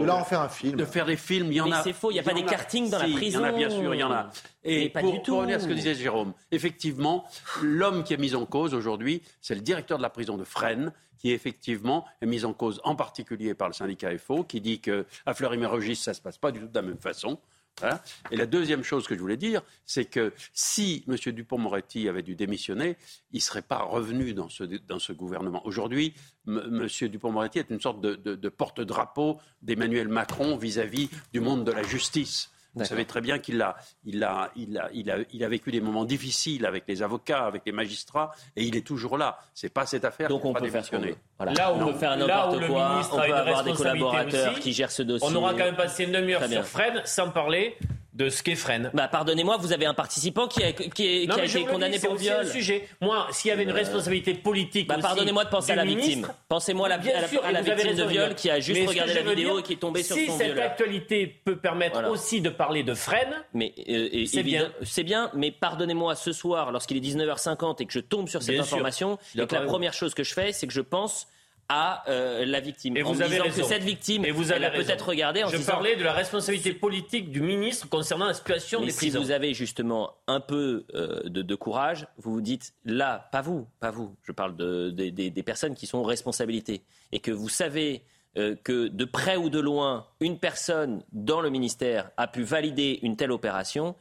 De 0.00 0.04
là, 0.06 0.16
en 0.16 0.24
faire 0.24 0.40
un 0.40 0.48
film. 0.48 0.76
de 0.76 0.84
faire 0.84 1.04
des 1.04 1.16
films. 1.16 1.48
Il 1.48 1.54
y 1.54 1.60
en 1.60 1.66
Mais 1.68 1.74
a. 1.76 1.82
c'est 1.82 1.92
faux, 1.92 2.10
il 2.10 2.14
y 2.14 2.20
a 2.20 2.22
pas 2.22 2.32
des 2.32 2.44
kartings 2.44 2.88
dans 2.88 2.98
la 2.98 3.08
prison. 3.08 3.18
Il 3.20 3.32
y 3.32 3.36
en 3.36 3.42
a 3.44 3.52
bien 3.52 3.68
sûr, 3.68 3.94
il 3.94 3.98
y 4.00 4.02
en 4.04 4.12
a. 4.12 4.30
Et 4.64 4.84
Mais 4.84 4.88
pas 4.90 5.00
pour, 5.00 5.12
du 5.12 5.18
tout. 5.22 5.32
pour 5.32 5.38
revenir 5.40 5.56
à 5.56 5.60
ce 5.60 5.66
que 5.66 5.72
disait 5.72 5.94
Jérôme, 5.94 6.32
effectivement, 6.52 7.24
l'homme 7.62 8.04
qui 8.04 8.14
est 8.14 8.18
mis 8.18 8.34
en 8.34 8.46
cause 8.46 8.74
aujourd'hui, 8.74 9.22
c'est 9.40 9.54
le 9.56 9.60
directeur 9.60 9.98
de 9.98 10.02
la 10.02 10.10
prison 10.10 10.36
de 10.36 10.44
Fresnes, 10.44 10.92
qui 11.18 11.32
effectivement 11.32 12.06
est 12.22 12.26
mis 12.26 12.44
en 12.44 12.52
cause 12.52 12.80
en 12.84 12.94
particulier 12.94 13.54
par 13.54 13.68
le 13.68 13.74
syndicat 13.74 14.16
FO, 14.16 14.44
qui 14.44 14.60
dit 14.60 14.80
que 14.80 15.04
à 15.26 15.34
Fleury-Mérogis, 15.34 15.96
ça 15.96 16.14
se 16.14 16.20
passe 16.20 16.38
pas 16.38 16.52
du 16.52 16.60
tout 16.60 16.68
de 16.68 16.74
la 16.74 16.82
même 16.82 16.96
façon. 16.98 17.38
Voilà. 17.78 18.02
Et 18.30 18.36
la 18.36 18.46
deuxième 18.46 18.82
chose 18.82 19.06
que 19.06 19.14
je 19.14 19.20
voulais 19.20 19.36
dire, 19.36 19.62
c'est 19.86 20.04
que 20.04 20.32
si 20.52 21.04
M. 21.08 21.16
Dupont-Moretti 21.32 22.08
avait 22.08 22.22
dû 22.22 22.36
démissionner, 22.36 22.96
il 23.32 23.38
ne 23.38 23.42
serait 23.42 23.62
pas 23.62 23.82
revenu 23.82 24.34
dans 24.34 24.48
ce, 24.48 25.12
gouvernement. 25.12 25.66
Aujourd'hui, 25.66 26.14
M. 26.46 26.86
Dupont-Moretti 27.02 27.58
est 27.58 27.70
une 27.70 27.80
sorte 27.80 28.00
de 28.00 28.48
porte-drapeau 28.48 29.38
d'Emmanuel 29.62 30.08
Macron 30.08 30.56
vis-à-vis 30.56 31.08
du 31.32 31.40
monde 31.40 31.64
de 31.64 31.72
la 31.72 31.82
justice. 31.82 32.50
Vous 32.74 32.84
savez 32.84 33.04
très 33.04 33.20
bien 33.20 33.38
qu'il 33.38 33.60
a, 33.62 33.76
il 34.04 34.22
a, 34.22 34.50
il 34.54 34.78
a, 34.78 34.88
il 34.94 35.10
a, 35.10 35.16
il 35.32 35.42
a 35.44 35.48
vécu 35.48 35.72
des 35.72 35.80
moments 35.80 36.04
difficiles 36.04 36.64
avec 36.66 36.84
les 36.86 37.02
avocats, 37.02 37.44
avec 37.44 37.62
les 37.66 37.72
magistrats, 37.72 38.30
et 38.54 38.62
il 38.64 38.76
est 38.76 38.86
toujours 38.86 39.18
là. 39.18 39.38
C'est 39.54 39.72
pas 39.72 39.86
cette 39.86 40.04
affaire 40.04 40.28
Donc 40.28 40.42
qui 40.42 40.46
on 40.48 40.52
va 40.52 40.60
peut 40.60 40.68
faire 40.70 40.84
ce 40.84 40.90
qu'on 40.92 41.00
veut. 41.00 41.16
Voilà. 41.36 41.52
Là 41.54 41.72
où- 41.72 41.80
on 41.82 41.86
peut 41.92 41.98
faire 41.98 42.16
n'importe 42.16 42.66
quoi, 42.68 43.00
on 43.12 43.16
peut 43.16 43.34
avoir 43.34 43.64
des 43.64 43.72
collaborateurs 43.72 44.52
aussi. 44.52 44.60
qui 44.60 44.72
gèrent 44.72 44.92
ce 44.92 45.02
dossier. 45.02 45.26
On 45.28 45.34
aura 45.34 45.52
quand 45.52 45.64
même 45.64 45.74
passé 45.76 46.04
une 46.04 46.12
demi-heure 46.12 46.40
Très 46.40 46.48
bien. 46.48 46.62
sur 46.62 46.68
Fred 46.70 47.02
sans 47.06 47.30
parler 47.30 47.76
de 48.12 48.28
ce 48.28 48.42
qu'est 48.42 48.56
Fresnes. 48.56 48.90
Bah, 48.92 49.06
pardonnez-moi, 49.06 49.56
vous 49.58 49.72
avez 49.72 49.86
un 49.86 49.94
participant 49.94 50.48
qui 50.48 50.62
a, 50.64 50.72
qui 50.72 51.22
est- 51.22 51.26
Non, 51.28 51.36
qui 51.36 51.40
a 51.42 51.44
été 51.44 51.64
condamné 51.64 51.94
dis, 51.94 52.00
c'est 52.00 52.08
pour 52.08 52.16
viol. 52.16 52.44
un 52.44 52.50
sujet. 52.50 52.88
Moi, 53.00 53.28
s'il 53.30 53.48
y 53.50 53.52
avait 53.52 53.62
une 53.62 53.70
responsabilité 53.70 54.34
politique 54.34 54.88
Bah, 54.88 54.96
pardonnez-moi 55.00 55.44
de 55.44 55.50
penser 55.50 55.72
à 55.72 55.76
la 55.76 55.84
victime. 55.84 56.26
Pensez-moi 56.48 56.86
à 56.86 56.90
la, 56.90 56.94
à 56.96 56.98
à 56.98 57.62
victime 57.62 57.94
de 57.94 58.04
viol 58.04 58.34
qui 58.34 58.50
a 58.50 58.58
juste 58.58 58.88
regardé 58.88 59.14
la 59.14 59.22
vidéo 59.22 59.50
dire, 59.52 59.58
et 59.60 59.62
qui 59.62 59.72
est 59.74 59.76
tombé 59.76 60.02
sur 60.02 60.16
si 60.16 60.26
son 60.26 60.38
cette 60.38 60.46
violeur. 60.48 60.64
actualité 60.70 61.26
peut 61.44 61.56
permettre 61.56 61.92
Voilà. 61.94 62.10
aussi 62.10 62.40
de 62.40 62.48
parler 62.50 62.82
de 62.82 62.94
Fresnes, 62.94 63.44
Mais 63.54 63.72
euh, 63.88 64.24
C'est 64.26 64.42
bien. 64.42 64.72
c'est 64.82 65.04
bien, 65.04 65.30
mais 65.34 65.50
pardonnez-moi 65.52 66.14
ce 66.16 66.32
soir, 66.32 66.72
lorsqu'il 66.72 66.96
est 66.96 67.00
19h50 67.00 67.80
et 67.80 67.86
que 67.86 67.92
je 67.92 68.00
tombe 68.00 68.28
sur 68.28 68.42
cette 68.42 68.54
Bien 68.54 68.62
information, 68.62 69.18
et 69.38 69.46
que 69.46 69.54
la 69.54 69.60
première 69.62 69.92
chose 69.94 70.14
que 70.14 70.24
je 70.24 70.34
fais, 70.34 70.52
c'est 70.52 70.66
que 70.66 70.72
je 70.72 70.80
pense 70.80 71.28
à 71.72 72.02
euh, 72.10 72.44
la 72.44 72.58
victime. 72.58 72.96
Et 72.96 73.02
en 73.04 73.12
vous 73.12 73.22
avez 73.22 73.30
disant 73.30 73.44
raison. 73.44 73.62
que 73.62 73.68
cette 73.68 73.84
victime, 73.84 74.24
Et 74.24 74.32
vous 74.32 74.50
avez 74.50 74.56
elle 74.64 74.64
a 74.66 74.70
peut-être 74.72 75.08
regardé 75.08 75.44
en 75.44 75.48
Je 75.48 75.56
disant 75.56 75.72
parlais 75.74 75.94
de 75.94 76.02
la 76.02 76.12
responsabilité 76.12 76.72
politique 76.74 77.30
du 77.30 77.40
ministre 77.40 77.88
concernant 77.88 78.26
la 78.26 78.34
situation 78.34 78.80
Mais 78.80 78.86
des 78.86 78.92
si 78.92 78.98
prisons. 78.98 79.20
vous 79.20 79.30
avez 79.30 79.54
justement 79.54 80.14
un 80.26 80.40
peu 80.40 80.84
euh, 80.94 81.22
de, 81.24 81.42
de 81.42 81.54
courage, 81.54 82.08
vous 82.18 82.32
vous 82.32 82.40
dites 82.40 82.74
là, 82.84 83.28
pas 83.30 83.40
vous, 83.40 83.68
pas 83.78 83.92
vous. 83.92 84.16
Je 84.24 84.32
parle 84.32 84.56
de, 84.56 84.90
de- 84.90 85.10
des- 85.10 85.30
des 85.30 85.42
personnes 85.44 85.76
qui 85.76 85.86
sont 85.86 85.98
aux 85.98 86.02
responsabilités 86.04 86.82
et 87.12 87.20
que 87.20 87.30
vous 87.30 87.48
savez 87.48 88.02
euh, 88.36 88.56
que 88.64 88.88
de 88.88 89.04
près 89.04 89.36
ou 89.36 89.48
de 89.48 89.60
loin, 89.60 90.06
une 90.20 90.38
personne 90.38 91.04
dans 91.12 91.40
le 91.40 91.50
ministère 91.50 92.10
a 92.16 92.26
pu 92.26 92.42
valider 92.42 92.98
une 93.02 93.16
telle 93.16 93.30
opération. 93.32 93.94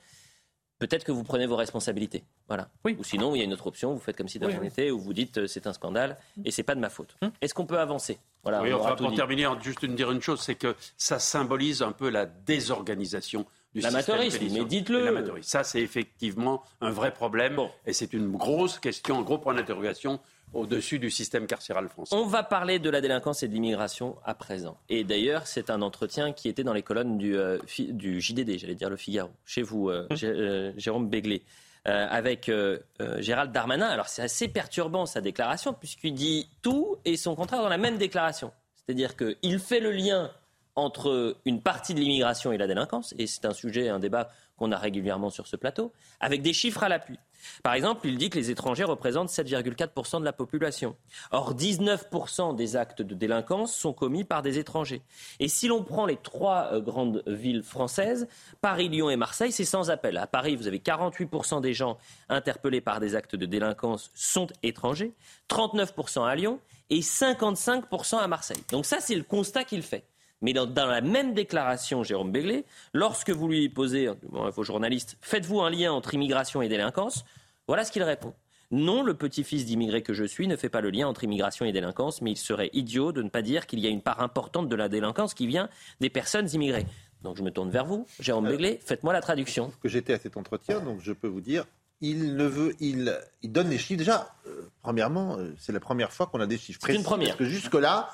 Peut-être 0.80 1.04
que 1.04 1.12
vous 1.12 1.24
prenez 1.24 1.46
vos 1.46 1.56
responsabilités. 1.56 2.24
Voilà. 2.50 2.68
Ou 2.84 3.04
sinon, 3.04 3.36
il 3.36 3.40
y 3.40 3.42
a 3.42 3.46
une 3.46 3.54
autre 3.54 3.68
option, 3.68 3.94
vous 3.94 4.00
faites 4.00 4.18
comme 4.18 4.28
si 4.28 4.40
de 4.40 4.46
Oui, 4.46 4.52
rien 4.52 4.62
n'était, 4.62 4.92
ou 4.92 5.00
vous 5.00 5.14
dites 5.14 5.38
euh, 5.38 5.48
c'est 5.48 5.68
un 5.68 5.74
scandale 5.74 6.18
et 6.44 6.52
c'est 6.52 6.64
pas 6.64 6.76
de 6.76 6.80
ma 6.80 6.90
faute. 6.90 7.16
Est-ce 7.42 7.54
qu'on 7.54 7.68
peut 7.68 7.80
avancer? 7.80 8.18
Voilà, 8.44 8.62
oui, 8.62 8.74
on 8.74 8.80
enfin, 8.82 8.96
pour 8.96 9.12
dit. 9.12 9.16
terminer, 9.16 9.48
juste 9.62 9.84
une, 9.84 9.96
dire 9.96 10.12
une 10.12 10.22
chose, 10.22 10.42
c'est 10.42 10.56
que 10.56 10.76
ça 10.98 11.20
symbolise 11.20 11.82
un 11.82 11.92
peu 11.92 12.10
la 12.10 12.26
désorganisation 12.26 13.46
du 13.74 13.82
système 13.82 13.94
L'amateurisme, 13.94 14.46
mais 14.52 14.66
dites-le. 14.66 15.24
Ça, 15.42 15.64
c'est 15.64 15.82
effectivement 15.82 16.64
un 16.82 16.90
vrai 16.90 17.14
problème 17.14 17.60
et 17.86 17.94
c'est 17.94 18.14
une 18.14 18.32
grosse 18.32 18.80
question, 18.80 19.20
un 19.20 19.22
gros 19.22 19.38
point 19.38 19.54
d'interrogation 19.54 20.20
au-dessus 20.54 21.00
du 21.00 21.12
système 21.12 21.46
carcéral 21.48 21.88
français. 21.90 22.16
On 22.16 22.26
va 22.26 22.44
parler 22.44 22.80
de 22.80 22.90
la 22.90 23.02
délinquance 23.02 23.44
et 23.44 23.48
de 23.48 23.54
l'immigration 23.54 24.16
à 24.26 24.34
présent. 24.34 24.78
Et 24.90 25.04
d'ailleurs, 25.04 25.48
c'est 25.48 25.70
un 25.70 25.82
entretien 25.82 26.34
qui 26.34 26.50
était 26.50 26.64
dans 26.64 26.74
les 26.74 26.82
colonnes 26.82 27.18
du, 27.18 27.38
euh, 27.38 27.60
du 27.78 28.20
JDD, 28.20 28.58
j'allais 28.58 28.76
dire 28.76 28.90
le 28.90 28.98
Figaro, 28.98 29.30
chez 29.46 29.62
vous, 29.62 29.90
euh, 29.90 30.08
euh, 30.24 30.74
Jérôme 30.78 31.10
Béglé, 31.10 31.44
euh, 31.88 32.08
avec 32.10 32.50
euh, 32.50 32.80
euh, 33.02 33.22
Gérald 33.22 33.54
Darmanin. 33.54 33.88
Alors 33.88 34.10
c'est 34.10 34.22
assez 34.22 34.50
perturbant 34.50 35.06
sa 35.06 35.22
déclaration, 35.22 35.74
puisqu'il 35.74 36.14
dit 36.14 36.50
tout 36.62 36.98
et 37.06 37.16
son 37.16 37.36
contraire 37.36 37.62
dans 37.62 37.70
la 37.70 37.78
même 37.78 37.98
déclaration. 37.98 38.52
C'est-à-dire 38.76 39.16
qu'il 39.16 39.60
fait 39.60 39.80
le 39.80 39.92
lien 39.92 40.30
entre 40.76 41.38
une 41.46 41.62
partie 41.62 41.94
de 41.94 42.00
l'immigration 42.00 42.52
et 42.52 42.58
la 42.58 42.68
délinquance, 42.68 43.16
et 43.18 43.28
c'est 43.28 43.46
un 43.46 43.54
sujet, 43.54 43.88
un 43.88 44.00
débat 44.00 44.30
qu'on 44.58 44.74
a 44.74 44.78
régulièrement 44.78 45.30
sur 45.30 45.48
ce 45.48 45.56
plateau, 45.56 45.94
avec 46.20 46.42
des 46.42 46.52
chiffres 46.52 46.84
à 46.84 46.90
l'appui. 46.90 47.18
Par 47.64 47.74
exemple, 47.74 48.08
il 48.08 48.18
dit 48.18 48.30
que 48.30 48.38
les 48.38 48.52
étrangers 48.52 48.84
représentent 48.84 49.30
7,4% 49.30 50.20
de 50.20 50.26
la 50.26 50.34
population. 50.34 50.96
Or, 51.32 51.56
19% 51.56 52.56
des 52.56 52.76
actes 52.76 53.02
de 53.02 53.16
délinquance 53.16 53.74
sont 53.76 53.94
commis 53.94 54.24
par 54.24 54.42
des 54.42 54.60
étrangers. 54.60 55.02
Et 55.40 55.48
si 55.48 55.68
l'on 55.68 55.84
prend 55.84 56.06
les 56.06 56.18
trois 56.18 56.70
euh, 56.74 56.82
grandes 56.82 57.24
villes 57.28 57.64
françaises, 57.64 58.28
Paris, 58.62 58.90
Lyon 58.90 59.10
et 59.10 59.16
Marseille, 59.16 59.52
c'est 59.52 59.66
sans 59.66 59.90
appel. 59.90 60.18
À 60.18 60.28
Paris, 60.28 60.56
vous 60.56 60.68
avez 60.68 60.80
48% 60.80 61.62
des 61.62 61.74
gens 61.74 61.98
interpellés 62.30 62.82
par 62.82 63.00
des 63.00 63.16
actes 63.16 63.36
de 63.36 63.46
délinquance 63.46 64.12
sont 64.14 64.48
étrangers, 64.64 65.14
39% 65.50 66.26
à 66.26 66.36
Lyon 66.36 66.60
et 66.90 67.02
55% 67.02 68.18
à 68.18 68.28
Marseille. 68.28 68.64
Donc 68.72 68.86
ça, 68.86 69.00
c'est 69.00 69.16
le 69.16 69.24
constat 69.24 69.64
qu'il 69.64 69.84
fait. 69.84 70.04
Mais 70.42 70.54
dans, 70.54 70.66
dans 70.66 70.86
la 70.88 71.02
même 71.02 71.34
déclaration, 71.34 72.04
Jérôme 72.04 72.32
Béglé, 72.32 72.66
lorsque 72.94 73.30
vous 73.30 73.48
lui 73.48 73.68
posez, 73.70 74.10
bon, 74.30 74.50
vos 74.50 74.64
journalistes, 74.64 75.18
faites-vous 75.22 75.60
un 75.62 75.70
lien 75.70 75.92
entre 75.92 76.14
immigration 76.14 76.62
et 76.62 76.70
délinquance 76.70 77.26
Voilà 77.68 77.84
ce 77.84 77.92
qu'il 77.92 78.04
répond. 78.04 78.34
Non, 78.72 79.02
le 79.04 79.16
petit-fils 79.16 79.66
d'immigré 79.66 80.04
que 80.04 80.14
je 80.14 80.24
suis 80.24 80.48
ne 80.48 80.56
fait 80.56 80.70
pas 80.70 80.80
le 80.82 80.92
lien 80.92 81.08
entre 81.08 81.24
immigration 81.24 81.66
et 81.66 81.72
délinquance, 81.72 82.22
mais 82.22 82.32
il 82.32 82.38
serait 82.38 82.70
idiot 82.74 83.12
de 83.12 83.24
ne 83.24 83.30
pas 83.30 83.42
dire 83.42 83.66
qu'il 83.66 83.80
y 83.80 83.88
a 83.88 83.90
une 83.90 84.02
part 84.02 84.22
importante 84.22 84.70
de 84.70 84.76
la 84.76 84.90
délinquance 84.90 85.34
qui 85.34 85.48
vient 85.48 85.70
des 86.02 86.10
personnes 86.12 86.48
immigrées. 86.54 86.86
Donc 87.24 87.36
je 87.36 87.42
me 87.44 87.50
tourne 87.52 87.70
vers 87.72 87.84
vous, 87.86 88.06
Jérôme 88.20 88.48
Béglé, 88.48 88.80
faites-moi 88.86 89.12
la 89.12 89.22
traduction. 89.22 89.74
que 89.82 89.90
j'étais 89.90 90.14
à 90.14 90.20
cet 90.20 90.38
entretien, 90.38 90.80
donc 90.82 91.00
je 91.02 91.12
peux 91.12 91.28
vous 91.28 91.42
dire, 91.42 91.66
il 92.00 92.36
ne 92.38 92.46
veut, 92.46 92.76
il, 92.80 93.14
il 93.42 93.52
donne 93.52 93.70
les 93.70 93.78
chiffres. 93.80 93.98
Déjà, 93.98 94.34
euh, 94.48 94.70
premièrement, 94.84 95.36
euh, 95.38 95.54
c'est 95.60 95.74
la 95.74 95.82
première 95.82 96.14
fois 96.14 96.28
qu'on 96.28 96.40
a 96.40 96.46
des 96.48 96.58
chiffres 96.58 96.80
C'est 96.82 96.94
une 96.94 97.00
précis. 97.02 97.04
première. 97.04 97.28
Parce 97.30 97.40
que 97.40 97.46
jusque-là, 97.46 98.10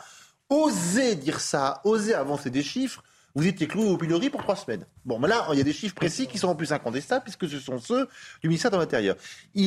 oser 0.49 1.15
dire 1.15 1.39
ça, 1.39 1.81
oser 1.83 2.13
avancer 2.13 2.49
des 2.49 2.63
chiffres, 2.63 3.03
vous 3.35 3.45
étiez 3.45 3.67
cloué 3.67 3.85
au 3.85 3.97
pilori 3.97 4.29
pour 4.29 4.41
trois 4.41 4.55
semaines. 4.55 4.85
Bon, 5.03 5.19
mais 5.19 5.27
là, 5.27 5.45
il 5.51 5.57
y 5.57 5.61
a 5.61 5.63
des 5.63 5.73
chiffres 5.73 5.93
précis 5.93 6.25
qui 6.25 6.37
sont 6.37 6.47
en 6.47 6.55
plus 6.55 6.71
incontestables 6.71 7.23
puisque 7.23 7.49
ce 7.49 7.59
sont 7.59 7.79
ceux 7.79 8.07
du 8.41 8.47
ministère 8.47 8.71
de 8.71 8.77
l'Intérieur. 8.77 9.17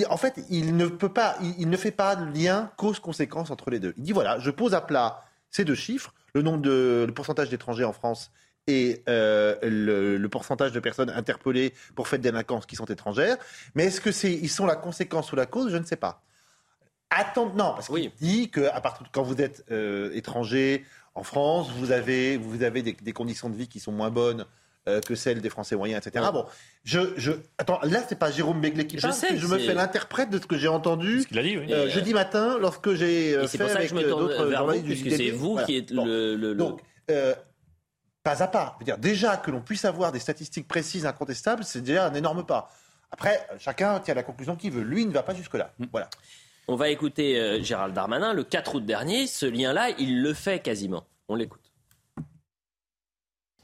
En 0.09 0.17
fait, 0.17 0.41
il 0.49 0.75
ne 0.75 0.87
peut 0.87 1.13
pas, 1.13 1.37
il, 1.59 1.69
ne 1.69 1.77
fait 1.77 1.91
pas 1.91 2.17
de 2.17 2.25
lien 2.33 2.71
cause-conséquence 2.77 3.51
entre 3.51 3.71
les 3.71 3.79
deux. 3.79 3.93
Il 3.99 4.05
dit 4.05 4.13
voilà, 4.13 4.39
je 4.39 4.51
pose 4.51 4.75
à 4.75 4.81
plat 4.81 5.23
ces 5.51 5.65
deux 5.65 5.75
chiffres, 5.75 6.15
le 6.35 6.41
nombre 6.41 6.63
de, 6.63 7.05
le 7.07 7.13
pourcentage 7.13 7.51
d'étrangers 7.51 7.85
en 7.85 7.93
France 7.93 8.31
et 8.67 9.03
euh, 9.09 9.57
le, 9.63 10.17
le 10.17 10.29
pourcentage 10.29 10.73
de 10.73 10.81
personnes 10.81 11.11
interpellées 11.11 11.75
pour 11.95 12.09
fait 12.09 12.19
de 12.19 12.23
délinquance 12.23 12.65
qui 12.65 12.77
sont 12.77 12.87
étrangères. 12.87 13.37
Mais 13.75 13.87
est-ce 13.87 14.01
que 14.01 14.13
c'est, 14.13 14.33
ils 14.33 14.51
sont 14.51 14.67
la 14.67 14.77
conséquence 14.77 15.31
ou 15.33 15.37
la 15.37 15.47
cause? 15.47 15.71
Je 15.71 15.77
ne 15.77 15.85
sais 15.85 15.97
pas. 15.97 16.23
Attends, 17.11 17.47
non, 17.55 17.73
parce 17.75 17.89
qu'il 17.89 18.11
dit 18.21 18.51
que 18.51 18.69
à 18.69 18.81
partir 18.81 19.05
de 19.05 19.09
quand 19.13 19.23
vous 19.23 19.41
êtes 19.41 19.65
euh, 19.71 20.11
étranger 20.15 20.85
en 21.15 21.23
France, 21.23 21.69
vous 21.79 21.91
avez, 21.91 22.37
vous 22.37 22.63
avez 22.63 22.83
des, 22.83 22.93
des 22.93 23.13
conditions 23.13 23.49
de 23.49 23.57
vie 23.57 23.67
qui 23.69 23.81
sont 23.81 23.93
moins 23.93 24.11
bonnes 24.11 24.45
euh, 24.89 25.01
que 25.01 25.15
celles 25.15 25.41
des 25.41 25.49
Français 25.51 25.75
moyens, 25.75 26.07
etc. 26.07 26.27
Bon, 26.33 26.45
je, 26.85 27.01
je, 27.17 27.33
attends, 27.57 27.81
là 27.83 28.03
c'est 28.09 28.19
pas 28.19 28.31
Jérôme 28.31 28.61
Béglé 28.61 28.87
qui 28.87 28.97
Je 28.99 29.03
parle, 29.03 29.15
sais, 29.15 29.37
je 29.39 29.47
me 29.47 29.59
fais 29.59 29.73
l'interprète 29.75 30.29
de 30.31 30.39
ce 30.39 30.47
que 30.47 30.57
j'ai 30.59 30.69
entendu 30.69 31.25
qu'il 31.27 31.39
a 31.39 31.43
dit, 31.43 31.57
oui. 31.57 31.73
euh, 31.73 31.89
jeudi 31.89 32.13
matin 32.15 32.59
lorsque 32.61 32.93
j'ai 32.95 33.35
euh, 33.35 33.47
fait 33.49 33.59
pour 33.59 33.69
ça 33.69 33.75
que 33.75 33.79
avec 33.79 33.91
je 33.91 33.95
me 33.95 34.03
tourne 34.09 34.21
d'autres 34.29 34.51
journalistes 34.53 34.85
du 34.87 34.95
puisque 34.95 35.17
c'est 35.17 35.31
vous 35.31 35.53
Voilà. 35.53 35.67
qui 35.67 35.77
êtes 35.77 35.93
Bon. 35.95 36.05
le... 36.05 36.35
le- 36.37 36.49
le- 36.51 36.55
Donc, 36.55 36.81
euh, 37.11 37.35
pas 38.23 38.43
à 38.43 38.47
pas. 38.49 38.75
Je 38.77 38.81
veux 38.81 38.85
dire, 38.85 38.99
déjà 38.99 39.37
que 39.39 39.51
l'on 39.51 39.63
puisse 39.63 39.85
avoir 39.87 40.13
des 40.13 40.19
statistiques 40.19 40.69
précises, 40.69 41.07
incontestables, 41.07 41.65
c'est 41.65 41.81
déjà 41.81 42.07
un 42.07 42.15
énorme 42.15 42.45
pas. 42.45 42.71
Après, 43.11 43.47
chacun 43.59 43.99
tient 44.01 44.13
la 44.15 44.23
conclusion 44.23 44.57
qu'il 44.57 44.73
veut. 44.73 44.83
Lui 44.83 45.03
il 45.03 45.09
ne 45.09 45.13
va 45.15 45.23
pas 45.23 45.35
jusque-là. 45.35 45.73
Voilà. 45.91 46.09
On 46.71 46.77
va 46.77 46.91
écouter 46.91 47.41
euh, 47.41 47.63
Gérald 47.63 47.95
Darmanin. 47.95 48.35
Le 48.35 48.45
4 48.45 48.75
août 48.75 48.85
dernier, 48.85 49.27
ce 49.27 49.47
lien-là, 49.47 49.89
il 49.99 50.21
le 50.21 50.35
fait 50.35 50.63
quasiment. 50.63 51.05
On 51.29 51.35
l'écoute. 51.35 51.73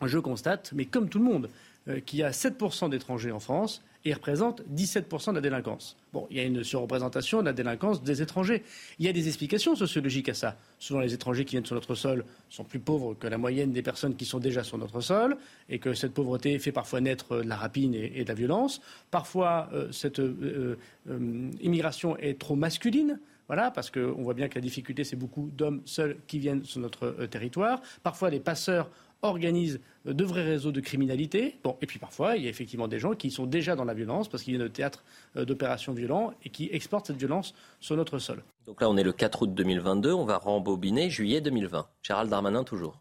Je 0.02 0.18
constate, 0.18 0.72
mais 0.74 0.86
comme 0.86 1.10
tout 1.10 1.18
le 1.18 1.24
monde, 1.24 1.50
euh, 1.88 2.00
qu'il 2.00 2.20
y 2.20 2.22
a 2.22 2.30
7% 2.30 2.88
d'étrangers 2.88 3.30
en 3.30 3.40
France 3.40 3.82
et 4.04 4.10
ils 4.10 4.14
représentent 4.14 4.62
17% 4.74 5.30
de 5.30 5.34
la 5.36 5.40
délinquance. 5.40 5.96
Bon, 6.12 6.26
il 6.30 6.36
y 6.36 6.40
a 6.40 6.44
une 6.44 6.62
surreprésentation 6.62 7.40
de 7.40 7.46
la 7.46 7.52
délinquance 7.52 8.02
des 8.02 8.22
étrangers. 8.22 8.62
Il 8.98 9.06
y 9.06 9.08
a 9.08 9.12
des 9.12 9.28
explications 9.28 9.74
sociologiques 9.74 10.28
à 10.28 10.34
ça. 10.34 10.56
Souvent, 10.78 11.00
les 11.00 11.14
étrangers 11.14 11.44
qui 11.44 11.52
viennent 11.52 11.64
sur 11.64 11.74
notre 11.74 11.94
sol 11.94 12.24
sont 12.50 12.64
plus 12.64 12.78
pauvres 12.78 13.14
que 13.14 13.26
la 13.26 13.38
moyenne 13.38 13.72
des 13.72 13.82
personnes 13.82 14.14
qui 14.14 14.24
sont 14.24 14.38
déjà 14.38 14.62
sur 14.62 14.78
notre 14.78 15.00
sol 15.00 15.36
et 15.68 15.78
que 15.78 15.94
cette 15.94 16.12
pauvreté 16.12 16.58
fait 16.58 16.72
parfois 16.72 17.00
naître 17.00 17.36
de 17.36 17.48
la 17.48 17.56
rapine 17.56 17.94
et, 17.94 18.24
de 18.24 18.28
la 18.28 18.34
violence. 18.34 18.80
Parfois, 19.10 19.70
euh, 19.72 19.90
cette 19.90 20.20
euh, 20.20 20.76
euh, 21.08 21.50
immigration 21.60 22.16
est 22.18 22.38
trop 22.38 22.56
masculine. 22.56 23.18
Voilà, 23.46 23.70
parce 23.70 23.90
qu'on 23.90 24.22
voit 24.22 24.34
bien 24.34 24.48
que 24.48 24.54
la 24.54 24.62
difficulté, 24.62 25.04
c'est 25.04 25.16
beaucoup 25.16 25.50
d'hommes 25.52 25.82
seuls 25.84 26.16
qui 26.26 26.38
viennent 26.38 26.64
sur 26.64 26.80
notre 26.80 27.06
euh, 27.06 27.26
territoire. 27.26 27.82
Parfois, 28.02 28.30
les 28.30 28.40
passeurs 28.40 28.88
organisent 29.24 29.80
de 30.04 30.24
vrais 30.24 30.44
réseaux 30.44 30.72
de 30.72 30.80
criminalité. 30.80 31.56
Bon, 31.64 31.76
et 31.80 31.86
puis 31.86 31.98
parfois, 31.98 32.36
il 32.36 32.44
y 32.44 32.46
a 32.46 32.50
effectivement 32.50 32.88
des 32.88 32.98
gens 32.98 33.14
qui 33.14 33.30
sont 33.30 33.46
déjà 33.46 33.74
dans 33.74 33.84
la 33.84 33.94
violence 33.94 34.28
parce 34.28 34.42
qu'il 34.42 34.54
y 34.54 34.56
a 34.56 34.60
de 34.60 34.68
théâtre 34.68 35.04
euh, 35.36 35.44
d'opérations 35.44 35.92
violents 35.92 36.32
et 36.44 36.50
qui 36.50 36.68
exportent 36.72 37.06
cette 37.06 37.16
violence 37.16 37.54
sur 37.80 37.96
notre 37.96 38.18
sol. 38.18 38.42
Donc 38.66 38.80
là, 38.80 38.88
on 38.90 38.96
est 38.96 39.02
le 39.02 39.12
4 39.12 39.42
août 39.42 39.54
2022. 39.54 40.12
On 40.12 40.24
va 40.24 40.38
rembobiner 40.38 41.10
juillet 41.10 41.40
2020. 41.40 41.86
Gérald 42.02 42.30
Darmanin, 42.30 42.64
toujours. 42.64 43.00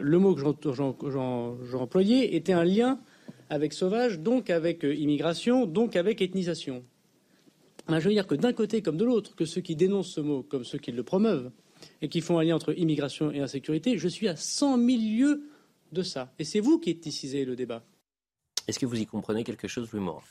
Le 0.00 0.18
mot 0.18 0.34
que 0.34 0.70
j'ai 0.70 1.76
employé 1.76 2.36
était 2.36 2.52
un 2.52 2.64
lien 2.64 3.00
avec 3.48 3.72
sauvage, 3.72 4.20
donc 4.20 4.50
avec 4.50 4.84
euh, 4.84 4.94
immigration, 4.94 5.66
donc 5.66 5.96
avec 5.96 6.20
ethnisation. 6.20 6.84
Ben, 7.88 8.00
je 8.00 8.08
veux 8.08 8.14
dire 8.14 8.26
que 8.26 8.34
d'un 8.34 8.52
côté 8.52 8.82
comme 8.82 8.96
de 8.96 9.04
l'autre, 9.04 9.36
que 9.36 9.44
ceux 9.44 9.60
qui 9.60 9.76
dénoncent 9.76 10.10
ce 10.10 10.20
mot 10.20 10.42
comme 10.42 10.64
ceux 10.64 10.78
qui 10.78 10.92
le 10.92 11.02
promeuvent 11.02 11.50
et 12.02 12.08
qui 12.08 12.20
font 12.20 12.38
un 12.38 12.44
lien 12.44 12.56
entre 12.56 12.78
immigration 12.78 13.30
et 13.30 13.40
insécurité, 13.40 13.98
je 13.98 14.08
suis 14.08 14.28
à 14.28 14.36
100 14.36 14.76
000 14.76 14.86
lieues 14.98 15.42
de 15.92 16.02
ça. 16.02 16.32
Et 16.38 16.44
c'est 16.44 16.60
vous 16.60 16.78
qui 16.78 16.90
ethnicisez 16.90 17.44
le 17.44 17.56
débat. 17.56 17.82
Est-ce 18.68 18.78
que 18.78 18.86
vous 18.86 19.00
y 19.00 19.06
comprenez 19.06 19.44
quelque 19.44 19.68
chose, 19.68 19.90
Louis 19.92 20.02
Morin 20.02 20.22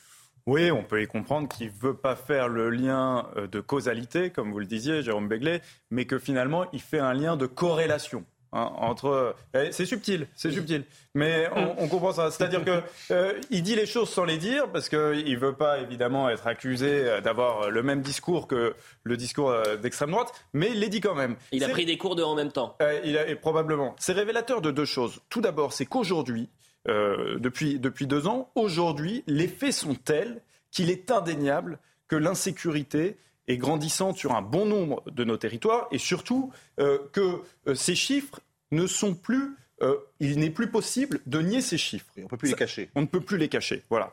Oui, 0.45 0.71
on 0.71 0.83
peut 0.83 1.01
y 1.01 1.07
comprendre 1.07 1.47
qu'il 1.47 1.67
ne 1.67 1.71
veut 1.71 1.95
pas 1.95 2.15
faire 2.15 2.49
le 2.49 2.69
lien 2.69 3.29
euh, 3.37 3.47
de 3.47 3.59
causalité, 3.61 4.29
comme 4.29 4.51
vous 4.51 4.59
le 4.59 4.65
disiez, 4.65 5.01
Jérôme 5.01 5.27
Béglé, 5.27 5.61
mais 5.89 6.05
que 6.05 6.19
finalement, 6.19 6.65
il 6.71 6.81
fait 6.81 6.99
un 6.99 7.13
lien 7.13 7.37
de 7.37 7.45
corrélation. 7.45 8.25
Hein, 8.55 8.71
entre, 8.77 9.35
eh, 9.53 9.71
c'est 9.71 9.85
subtil, 9.85 10.27
c'est 10.35 10.51
subtil, 10.51 10.85
mais 11.13 11.47
on, 11.55 11.75
on 11.83 11.87
comprend 11.87 12.11
ça. 12.13 12.31
C'est-à-dire 12.31 12.63
que 12.65 12.81
euh, 13.11 13.39
il 13.51 13.61
dit 13.61 13.75
les 13.75 13.85
choses 13.85 14.09
sans 14.09 14.25
les 14.25 14.37
dire 14.37 14.71
parce 14.71 14.89
qu'il 14.89 15.37
veut 15.37 15.53
pas 15.53 15.79
évidemment 15.79 16.29
être 16.29 16.47
accusé 16.47 16.89
euh, 16.91 17.21
d'avoir 17.21 17.69
le 17.69 17.83
même 17.83 18.01
discours 18.01 18.47
que 18.47 18.73
le 19.03 19.17
discours 19.17 19.51
euh, 19.51 19.75
d'extrême 19.75 20.11
droite, 20.11 20.31
mais 20.53 20.69
il 20.71 20.79
les 20.79 20.89
dit 20.89 21.01
quand 21.01 21.15
même. 21.15 21.35
Il 21.51 21.63
a 21.63 21.69
pris 21.69 21.85
des 21.85 21.97
cours 21.97 22.15
de 22.15 22.23
en 22.23 22.33
même 22.35 22.51
temps. 22.51 22.75
euh, 22.81 22.99
il 23.03 23.17
a, 23.17 23.27
et 23.27 23.35
probablement. 23.35 23.95
C'est 23.99 24.13
révélateur 24.13 24.61
de 24.61 24.71
deux 24.71 24.85
choses. 24.85 25.19
Tout 25.29 25.41
d'abord, 25.41 25.73
c'est 25.73 25.85
qu'aujourd'hui, 25.85 26.49
euh, 26.87 27.37
depuis, 27.39 27.79
depuis 27.79 28.07
deux 28.07 28.25
ans, 28.27 28.49
aujourd'hui, 28.55 29.23
les 29.27 29.47
faits 29.47 29.73
sont 29.73 29.95
tels 29.95 30.41
qu'il 30.71 30.89
est 30.89 31.11
indéniable 31.11 31.79
que 32.07 32.15
l'insécurité 32.15 33.17
est 33.47 33.57
grandissante 33.57 34.17
sur 34.17 34.33
un 34.35 34.41
bon 34.41 34.65
nombre 34.65 35.03
de 35.11 35.23
nos 35.23 35.37
territoires 35.37 35.87
et 35.91 35.97
surtout 35.97 36.51
euh, 36.79 36.99
que 37.13 37.41
euh, 37.67 37.75
ces 37.75 37.95
chiffres 37.95 38.39
ne 38.71 38.87
sont 38.87 39.13
plus. 39.13 39.55
euh, 39.81 39.95
il 40.19 40.39
n'est 40.39 40.49
plus 40.49 40.69
possible 40.71 41.19
de 41.25 41.41
nier 41.41 41.61
ces 41.61 41.77
chiffres. 41.77 42.05
on 42.17 42.21
ne 42.21 42.27
peut 42.27 42.37
plus 42.37 42.49
les 42.49 42.55
cacher. 42.55 42.89
On 42.95 43.01
ne 43.01 43.05
peut 43.07 43.21
plus 43.21 43.37
les 43.37 43.49
cacher. 43.49 43.83
Voilà. 43.89 44.11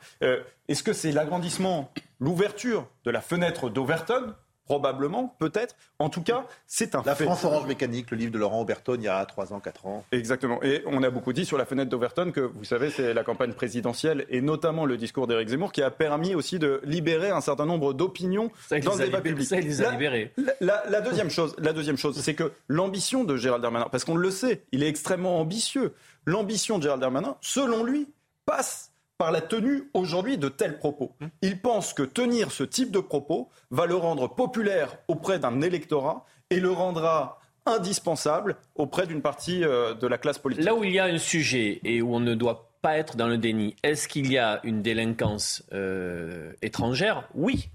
Est-ce 0.69 0.83
que 0.83 0.93
c'est 0.93 1.13
l'agrandissement, 1.13 1.93
l'ouverture 2.19 2.87
de 3.05 3.11
la 3.11 3.21
fenêtre 3.21 3.71
d'Overton 3.71 4.35
Probablement, 4.65 5.35
peut-être. 5.39 5.75
En 5.99 6.09
tout 6.09 6.23
cas, 6.23 6.47
c'est 6.67 6.95
un 6.95 7.03
La 7.05 7.15
fait. 7.15 7.25
France 7.25 7.45
Orange 7.45 7.67
Mécanique, 7.67 8.11
le 8.13 8.17
livre 8.17 8.33
de 8.33 8.39
Laurent 8.39 8.61
Oberton, 8.63 8.95
il 8.97 9.03
y 9.03 9.09
a 9.09 9.25
3 9.27 9.53
ans, 9.53 9.61
4 9.61 9.87
ans. 9.87 10.05
Exactement. 10.13 10.63
Et 10.63 10.83
on 10.87 11.03
a 11.03 11.11
beaucoup 11.11 11.33
dit 11.33 11.45
sur 11.45 11.59
la 11.59 11.65
fenêtre 11.65 11.91
d'Overton 11.91 12.31
que, 12.33 12.41
vous 12.41 12.65
savez, 12.65 12.91
c'est 12.91 13.13
la 13.13 13.25
campagne 13.25 13.53
présidentielle 13.55 14.25
et 14.31 14.41
notamment 14.41 14.87
le 14.87 14.97
discours 14.97 15.27
d'Éric 15.27 15.49
Zemmour 15.49 15.73
qui 15.73 15.83
a 15.83 15.91
permis 15.91 16.35
aussi 16.37 16.61
de 16.61 16.81
libérer 16.85 17.31
un 17.31 17.41
certain 17.41 17.67
nombre 17.67 17.93
d'opinions 17.93 18.51
dans 18.71 18.77
les 18.77 18.81
le 18.99 19.05
débat 19.07 19.21
public. 19.21 19.47
Ça, 19.49 19.57
il 19.59 19.65
les 19.67 19.83
a 19.83 19.91
libérés. 19.91 20.33
La, 20.37 20.53
la- 20.61 20.85
la 20.91 21.01
deuxième 21.01 21.29
chose, 21.31 21.55
la 21.59 21.73
deuxième 21.73 21.97
chose, 21.99 22.21
c'est 22.21 22.35
que 22.35 22.53
l'ambition 22.69 23.25
de 23.25 23.37
Gérald 23.37 23.63
Darmanin, 23.63 23.89
parce 23.91 24.05
qu'on 24.05 24.15
le 24.17 24.31
sait, 24.31 24.63
il 24.71 24.83
est 24.85 24.89
extrêmement 24.89 25.41
ambitieux. 25.41 25.93
L'ambition 26.25 26.79
de 26.79 26.85
Gérald 26.85 27.01
Darmanin, 27.01 27.37
selon 27.41 27.83
lui, 27.83 28.09
passe 28.47 28.92
par 29.19 29.31
la 29.31 29.41
tenue 29.41 29.91
aujourd'hui 29.95 30.39
de 30.39 30.49
tels 30.49 30.79
propos. 30.79 31.15
Il 31.43 31.61
pense 31.61 31.93
que 31.95 32.03
tenir 32.03 32.51
ce 32.51 32.65
type 32.65 32.91
de 32.91 32.99
propos 32.99 33.51
va 33.71 33.87
le 33.87 33.95
rendre 33.95 34.29
populaire 34.29 34.97
auprès 35.09 35.39
d'un 35.39 35.61
électorat 35.61 36.27
et 36.51 36.61
le 36.61 36.71
rendra 36.71 37.39
indispensable 37.67 38.57
auprès 38.75 39.07
d'une 39.07 39.23
partie 39.23 39.65
euh, 39.65 39.95
de 39.95 40.07
la 40.07 40.19
classe 40.19 40.39
politique. 40.39 40.65
Là 40.65 40.75
où 40.75 40.85
il 40.85 40.93
y 40.93 40.99
a 40.99 41.05
un 41.05 41.19
sujet 41.19 41.81
et 41.85 42.03
où 42.03 42.15
on 42.15 42.21
ne 42.21 42.35
doit 42.35 42.73
pas 42.83 42.99
être 42.99 43.17
dans 43.17 43.29
le 43.29 43.39
déni, 43.39 43.77
est-ce 43.83 44.09
qu'il 44.09 44.31
y 44.31 44.39
a 44.39 44.61
une 44.65 44.83
délinquance 44.83 45.63
euh, 45.73 46.53
étrangère? 46.63 47.29
Oui. 47.35 47.71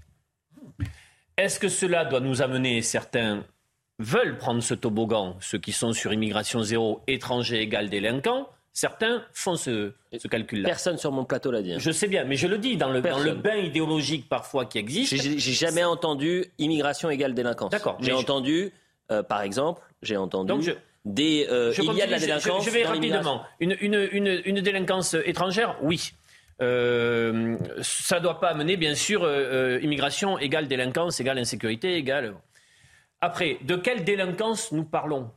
Est-ce 1.38 1.58
que 1.58 1.68
cela 1.68 2.04
doit 2.04 2.20
nous 2.20 2.42
amener, 2.42 2.82
certains 2.82 3.44
veulent 3.98 4.38
prendre 4.38 4.62
ce 4.62 4.74
toboggan, 4.74 5.36
ceux 5.40 5.58
qui 5.58 5.72
sont 5.72 5.92
sur 5.92 6.12
immigration 6.12 6.62
zéro, 6.62 7.02
étranger 7.06 7.60
égal 7.60 7.88
délinquant, 7.90 8.48
certains 8.72 9.24
font 9.32 9.56
ce, 9.56 9.92
ce 10.16 10.28
calcul-là. 10.28 10.68
Personne 10.68 10.98
sur 10.98 11.10
mon 11.12 11.24
plateau 11.24 11.50
l'a 11.50 11.62
dit. 11.62 11.72
hein. 11.74 11.78
Je 11.78 11.90
sais 11.90 12.06
bien, 12.06 12.24
mais 12.24 12.36
je 12.36 12.46
le 12.46 12.58
dis, 12.58 12.76
dans 12.76 12.90
le, 12.90 13.00
dans 13.00 13.18
le 13.18 13.34
bain 13.34 13.56
idéologique 13.56 14.28
parfois 14.28 14.66
qui 14.66 14.78
existe, 14.78 15.14
J'ai 15.16 15.38
jamais 15.52 15.84
entendu 15.84 16.44
immigration 16.58 17.10
égale 17.10 17.34
délinquance. 17.34 17.70
D'accord, 17.70 17.96
J'ai 18.00 18.12
entendu, 18.12 18.72
euh, 19.10 19.22
par 19.22 19.42
exemple, 19.42 19.82
j'ai 20.02 20.16
entendu 20.16 20.48
Donc 20.48 20.62
je- 20.62 20.72
des. 21.04 21.46
euh, 21.50 21.72
Je 21.72 21.82
il 21.82 21.92
y 21.94 22.02
a 22.02 22.06
de 22.06 22.10
la 22.12 22.18
continue, 22.18 22.20
je- 22.20 22.26
délinquance. 22.44 22.64
Je, 22.64 22.70
vais 22.70 22.84
rapidement. 22.84 23.42
Une, 23.60 23.76
une, 23.80 24.08
une, 24.12 24.42
une 24.44 24.60
délinquance 24.60 25.14
étrangère, 25.24 25.76
oui. 25.82 26.12
Euh, 26.60 27.56
ça 27.82 28.18
ne 28.18 28.22
doit 28.24 28.40
pas 28.40 28.48
amener, 28.48 28.76
bien 28.76 28.94
sûr, 28.94 29.22
euh, 29.22 29.78
immigration 29.82 30.38
égale 30.38 30.66
délinquance, 30.66 31.20
égale 31.20 31.38
insécurité, 31.38 31.94
égale. 31.94 32.34
Après, 33.20 33.58
de 33.62 33.76
quelle 33.76 34.04
délinquance 34.04 34.72
nous 34.72 34.84
parlons? 34.84 35.30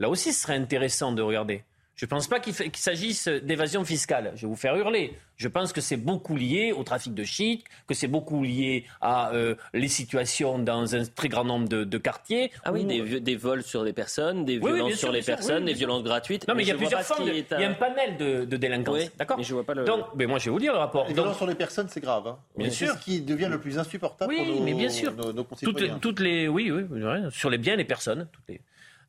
Là 0.00 0.08
aussi, 0.08 0.32
ce 0.32 0.42
serait 0.42 0.56
intéressant 0.56 1.12
de 1.12 1.22
regarder. 1.22 1.62
Je 1.96 2.06
ne 2.06 2.10
pense 2.10 2.26
pas 2.26 2.40
qu'il 2.40 2.52
fa- 2.52 2.64
qu'il 2.64 2.76
s'agisse 2.82 3.28
d'évasion 3.28 3.84
fiscale. 3.84 4.32
Je 4.34 4.42
vais 4.42 4.48
vous 4.48 4.56
faire 4.56 4.74
hurler. 4.74 5.16
Je 5.36 5.46
pense 5.46 5.72
que 5.72 5.80
c'est 5.80 5.96
beaucoup 5.96 6.34
lié 6.36 6.72
au 6.72 6.82
trafic 6.82 7.14
de 7.14 7.22
shit, 7.22 7.64
que 7.86 7.94
c'est 7.94 8.08
beaucoup 8.08 8.42
lié 8.42 8.84
à 9.00 9.32
euh, 9.32 9.54
les 9.72 9.86
situations 9.86 10.58
dans 10.58 10.96
un 10.96 11.04
très 11.04 11.28
grand 11.28 11.44
nombre 11.44 11.68
de, 11.68 11.84
de 11.84 11.98
quartiers. 11.98 12.50
Ah 12.64 12.72
oui, 12.72 12.82
où- 12.82 13.20
des, 13.20 13.36
vols 13.36 13.62
sur 13.62 13.84
des 13.84 13.92
personnes, 13.92 14.44
des 14.44 14.58
Oui, 14.58 14.72
oui, 14.72 14.72
violences 14.74 14.90
sur 14.92 14.98
sûr, 15.08 15.12
les 15.12 15.22
personnes, 15.22 15.62
oui, 15.64 15.72
des 15.72 15.74
violences 15.74 16.02
gratuites. 16.02 16.48
Non, 16.48 16.56
mais 16.56 16.64
il 16.64 16.68
y 16.68 16.72
a 16.72 16.74
plusieurs 16.74 17.02
formes. 17.02 17.28
à- 17.28 17.32
Il 17.32 17.60
y 17.60 17.64
a 17.64 17.70
un 17.70 17.74
panel 17.74 18.16
de, 18.16 18.44
de 18.44 18.56
délinquance. 18.56 18.96
Oui, 18.98 19.10
D'accord 19.16 19.38
mais 19.38 19.44
je 19.44 19.54
vois 19.54 19.64
pas 19.64 19.74
le- 19.74 19.84
Donc, 19.84 20.04
mais 20.16 20.26
moi, 20.26 20.40
je 20.40 20.46
vais 20.46 20.50
vous 20.50 20.58
dire 20.60 20.72
le 20.72 20.78
rapport. 20.80 21.06
Les 21.06 21.14
violences 21.14 21.36
sur 21.36 21.46
les 21.46 21.54
personnes, 21.54 21.88
c'est 21.88 22.00
grave. 22.00 22.26
hein. 22.26 22.38
Bien 22.56 22.70
c'est 22.70 22.86
sûr. 22.86 22.94
ce 22.94 23.04
qui 23.04 23.20
devient 23.20 23.48
le 23.48 23.60
plus 23.60 23.78
insupportable 23.78 24.34
Oui, 24.34 24.44
pour 24.44 24.56
nos, 24.56 24.62
mais 24.64 24.74
bien 24.74 24.88
sûr. 24.88 25.12
nos, 25.12 25.26
nos 25.32 25.44
toutes, 25.44 25.48
concitoyens. 25.48 25.98
toutes 26.00 26.18
les. 26.20 26.48
Oui, 26.48 26.72
oui, 26.72 26.82
sur 27.30 27.50
les 27.50 27.58
biens 27.58 27.74
et 27.74 27.78
les 27.78 27.84
personnes. 27.84 28.26
toutes 28.32 28.48
les- 28.48 28.60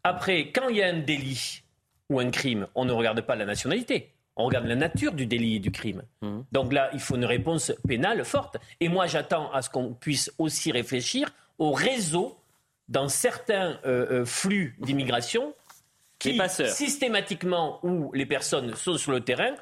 Après, 0.03 0.51
quand 0.51 0.69
il 0.69 0.77
y 0.77 0.83
a 0.83 0.87
un 0.87 0.99
délit 0.99 1.63
ou 2.09 2.19
un 2.19 2.29
crime, 2.29 2.67
on 2.75 2.85
ne 2.85 2.91
regarde 2.91 3.21
pas 3.21 3.35
la 3.35 3.45
nationalité. 3.45 4.11
On 4.37 4.45
regarde 4.45 4.65
la 4.65 4.75
nature 4.75 5.13
du 5.13 5.25
délit 5.25 5.55
et 5.55 5.59
du 5.59 5.71
crime. 5.71 6.03
Mhm. 6.21 6.43
Donc 6.51 6.73
là, 6.73 6.89
il 6.93 6.99
faut 6.99 7.15
une 7.15 7.25
réponse 7.25 7.71
pénale 7.87 8.25
forte. 8.25 8.57
Et 8.81 8.89
moi, 8.89 9.07
j'attends 9.07 9.51
à 9.53 9.61
ce 9.61 9.69
qu'on 9.69 9.93
puisse 9.93 10.31
aussi 10.37 10.71
réfléchir 10.71 11.29
au 11.57 11.71
réseau 11.71 12.37
dans 12.89 13.07
certains 13.07 13.79
euh, 13.85 14.21
euh, 14.21 14.25
flux 14.25 14.75
d'immigration 14.79 15.53
qui, 16.19 16.39
systématiquement, 16.67 17.79
où 17.83 18.11
les 18.13 18.25
personnes 18.25 18.75
sont 18.75 18.97
sur 18.97 19.11
le 19.11 19.21
terrain, 19.21 19.55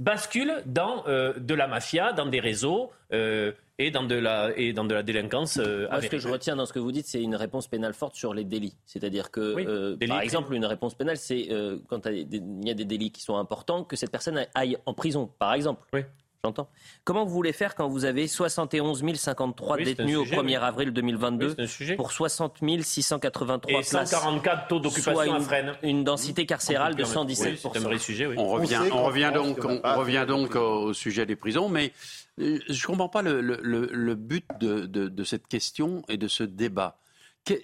basculent 0.00 0.62
dans 0.66 1.04
euh, 1.06 1.34
de 1.38 1.54
la 1.54 1.68
mafia, 1.68 2.12
dans 2.12 2.26
des 2.26 2.40
réseaux 2.40 2.90
euh, 3.12 3.52
et, 3.80 3.90
dans 3.90 4.02
de 4.02 4.14
la, 4.14 4.50
et 4.56 4.72
dans 4.72 4.84
de 4.84 4.94
la 4.94 5.02
délinquance 5.02 5.58
euh, 5.58 5.88
Moi, 5.90 6.02
ce 6.02 6.06
que 6.08 6.18
je 6.18 6.28
retiens 6.28 6.56
dans 6.56 6.66
ce 6.66 6.72
que 6.72 6.78
vous 6.78 6.92
dites, 6.92 7.06
c'est 7.06 7.22
une 7.22 7.34
réponse 7.34 7.66
pénale 7.66 7.94
forte 7.94 8.14
sur 8.14 8.34
les 8.34 8.44
délits. 8.44 8.76
C'est-à-dire 8.84 9.30
que, 9.30 9.54
Oui, 9.54 9.64
euh, 9.66 9.96
délits, 9.96 10.12
par 10.12 10.20
exemple, 10.20 10.54
une 10.54 10.66
réponse 10.66 10.94
pénale, 10.94 11.16
c'est 11.16 11.48
euh, 11.50 11.78
quand 11.88 12.06
il 12.06 12.66
y 12.66 12.70
a 12.70 12.74
des 12.74 12.84
délits 12.84 13.10
qui 13.10 13.22
sont 13.22 13.36
importants, 13.36 13.84
que 13.84 13.96
cette 13.96 14.10
personne 14.10 14.46
aille 14.54 14.76
en 14.86 14.94
prison, 14.94 15.30
par 15.38 15.54
exemple. 15.54 15.86
Oui. 15.92 16.02
J'entends. 16.42 16.70
Comment 17.04 17.26
vous 17.26 17.32
voulez 17.34 17.52
faire 17.52 17.74
quand 17.74 17.86
vous 17.88 18.06
avez 18.06 18.26
71 18.26 19.04
053 19.14 19.76
Oui, 19.76 19.84
détenus 19.84 20.16
au 20.16 20.24
sujet, 20.24 20.36
1er 20.38 20.42
oui. 20.46 20.54
avril 20.56 20.90
2022 20.90 21.54
Oui, 21.58 21.96
pour 21.96 22.12
60 22.12 22.60
683 22.80 23.70
Et 23.70 23.74
places 23.84 24.10
144 24.10 24.68
taux 24.68 24.80
d'occupation 24.80 25.20
à 25.20 25.26
une, 25.26 25.40
Fresnes. 25.42 25.74
une 25.82 26.02
densité 26.02 26.46
carcérale 26.46 26.94
de 26.94 27.02
Oui, 27.04 27.08
117 27.10 27.58
c'est 27.58 27.76
un 27.76 27.80
vrai 27.80 27.98
sujet, 27.98 28.24
oui. 28.26 28.36
On 28.38 28.46
revient, 28.48 28.80
on 28.86 28.88
qu'en 28.88 29.02
revient 29.04 29.30
donc, 29.34 29.58
on 29.66 29.78
pas 29.80 29.96
revient 29.96 30.24
donc 30.26 30.56
au 30.56 30.94
sujet 30.94 31.26
des 31.26 31.36
prisons, 31.36 31.68
mais 31.68 31.92
euh, 32.40 32.58
je 32.70 32.72
ne 32.82 32.86
comprends 32.86 33.10
pas 33.10 33.20
le, 33.20 33.42
le- 33.42 33.60
le- 33.62 33.90
le 33.92 34.14
but 34.14 34.46
de, 34.60 34.86
de- 34.86 35.08
de 35.08 35.24
cette 35.24 35.46
question 35.46 36.02
et 36.08 36.16
de 36.16 36.26
ce 36.26 36.42
débat. 36.42 36.96
Que- 37.44 37.60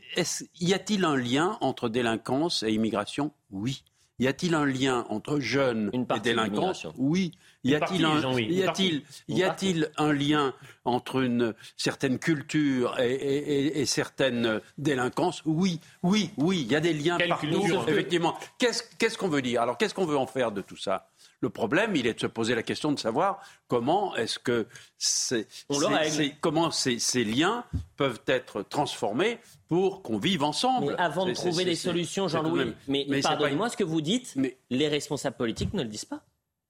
y 0.61 0.75
a-t-il 0.75 1.07
un 1.07 1.17
lien 1.17 1.57
entre 1.63 1.89
délinquance 1.89 2.63
et 2.63 2.73
immigration? 2.73 3.33
Oui. 3.51 3.85
Y 4.19 4.29
a-t-il 4.29 4.55
un 4.55 4.65
lien 4.65 5.05
entre 5.11 5.41
jeunes 5.41 5.91
Une 5.93 6.07
et 6.25 6.35
l'immigration. 6.35 6.93
Oui. 6.97 7.33
Y 7.65 7.75
a-t-il 7.75 8.05
un, 8.05 8.21
Jean-Louis, 8.21 8.45
y 8.45 8.63
une 8.63 8.69
a-t-il, 8.69 9.03
partie. 9.03 9.25
y 9.29 9.43
a-t-il 9.43 9.91
un 9.99 10.13
lien 10.13 10.55
entre 10.85 11.21
une 11.23 11.53
certaine 11.77 12.19
culture 12.19 12.99
et, 13.01 13.13
et- 13.13 13.67
et- 13.67 13.81
et 13.81 13.87
certaines 13.87 14.61
délinquances? 14.79 15.43
Oui, 15.45 15.81
oui, 16.03 16.31
oui. 16.37 16.63
Il 16.63 16.71
y 16.73 16.77
a 16.77 16.81
des 16.81 16.93
liens 16.95 17.17
Quelle 17.19 17.29
partout. 17.29 17.47
culture? 17.49 17.85
Effectivement. 17.89 18.39
Qu'est-ce 18.59 18.85
qu'est-ce 18.99 19.19
qu'on 19.19 19.29
veut 19.29 19.43
dire? 19.43 19.63
Alors, 19.63 19.77
qu'est-ce 19.77 19.95
qu'on 19.95 20.07
veut 20.07 20.17
en 20.17 20.27
faire 20.29 20.53
de 20.53 20.61
tout 20.63 20.77
ça? 20.77 21.09
Le 21.43 21.51
problème, 21.51 21.95
il 21.97 22.07
est 22.07 22.15
de 22.15 22.21
se 22.21 22.27
poser 22.27 22.55
la 22.55 22.63
question 22.63 22.93
de 22.93 22.99
savoir 22.99 23.41
comment 23.69 24.17
est-ce 24.17 24.39
que 24.39 24.67
On 25.69 25.79
c'est- 25.79 26.35
comment 26.41 26.71
ces, 26.71 26.99
ces 26.99 27.25
liens 27.25 27.65
peuvent 27.97 28.21
être 28.27 28.63
transformés 28.63 29.39
pour 29.69 30.03
qu'on 30.03 30.19
vive 30.19 30.43
ensemble. 30.43 30.93
Mais 30.95 31.01
avant 31.03 31.27
de 31.27 31.33
trouver 31.35 31.65
des 31.65 31.75
solutions, 31.77 32.27
Jean-Louis, 32.29 32.73
mais, 32.89 33.05
mais 33.09 33.17
c'est 33.17 33.23
pas 33.23 33.29
pardonnez-moi, 33.31 33.69
ce 33.69 33.77
que 33.77 33.85
vous 33.85 34.01
dites, 34.01 34.33
Mais- 34.37 34.57
les 34.71 34.89
responsables 34.89 35.37
politiques 35.37 35.75
ne 35.75 35.83
le 35.83 35.89
disent 35.89 36.05
pas. 36.07 36.23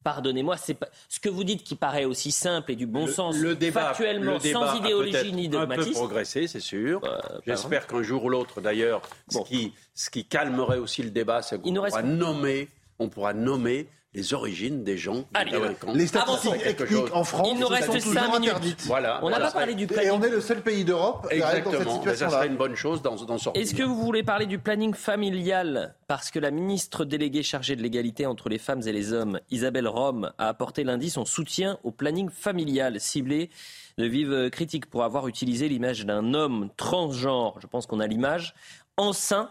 Pardonnez-moi, 0.02 0.56
c'est 0.56 0.74
pas 0.74 0.88
ce 1.08 1.18
que 1.18 1.28
vous 1.28 1.42
dites 1.42 1.64
qui 1.64 1.74
paraît 1.74 2.04
aussi 2.04 2.30
simple 2.30 2.70
et 2.70 2.76
du 2.76 2.86
bon 2.86 3.06
le, 3.06 3.12
sens, 3.12 3.36
le 3.36 3.56
débat, 3.56 3.86
factuellement, 3.88 4.34
le 4.34 4.38
débat 4.38 4.72
sans 4.72 4.78
idéologie 4.78 5.32
ni 5.32 5.46
un 5.46 5.50
peu 5.50 5.58
dogmatisme. 5.58 5.92
progressé, 5.94 6.46
c'est 6.46 6.60
sûr. 6.60 7.00
Euh, 7.04 7.18
J'espère 7.44 7.88
qu'un 7.88 8.02
jour 8.02 8.24
ou 8.24 8.28
l'autre, 8.28 8.60
d'ailleurs, 8.60 9.02
Bon. 9.32 9.44
ce, 9.44 9.48
qui, 9.48 9.72
ce 9.94 10.08
qui 10.10 10.24
calmerait 10.24 10.78
aussi 10.78 11.02
le 11.02 11.10
débat, 11.10 11.42
c'est 11.42 11.60
qu'on 11.60 11.72
pourra 11.74 11.86
reste- 11.86 12.04
nommer, 12.04 12.68
on 13.00 13.08
pourra 13.08 13.32
nommer 13.32 13.88
les 14.14 14.32
origines 14.32 14.82
des 14.82 14.96
gens 14.96 15.24
Allez. 15.34 15.50
délinquants. 15.50 15.92
Les 15.92 16.06
statistiques 16.06 16.64
ethniques 16.64 17.14
en 17.14 17.22
France 17.22 17.48
Il 17.52 17.60
nous 17.60 17.66
reste 17.66 17.86
sont 17.86 17.92
cinq 17.92 18.02
toujours 18.02 18.40
minutes. 18.40 18.48
interdites. 18.50 18.82
Voilà. 18.86 19.20
On 19.22 19.28
n'a 19.28 19.40
pas 19.40 19.50
parlé 19.50 19.74
du 19.74 19.84
Et 19.84 19.86
planning. 19.86 20.10
on 20.12 20.22
est 20.22 20.30
le 20.30 20.40
seul 20.40 20.62
pays 20.62 20.84
d'Europe 20.86 21.26
à 21.30 21.34
être 21.34 21.64
dans 21.64 21.70
cette 21.72 21.80
Exactement. 21.80 22.02
Mais 22.06 22.16
ça 22.16 22.30
serait 22.30 22.46
une 22.46 22.56
bonne 22.56 22.74
chose 22.76 23.02
d'en 23.02 23.16
d'en 23.16 23.36
sortir. 23.38 23.60
Est-ce 23.60 23.74
que 23.74 23.82
vous 23.82 24.00
voulez 24.02 24.22
parler 24.22 24.46
du 24.46 24.58
planning 24.58 24.94
familial? 24.94 25.94
Parce 26.06 26.30
que 26.30 26.38
la 26.38 26.50
ministre 26.50 27.04
déléguée 27.04 27.42
chargée 27.42 27.76
de 27.76 27.82
l'égalité 27.82 28.24
entre 28.24 28.48
les 28.48 28.58
femmes 28.58 28.82
et 28.86 28.92
les 28.92 29.12
hommes, 29.12 29.38
Isabelle 29.50 29.88
Rome, 29.88 30.32
a 30.38 30.48
apporté 30.48 30.82
lundi 30.82 31.10
son 31.10 31.24
soutien 31.26 31.78
au 31.84 31.90
planning 31.90 32.30
familial 32.30 32.98
ciblé 33.00 33.50
de 33.98 34.04
vives 34.06 34.48
critiques 34.50 34.86
pour 34.86 35.04
avoir 35.04 35.28
utilisé 35.28 35.68
l'image 35.68 36.06
d'un 36.06 36.32
homme 36.32 36.70
transgenre, 36.76 37.58
je 37.60 37.66
pense 37.66 37.86
qu'on 37.86 38.00
a 38.00 38.06
l'image, 38.06 38.54
enceint 38.96 39.50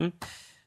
hmm, 0.00 0.08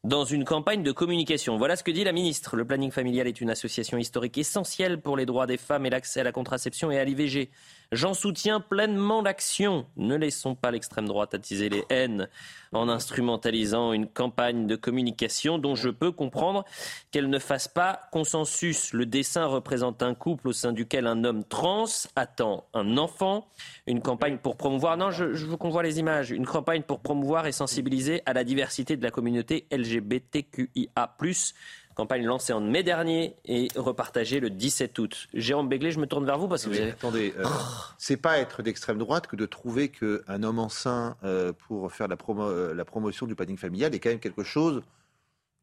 dans 0.04 0.24
une 0.24 0.46
campagne 0.46 0.84
de 0.84 0.92
communication. 0.92 1.58
Voilà 1.58 1.76
ce 1.76 1.84
que 1.84 1.92
dit 1.92 2.04
la 2.04 2.14
ministre. 2.14 2.56
Le 2.56 2.66
planning 2.66 2.92
familial 2.92 3.28
est 3.28 3.42
une 3.42 3.50
association 3.50 3.98
historique 3.98 4.38
essentielle 4.38 5.02
pour 5.02 5.18
les 5.18 5.26
droits 5.26 5.46
des 5.46 5.58
femmes 5.58 5.86
et 5.86 5.90
l'accès 5.90 6.22
à 6.22 6.24
la 6.24 6.32
contraception 6.32 6.90
et 6.90 7.00
à 7.00 7.04
l'IVG. 7.04 7.50
J'en 7.92 8.14
soutiens 8.14 8.60
pleinement 8.60 9.24
l'action. 9.24 9.88
Ne 9.98 10.16
laissons 10.16 10.54
pas 10.54 10.70
l'extrême 10.70 11.08
droite 11.08 11.34
attiser 11.34 11.70
les 11.70 11.84
haines 11.90 12.30
en 12.72 12.88
instrumentalisant 12.88 13.94
une 13.94 14.06
campagne 14.06 14.68
de 14.68 14.76
communication 14.76 15.58
dont 15.58 15.74
je 15.74 15.90
peux 15.90 16.12
comprendre 16.12 16.66
qu'elle 17.10 17.32
ne 17.32 17.40
fasse 17.40 17.68
pas 17.68 18.02
consensus. 18.12 18.94
Le 18.94 19.08
dessin 19.08 19.48
représente 19.48 20.04
un 20.04 20.14
couple 20.14 20.50
au 20.50 20.54
sein 20.54 20.72
duquel 20.72 21.08
un 21.08 21.24
homme 21.24 21.44
trans 21.44 21.86
attend 22.16 22.68
un 22.76 22.96
enfant. 23.00 23.48
Une 23.88 24.02
campagne 24.02 24.38
pour 24.38 24.56
promouvoir, 24.56 24.96
non, 24.96 25.10
je, 25.10 25.56
qu'on 25.56 25.70
voit 25.70 25.82
les 25.82 25.98
images, 25.98 26.30
une 26.30 26.46
campagne 26.46 26.84
pour 26.84 27.00
promouvoir 27.00 27.48
et 27.48 27.52
sensibiliser 27.52 28.22
à 28.28 28.34
la 28.34 28.44
diversité 28.44 28.98
de 28.98 29.04
la 29.04 29.10
communauté 29.10 29.66
LGBTQIA+. 29.72 31.16
Campagne 32.00 32.24
lancée 32.24 32.54
en 32.54 32.62
mai 32.62 32.82
dernier 32.82 33.36
et 33.44 33.68
repartagée 33.76 34.40
le 34.40 34.50
17 34.50 34.98
août. 35.00 35.28
Jérôme 35.34 35.68
Béglé, 35.68 35.92
je 35.92 36.00
me 36.00 36.08
tourne 36.08 36.26
vers 36.26 36.38
vous 36.38 36.48
parce 36.48 36.64
que 36.64 36.70
vous 36.70 36.78
avez... 36.80 36.92
attendez, 36.92 37.34
euh, 37.38 37.44
c'est 37.98 38.16
pas 38.16 38.38
être 38.40 38.64
d'extrême 38.64 38.98
droite 38.98 39.28
que 39.28 39.36
de 39.36 39.46
trouver 39.46 39.90
qu'un 39.90 40.44
homme 40.44 40.60
enceint 40.60 41.18
euh, 41.26 41.52
pour 41.68 41.92
faire 41.92 42.08
la, 42.08 42.16
promo- 42.16 42.48
euh, 42.50 42.74
la 42.74 42.86
promotion 42.86 43.28
du 43.28 43.36
planning 43.36 43.58
familial 43.58 43.94
est 43.94 44.00
quand 44.00 44.12
même 44.12 44.22
quelque 44.22 44.44
chose, 44.44 44.82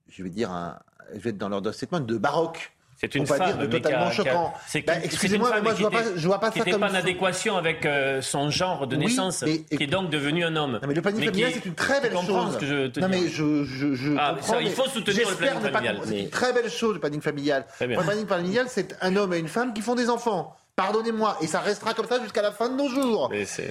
je 0.08 0.22
vais 0.22 0.28
dire, 0.28 0.50
un, 0.50 0.78
je 1.14 1.20
vais 1.20 1.30
être 1.30 1.38
dans 1.38 1.48
l'ordre 1.48 1.68
de 1.70 1.72
statement, 1.72 2.00
de 2.00 2.18
baroque. 2.18 2.75
C'est 2.98 3.14
une 3.14 3.26
femme, 3.26 3.44
dire 3.44 3.58
de 3.58 3.66
totalement 3.66 4.10
choquant. 4.10 4.54
Bah, 4.86 4.94
excusez-moi, 5.04 5.50
mais 5.56 5.60
moi, 5.60 5.74
je 5.74 5.80
vois 5.82 5.90
pas- 5.90 6.02
je 6.16 6.26
vois 6.26 6.40
pas 6.40 6.50
qui 6.50 6.58
ça 6.60 6.64
comme 6.70 6.80
pas 6.80 6.90
en 6.90 6.94
adéquation 6.94 7.56
avec 7.58 7.84
euh, 7.84 8.22
son 8.22 8.50
genre 8.50 8.86
de 8.86 8.96
Oui, 8.96 9.04
naissance, 9.04 9.42
mais- 9.42 9.58
qui 9.64 9.82
est 9.84 9.86
donc 9.86 10.08
devenu 10.08 10.44
un 10.44 10.56
homme. 10.56 10.78
Non, 10.82 10.88
mais 10.88 10.94
le 10.94 11.02
planning 11.02 11.24
familial, 11.24 11.52
c'est 11.54 11.66
une 11.66 11.74
très 11.74 12.00
belle 12.00 12.12
chose. 12.12 12.54
ce 12.54 12.58
que 12.58 12.66
je 12.66 12.86
te 12.86 13.00
non, 13.00 13.08
mais 13.08 13.28
je, 13.28 13.64
je, 13.64 13.94
je 13.94 14.12
Ah, 14.18 14.30
comprends. 14.34 14.52
ça, 14.54 14.62
il 14.62 14.70
faut 14.70 14.88
soutenir 14.88 15.28
le 15.28 15.36
planning 15.36 15.60
familial. 15.70 15.98
C'est 16.06 16.20
une 16.20 16.30
très 16.30 16.52
belle 16.52 16.70
chose, 16.70 16.94
le 16.94 17.00
planning 17.00 17.20
familial. 17.20 17.66
Le 17.80 17.96
planning 17.96 18.26
familial, 18.26 18.66
c'est 18.68 18.96
un 19.02 19.14
homme 19.16 19.34
et 19.34 19.38
une 19.38 19.48
femme 19.48 19.74
qui 19.74 19.82
font 19.82 19.94
des 19.94 20.08
enfants. 20.08 20.56
Pardonnez-moi, 20.76 21.38
et 21.40 21.46
ça 21.46 21.60
restera 21.60 21.94
comme 21.94 22.06
ça 22.06 22.20
jusqu'à 22.22 22.42
la 22.42 22.52
fin 22.52 22.68
de 22.68 22.74
nos 22.76 22.88
jours. 22.88 23.30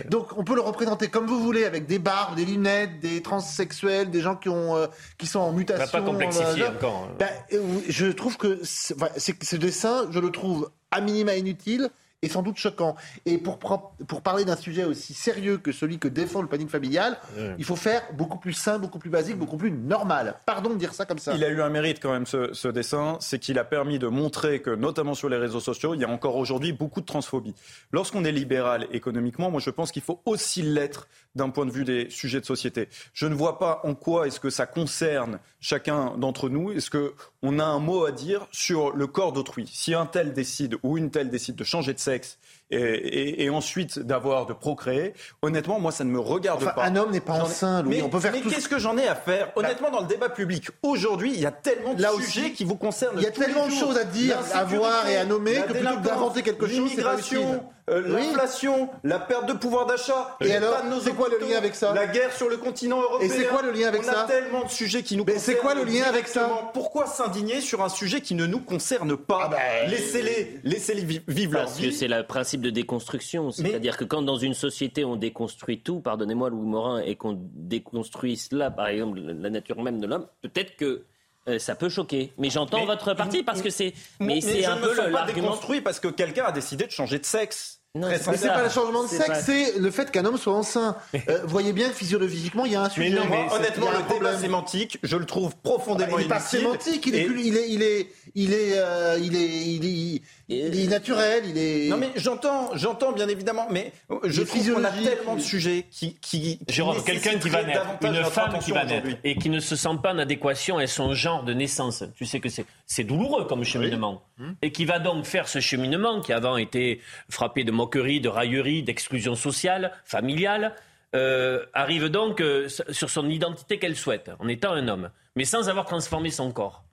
Donc 0.10 0.36
on 0.38 0.44
peut 0.44 0.56
le 0.56 0.62
représenter 0.62 1.08
comme 1.08 1.28
vous 1.28 1.40
voulez, 1.40 1.64
avec 1.64 1.86
des 1.86 2.00
barbes, 2.00 2.36
des 2.36 2.46
lunettes, 2.46 3.00
des 3.00 3.22
transsexuels, 3.22 4.10
des 4.10 4.22
gens 4.22 4.36
qui 4.36 4.50
ont 4.50 4.76
euh, 4.76 4.88
qui 5.20 5.28
sont 5.28 5.40
en 5.40 5.50
On 5.50 5.52
va 5.52 5.58
mutation. 5.58 6.00
pas 6.00 6.04
complexifier 6.04 6.64
euh, 6.64 6.72
encore. 6.72 7.08
hein. 7.12 7.16
ben, 7.20 7.30
euh, 7.54 7.62
je 7.88 8.08
trouve 8.08 8.38
que 8.38 8.60
c'est- 8.64 8.96
enfin, 8.96 9.10
ce 9.18 9.56
dessin, 9.56 10.08
je 10.10 10.18
le 10.20 10.32
trouve 10.32 10.72
à 10.90 11.00
minima 11.00 11.36
inutile 11.36 11.90
et 12.26 12.30
sans 12.30 12.42
doute 12.42 12.58
choquant. 12.58 12.96
Et 13.26 13.38
pour, 13.38 13.60
pour 13.60 14.22
parler 14.22 14.44
d'un 14.46 14.56
sujet 14.56 14.84
aussi 14.84 15.14
sérieux 15.14 15.58
que 15.58 15.72
celui 15.72 16.00
que 16.00 16.08
défend 16.08 16.42
le 16.42 16.48
planning 16.48 16.68
familial, 16.68 17.18
il 17.58 17.64
faut 17.64 17.76
faire 17.76 18.02
beaucoup 18.14 18.40
plus 18.40 18.54
simple, 18.54 18.82
beaucoup 18.82 19.00
plus 19.00 19.10
basique, 19.10 19.38
beaucoup 19.38 19.58
plus 19.58 19.72
normal. 19.72 20.36
Pardon 20.46 20.72
de 20.72 20.76
dire 20.76 20.94
ça 20.94 21.06
comme 21.06 21.20
ça. 21.20 21.34
Il 21.36 21.44
a 21.44 21.50
eu 21.50 21.62
un 21.62 21.70
mérite 21.70 22.02
quand 22.02 22.12
même 22.12 22.26
ce, 22.26 22.54
ce 22.54 22.68
dessin, 22.68 23.18
c'est 23.22 23.40
qu'il 23.40 23.60
a 23.60 23.64
permis 23.64 24.00
de 24.00 24.08
montrer 24.08 24.62
que, 24.62 24.72
notamment 24.72 25.14
sur 25.14 25.30
les 25.30 25.38
réseaux 25.38 25.60
sociaux, 25.60 25.94
il 25.94 26.02
y 26.02 26.04
a 26.04 26.10
encore 26.10 26.36
aujourd'hui 26.36 26.74
beaucoup 26.74 27.02
de 27.02 27.06
transphobie. 27.06 27.54
Lorsqu'on 27.92 28.26
est 28.26 28.32
libéral 28.32 28.88
économiquement, 28.92 29.52
moi 29.52 29.62
je 29.62 29.70
pense 29.70 29.92
qu'il 29.92 30.02
faut 30.02 30.22
aussi 30.26 30.64
l'être 30.64 31.08
d'un 31.36 31.50
point 31.50 31.66
de 31.66 31.72
vue 31.72 31.84
des 31.84 32.10
sujets 32.10 32.40
de 32.40 32.46
société. 32.46 32.90
Je 33.14 33.28
ne 33.28 33.36
vois 33.36 33.60
pas 33.60 33.82
en 33.84 33.94
quoi 33.94 34.26
est-ce 34.26 34.40
que 34.40 34.50
ça 34.50 34.66
concerne 34.66 35.40
chacun 35.60 36.18
d'entre 36.18 36.50
nous. 36.50 36.72
Est-ce 36.72 36.90
que 36.90 37.14
on 37.44 37.60
a 37.60 37.66
un 37.66 37.80
mot 37.80 38.06
à 38.06 38.12
dire 38.12 38.48
sur 38.52 38.96
le 38.96 39.06
corps 39.06 39.34
d'autrui? 39.34 39.70
Si 39.72 39.94
un 39.94 40.06
tel 40.06 40.34
décide 40.34 40.78
ou 40.82 40.98
une 40.98 41.12
telle 41.12 41.30
décide 41.30 41.56
de 41.56 41.64
changer 41.64 41.94
de 41.94 42.00
sexe 42.00 42.15
six. 42.16 42.38
Et, 42.72 42.78
et- 42.78 43.44
et 43.44 43.50
ensuite 43.50 44.00
d'avoir 44.00 44.46
de 44.46 44.54
procréer, 44.54 45.14
honnêtement, 45.42 45.80
moi 45.80 45.92
ça 45.92 46.04
ne 46.04 46.10
me 46.12 46.20
regarde 46.20 46.64
Enfin, 46.64 46.72
pas. 46.74 46.84
un 46.86 46.96
homme 46.96 47.12
n'est 47.12 47.20
pas 47.20 47.34
enceint, 47.34 47.84
Louis. 47.84 47.98
Mais, 47.98 48.02
On 48.02 48.10
peut 48.10 48.20
faire 48.20 48.32
mais 48.32 48.42
tout 48.42 48.50
qu'est-ce 48.50 48.68
que 48.70 48.80
j'en 48.80 48.98
ai 48.98 49.08
à 49.08 49.16
faire? 49.16 49.52
Honnêtement, 49.56 49.92
dans 49.92 50.02
le 50.02 50.08
débat 50.08 50.30
public, 50.30 50.70
aujourd'hui, 50.84 51.32
il 51.34 51.40
y 51.42 51.46
a 51.46 51.52
tellement 51.52 51.94
de 51.94 52.02
Là 52.02 52.10
sujets 52.18 52.42
aussi, 52.42 52.54
qui 52.54 52.64
vous 52.64 52.76
concernent. 52.76 53.16
il 53.18 53.24
y 53.24 53.28
a 53.28 53.32
tellement 53.32 53.68
de 53.68 53.72
choses 53.74 53.98
à 53.98 54.04
dire, 54.04 54.38
à 54.54 54.64
voir 54.64 55.08
et 55.08 55.18
à 55.18 55.26
nommer 55.26 55.56
la 55.56 55.62
que 55.64 55.74
plutôt 55.74 55.96
que 55.98 56.02
d'inventer 56.08 56.42
quelque 56.42 56.68
chose, 56.68 56.90
c'est 56.96 57.02
pas 57.04 57.18
utile. 57.18 57.38
l'immigration, 57.38 57.64
euh, 57.90 58.02
Oui. 58.08 58.28
l'inflation, 58.32 58.90
la 59.04 59.20
perte 59.20 59.46
de 59.48 59.54
pouvoir 59.54 59.86
d'achat. 59.86 60.36
Et 60.42 60.52
alors, 60.54 60.84
de 60.84 60.90
nos 60.90 61.00
c'est 61.02 61.12
quoi 61.12 61.30
le 61.30 61.38
lien 61.48 61.58
avec 61.58 61.76
ça 61.76 61.94
La 61.94 62.08
guerre 62.08 62.34
sur 62.34 62.50
le 62.50 62.58
continent 62.58 63.00
européen. 63.02 63.28
Et 63.28 63.30
c'est 63.30 63.46
quoi 63.46 63.62
le 63.62 63.72
lien 63.72 63.88
avec 63.90 64.02
On 64.02 64.06
ça 64.12 64.22
a 64.22 64.26
tellement 64.26 64.64
de 64.64 64.70
sujets 64.72 65.04
qui 65.04 65.16
nous 65.18 65.24
Mais 65.26 65.34
concernent. 65.34 65.56
c'est 65.56 65.62
quoi 65.62 65.76
le 65.76 65.84
lien 65.84 66.04
avec 66.06 66.28
ça. 66.28 66.50
Pourquoi 66.74 67.06
s'indigner 67.06 67.62
sur 67.62 67.84
un 67.84 67.90
sujet 67.90 68.22
qui 68.22 68.34
ne 68.34 68.48
nous 68.48 68.60
concerne 68.60 69.16
pas? 69.16 69.42
Ah 69.44 69.48
ben, 69.50 69.90
Laissez-les, 69.92 70.60
laissez-les 70.64 71.04
vi- 71.04 71.22
vivre 71.28 71.54
leur 71.54 71.66
Parce 71.66 71.78
que 71.78 71.84
vie. 71.84 71.94
c'est 71.94 72.08
le 72.08 72.24
principe 72.26 72.55
de 72.58 72.70
déconstruction. 72.70 73.52
C'est-à-dire 73.52 73.98
que 73.98 74.04
quand 74.04 74.22
dans 74.22 74.38
une 74.38 74.54
société 74.54 75.06
on 75.06 75.16
déconstruit 75.16 75.80
tout, 75.80 76.00
pardonnez-moi 76.00 76.50
Louis 76.50 76.68
Morin, 76.68 77.02
et 77.02 77.16
qu'on 77.16 77.38
déconstruit 77.54 78.38
cela, 78.38 78.72
par 78.72 78.88
exemple 78.88 79.20
la 79.20 79.50
nature 79.50 79.82
même 79.82 80.00
de 80.00 80.08
l'homme, 80.08 80.28
peut-être 80.42 80.76
que 80.76 81.04
euh, 81.48 81.60
ça 81.60 81.76
peut 81.76 81.90
choquer. 81.90 82.34
Mais 82.38 82.50
j'entends 82.50 82.86
votre 82.86 83.14
parti 83.14 83.44
parce 83.44 83.62
que 83.62 83.70
c'est. 83.70 83.94
Mais, 84.20 84.36
Mais 84.36 84.42
c'est 84.42 84.64
je 84.64 84.70
un 84.70 84.78
ne 84.78 84.82
peu 84.82 84.96
l'argument. 85.12 85.48
déconstruit 85.50 85.82
parce 85.82 86.00
que 86.00 86.08
quelqu'un 86.08 86.46
a 86.46 86.52
décidé 86.52 86.86
de 86.86 86.92
changer 86.92 87.20
de 87.20 87.26
sexe. 87.26 87.75
Non, 87.96 88.08
c'est 88.12 88.24
pas 88.26 88.32
Mais 88.32 88.38
c'est 88.38 88.48
ça. 88.48 88.54
pas 88.54 88.64
le 88.64 88.70
changement 88.70 89.04
de 89.04 89.08
sexe, 89.08 89.28
pas- 89.28 89.36
c'est 89.36 89.80
le 89.80 89.90
fait 89.90 90.12
qu'un 90.12 90.26
homme 90.26 90.38
soit 90.38 90.54
enceint. 90.54 90.96
Euh, 91.30 91.40
vous 91.44 91.50
voyez 91.50 91.74
bien 91.74 91.88
que 91.90 91.96
physiologiquement, 91.96 92.66
il 92.66 92.74
y 92.74 92.76
a 92.76 92.82
un 92.84 92.90
sujet. 92.90 93.10
Mais 93.10 93.16
non, 93.16 93.26
Moi, 93.26 93.38
mais 93.50 93.56
honnêtement, 93.56 93.88
le 93.90 94.14
débat 94.14 94.38
sémantique, 94.38 95.00
je 95.02 95.16
le 95.18 95.26
trouve 95.26 95.56
profondément 95.64 96.20
il 96.20 96.24
n'est 96.24 96.28
pas 96.28 96.40
sémantique, 96.40 97.06
il 97.08 97.16
est, 97.16 97.22
Et- 97.22 97.26
plus- 97.26 97.42
il 97.48 97.58
est, 97.58 97.70
il 97.70 97.82
est, 97.82 98.08
il 98.36 98.54
est, 98.54 98.74
euh, 98.76 99.18
il 99.20 99.36
est, 99.36 99.48
il 99.48 99.86
est, 99.86 100.22
il 100.50 100.80
est 100.84 100.88
naturel, 100.88 101.44
il 101.48 101.58
est. 101.58 101.88
Non 101.88 101.98
mais 101.98 102.10
j'entends, 102.18 102.70
j'entends 102.76 103.12
bien 103.14 103.28
évidemment, 103.30 103.68
mais 103.72 103.92
je 104.26 104.44
trouve 104.44 104.74
qu'on 104.74 104.84
a 104.84 104.92
tellement 104.92 105.36
de 105.36 105.42
sujets 105.42 105.86
qui, 105.90 106.16
qui, 106.22 106.60
Jérôme, 106.70 107.02
quelqu'un 107.04 107.40
qui 107.40 107.50
va 107.50 107.64
naître, 107.64 107.82
une 108.04 108.24
femme 108.26 108.60
qui 108.60 108.72
va 108.72 108.84
naître 108.86 109.08
et 109.24 109.36
qui 109.38 109.50
ne 109.50 109.60
se 109.60 109.76
sent 109.76 109.90
pas 110.04 110.14
en 110.14 110.20
adéquation 110.20 110.78
avec 110.78 110.90
son 110.90 111.14
genre 111.14 111.44
de 111.44 111.54
naissance, 111.54 112.04
tu 112.16 112.26
sais 112.26 112.40
que 112.40 112.50
c'est 112.50 112.66
c'est 112.86 113.04
douloureux 113.04 113.46
comme 113.46 113.64
cheminement, 113.64 114.22
et 114.62 114.72
qui 114.72 114.86
va 114.86 115.00
donc 115.00 115.26
faire 115.26 115.48
ce 115.48 115.60
cheminement 115.60 116.22
qui 116.22 116.34
avant 116.34 116.58
était 116.58 117.00
frappé 117.30 117.64
de 117.64 117.72
moqueries, 117.86 118.20
de 118.22 118.30
railleries, 118.30 118.84
d'exclusion 118.84 119.36
sociale, 119.36 119.92
familiale, 120.06 120.74
euh, 121.16 121.64
arrive 121.74 122.10
donc 122.10 122.42
euh, 122.42 122.68
sur 122.90 123.10
son 123.10 123.30
identité 123.30 123.78
qu'elle 123.80 123.96
souhaite, 123.96 124.32
en 124.40 124.48
étant 124.48 124.74
un 124.74 124.88
homme, 124.88 125.10
mais 125.36 125.46
sans 125.46 125.70
avoir 125.70 125.86
transformé 125.86 126.30
son 126.32 126.52
corps. 126.52 126.84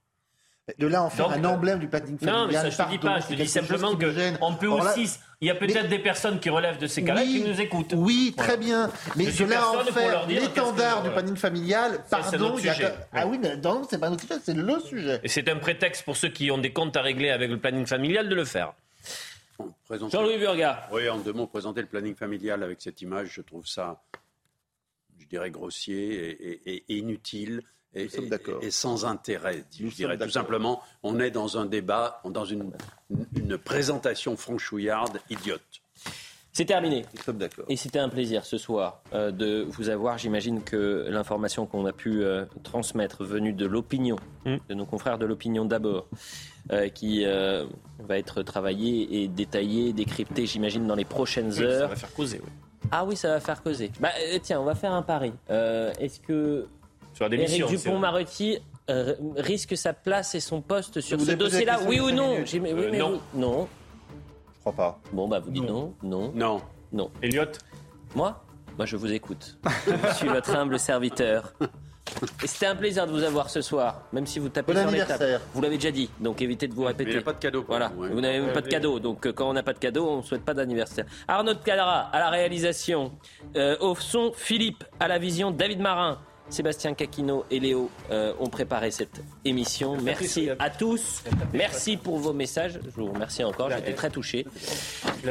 De 0.78 0.86
là 0.86 1.03
en 1.03 1.11
faire 1.11 1.28
Donc, 1.28 1.38
un 1.38 1.45
emblème 1.45 1.80
du 1.80 1.88
planning 1.88 2.16
familial. 2.18 2.40
Non, 2.43 2.47
mais 2.47 2.53
ça 2.55 2.70
je 2.70 2.76
te 2.76 2.88
dis 2.90 2.99
pas, 2.99 3.18
je 3.18 3.26
te 3.26 3.34
dis 3.34 3.49
simplement 3.49 3.99
gêne. 3.99 4.38
qu'on 4.38 4.55
peut 4.55 4.68
là- 4.68 4.93
aussi, 4.93 5.11
il 5.40 5.49
y 5.49 5.51
a 5.51 5.57
peut-être 5.57 5.88
des 5.88 5.99
personnes 5.99 6.38
qui 6.38 6.51
relèvent 6.51 6.78
de 6.78 6.86
ces 6.86 7.03
cas-là 7.03 7.22
qui 7.24 7.43
nous 7.43 7.61
écoutent. 7.61 7.95
Oui, 7.97 8.32
très 8.36 8.57
bien. 8.57 8.88
Mais 9.16 9.26
de 9.26 9.45
là 9.45 9.68
en 9.68 9.82
faire 9.82 10.24
l'étendard 10.28 11.03
que- 11.03 11.09
du 11.09 11.12
planning 11.14 11.36
familial, 11.36 11.99
Ça, 12.09 12.18
pardon, 12.18 12.38
notre 12.51 12.61
il 12.61 12.66
y 12.66 12.68
a 12.68 12.74
sujet. 12.74 12.88
que- 12.90 13.18
Ah 13.18 13.26
oui, 13.26 13.38
mais 13.43 13.57
non, 13.57 13.82
c'est 13.90 13.99
pas 13.99 14.09
notre 14.09 14.22
sujet, 14.22 14.38
c'est 14.45 14.55
le 14.57 14.78
sujet. 14.80 15.20
Et 15.24 15.28
c'est 15.28 15.49
un 15.49 15.57
prétexte 15.57 16.05
pour 16.05 16.16
ceux 16.16 16.28
qui 16.28 16.49
ont 16.53 16.59
des 16.59 16.72
comptes 16.72 16.97
à 16.97 17.03
régler 17.03 17.30
avec 17.30 17.51
le 17.51 17.59
planning 17.59 17.84
familial 17.86 18.28
de 18.28 18.34
le 18.36 18.45
faire. 18.45 18.72
Présenter- 19.84 20.16
Jean-Louis 20.16 20.38
Burga. 20.38 20.88
Oui, 20.92 21.09
en 21.09 21.18
deux 21.18 21.32
mots, 21.32 21.46
présenter 21.46 21.80
le 21.82 21.86
planning 21.88 22.14
familial 22.14 22.62
avec 22.62 22.80
cette 22.80 23.00
image, 23.03 23.28
je 23.34 23.42
trouve 23.42 23.66
ça, 23.66 24.03
je 25.18 25.26
dirais, 25.26 25.50
grossier 25.50 26.30
et, 26.30 26.70
et- 26.74 26.84
et 26.88 26.96
inutile. 26.98 27.62
Et, 27.94 28.05
Nous 28.05 28.11
sommes 28.11 28.24
et- 28.24 28.28
d'accord. 28.30 28.62
et 28.64 28.70
sans 28.70 29.05
intérêt, 29.05 29.64
Nous 29.80 29.90
je 29.90 29.96
dirais 29.96 30.16
tout 30.16 30.30
simplement. 30.30 30.82
On 31.03 31.20
est 31.20 31.30
dans 31.30 31.59
un 31.59 31.66
débat, 31.66 32.22
dans 32.24 32.46
une, 32.46 32.72
une 33.36 33.59
présentation 33.59 34.34
franchouillarde, 34.36 35.20
idiote. 35.28 35.82
C'est 36.55 36.66
terminé. 36.66 37.05
Nous 37.16 37.22
sommes 37.22 37.38
d'accord. 37.38 37.64
Et 37.68 37.76
c'était 37.76 37.98
un 37.98 38.11
plaisir 38.11 38.44
ce 38.44 38.59
soir 38.59 39.00
euh, 39.14 39.30
de 39.30 39.64
vous 39.70 39.88
avoir. 39.88 40.18
J'imagine 40.18 40.62
que 40.62 41.07
l'information 41.09 41.64
qu'on 41.64 41.86
a 41.86 41.92
pu 41.94 42.22
euh, 42.22 42.44
transmettre 42.62 43.24
venue 43.24 43.53
de 43.55 43.64
l'opinion, 43.66 44.16
Mm. 44.44 44.57
de 44.68 44.74
nos 44.74 44.84
confrères 44.84 45.18
de 45.18 45.24
l'opinion 45.24 45.64
d'abord, 45.64 46.07
euh, 46.72 46.88
qui 46.88 47.24
euh, 47.24 47.64
va 48.00 48.18
être 48.18 48.42
travaillée 48.42 49.22
et 49.22 49.28
détaillée, 49.28 49.92
décryptée, 49.92 50.44
j'imagine, 50.46 50.86
dans 50.86 50.94
les 50.96 51.05
prochaines 51.07 51.53
Ça 51.53 51.62
heures. 51.62 51.88
va 51.88 51.96
faire 51.96 52.12
causer, 52.12 52.40
oui. 52.44 52.50
Ah 52.90 53.05
oui, 53.07 53.16
ça 53.16 53.28
va 53.28 53.40
faire 53.40 53.62
causer. 53.62 53.90
Bah, 54.00 54.11
euh, 54.34 54.38
tiens, 54.42 54.61
on 54.61 54.64
va 54.64 54.74
faire 54.74 54.92
un 54.92 55.03
pari. 55.03 55.32
Euh, 55.50 55.92
Est-ce 56.00 56.20
que 56.20 56.66
Sur 57.14 57.28
la 57.28 57.36
Dupont-Moretti 57.36 58.59
euh, 58.90 59.14
risque 59.36 59.76
sa 59.76 59.92
place 59.92 60.34
et 60.34 60.40
son 60.40 60.61
poste 60.61 61.00
sur 61.00 61.16
vous 61.16 61.24
ce 61.24 61.32
dossier-là 61.32 61.78
Oui 61.86 62.00
ou 62.00 62.11
non 62.11 62.34
oui, 62.34 62.44
Euh, 62.57 62.61
mais 62.61 62.72
oui. 62.74 62.98
Non. 63.34 63.68
Je 64.64 64.70
crois 64.70 64.72
pas. 64.74 65.00
Bon, 65.12 65.26
bah, 65.26 65.40
vous 65.40 65.50
dites 65.50 65.64
non. 65.64 65.92
Non. 66.04 66.30
Non. 66.36 66.62
Non. 66.92 67.10
Elliot 67.20 67.46
Moi 68.14 68.44
Moi, 68.76 68.86
je 68.86 68.96
vous 68.96 69.12
écoute. 69.12 69.58
je 70.08 70.14
suis 70.14 70.28
votre 70.28 70.54
humble 70.54 70.78
serviteur. 70.78 71.52
Et 72.42 72.46
c'était 72.46 72.66
un 72.66 72.76
plaisir 72.76 73.06
de 73.08 73.12
vous 73.12 73.24
avoir 73.24 73.50
ce 73.50 73.60
soir, 73.60 74.02
même 74.12 74.24
si 74.26 74.38
vous 74.38 74.48
tapez 74.48 74.72
Bon 74.72 74.80
sur 74.82 74.90
les 74.90 75.04
tables. 75.04 75.40
Vous 75.54 75.62
l'avez 75.62 75.76
déjà 75.78 75.90
dit, 75.90 76.10
donc 76.20 76.42
évitez 76.42 76.68
de 76.68 76.74
vous 76.74 76.82
Mais 76.82 76.88
répéter. 76.88 77.10
il 77.10 77.14
n'y 77.16 77.20
a 77.20 77.24
pas 77.24 77.32
de 77.32 77.38
cadeau. 77.38 77.64
Voilà, 77.66 77.88
vous, 77.96 78.04
hein. 78.04 78.10
vous 78.12 78.20
n'avez 78.20 78.52
pas 78.52 78.60
de 78.60 78.68
cadeau, 78.68 79.00
donc 79.00 79.26
euh, 79.26 79.32
quand 79.32 79.48
on 79.48 79.52
n'a 79.52 79.62
pas 79.64 79.72
de 79.72 79.78
cadeau, 79.78 80.08
on 80.08 80.16
ne 80.18 80.22
souhaite 80.22 80.44
pas 80.44 80.54
d'anniversaire. 80.54 81.06
Arnaud 81.26 81.54
Calara 81.64 82.00
à 82.12 82.18
la 82.20 82.30
réalisation, 82.30 83.12
Euh, 83.56 83.76
au 83.80 83.94
son 83.96 84.32
Philippe 84.34 84.84
à 85.00 85.08
la 85.08 85.18
vision, 85.18 85.50
David 85.50 85.80
Marin, 85.80 86.18
Sébastien 86.53 86.94
Caquino 86.94 87.44
et 87.50 87.59
Léo 87.59 87.90
euh, 88.11 88.34
ont 88.38 88.48
préparé 88.48 88.90
cette 88.90 89.22
émission. 89.44 89.96
Merci 90.03 90.50
à 90.59 90.68
tous, 90.70 91.22
merci 91.53 91.96
pour 91.96 92.18
vos 92.18 92.32
messages. 92.32 92.78
Je 92.84 93.00
vous 93.00 93.12
remercie 93.12 93.42
encore, 93.42 93.70
j'étais 93.70 93.94
très 93.94 94.11
touché. 94.11 94.46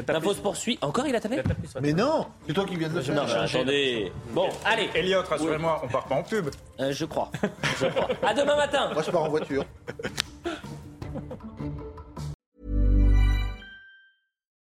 L'info 0.07 0.33
se 0.33 0.39
poursuit. 0.41 0.79
Encore 0.81 1.05
il 1.07 1.15
a 1.15 1.19
tapé 1.19 1.41
Mais 1.81 1.93
non, 1.93 2.25
c'est 2.47 2.53
toi 2.53 2.65
qui 2.65 2.75
viens 2.75 2.89
de 2.89 2.99
le 2.99 3.13
Non, 3.13 3.27
faire. 3.27 3.41
attendez. 3.43 4.11
Bon, 4.31 4.49
allez, 4.65 4.89
Elliot, 4.95 5.21
rassurez-moi, 5.27 5.81
on 5.83 5.87
part 5.87 6.05
pas 6.05 6.15
en 6.15 6.23
pub. 6.23 6.49
Euh, 6.79 6.91
je 6.91 7.05
crois. 7.05 7.31
Je 7.79 7.85
crois. 7.87 8.07
À 8.27 8.33
demain 8.33 8.55
matin. 8.55 8.89
Moi, 8.93 9.03
je 9.03 9.11
pars 9.11 9.23
en 9.23 9.29
voiture. 9.29 9.63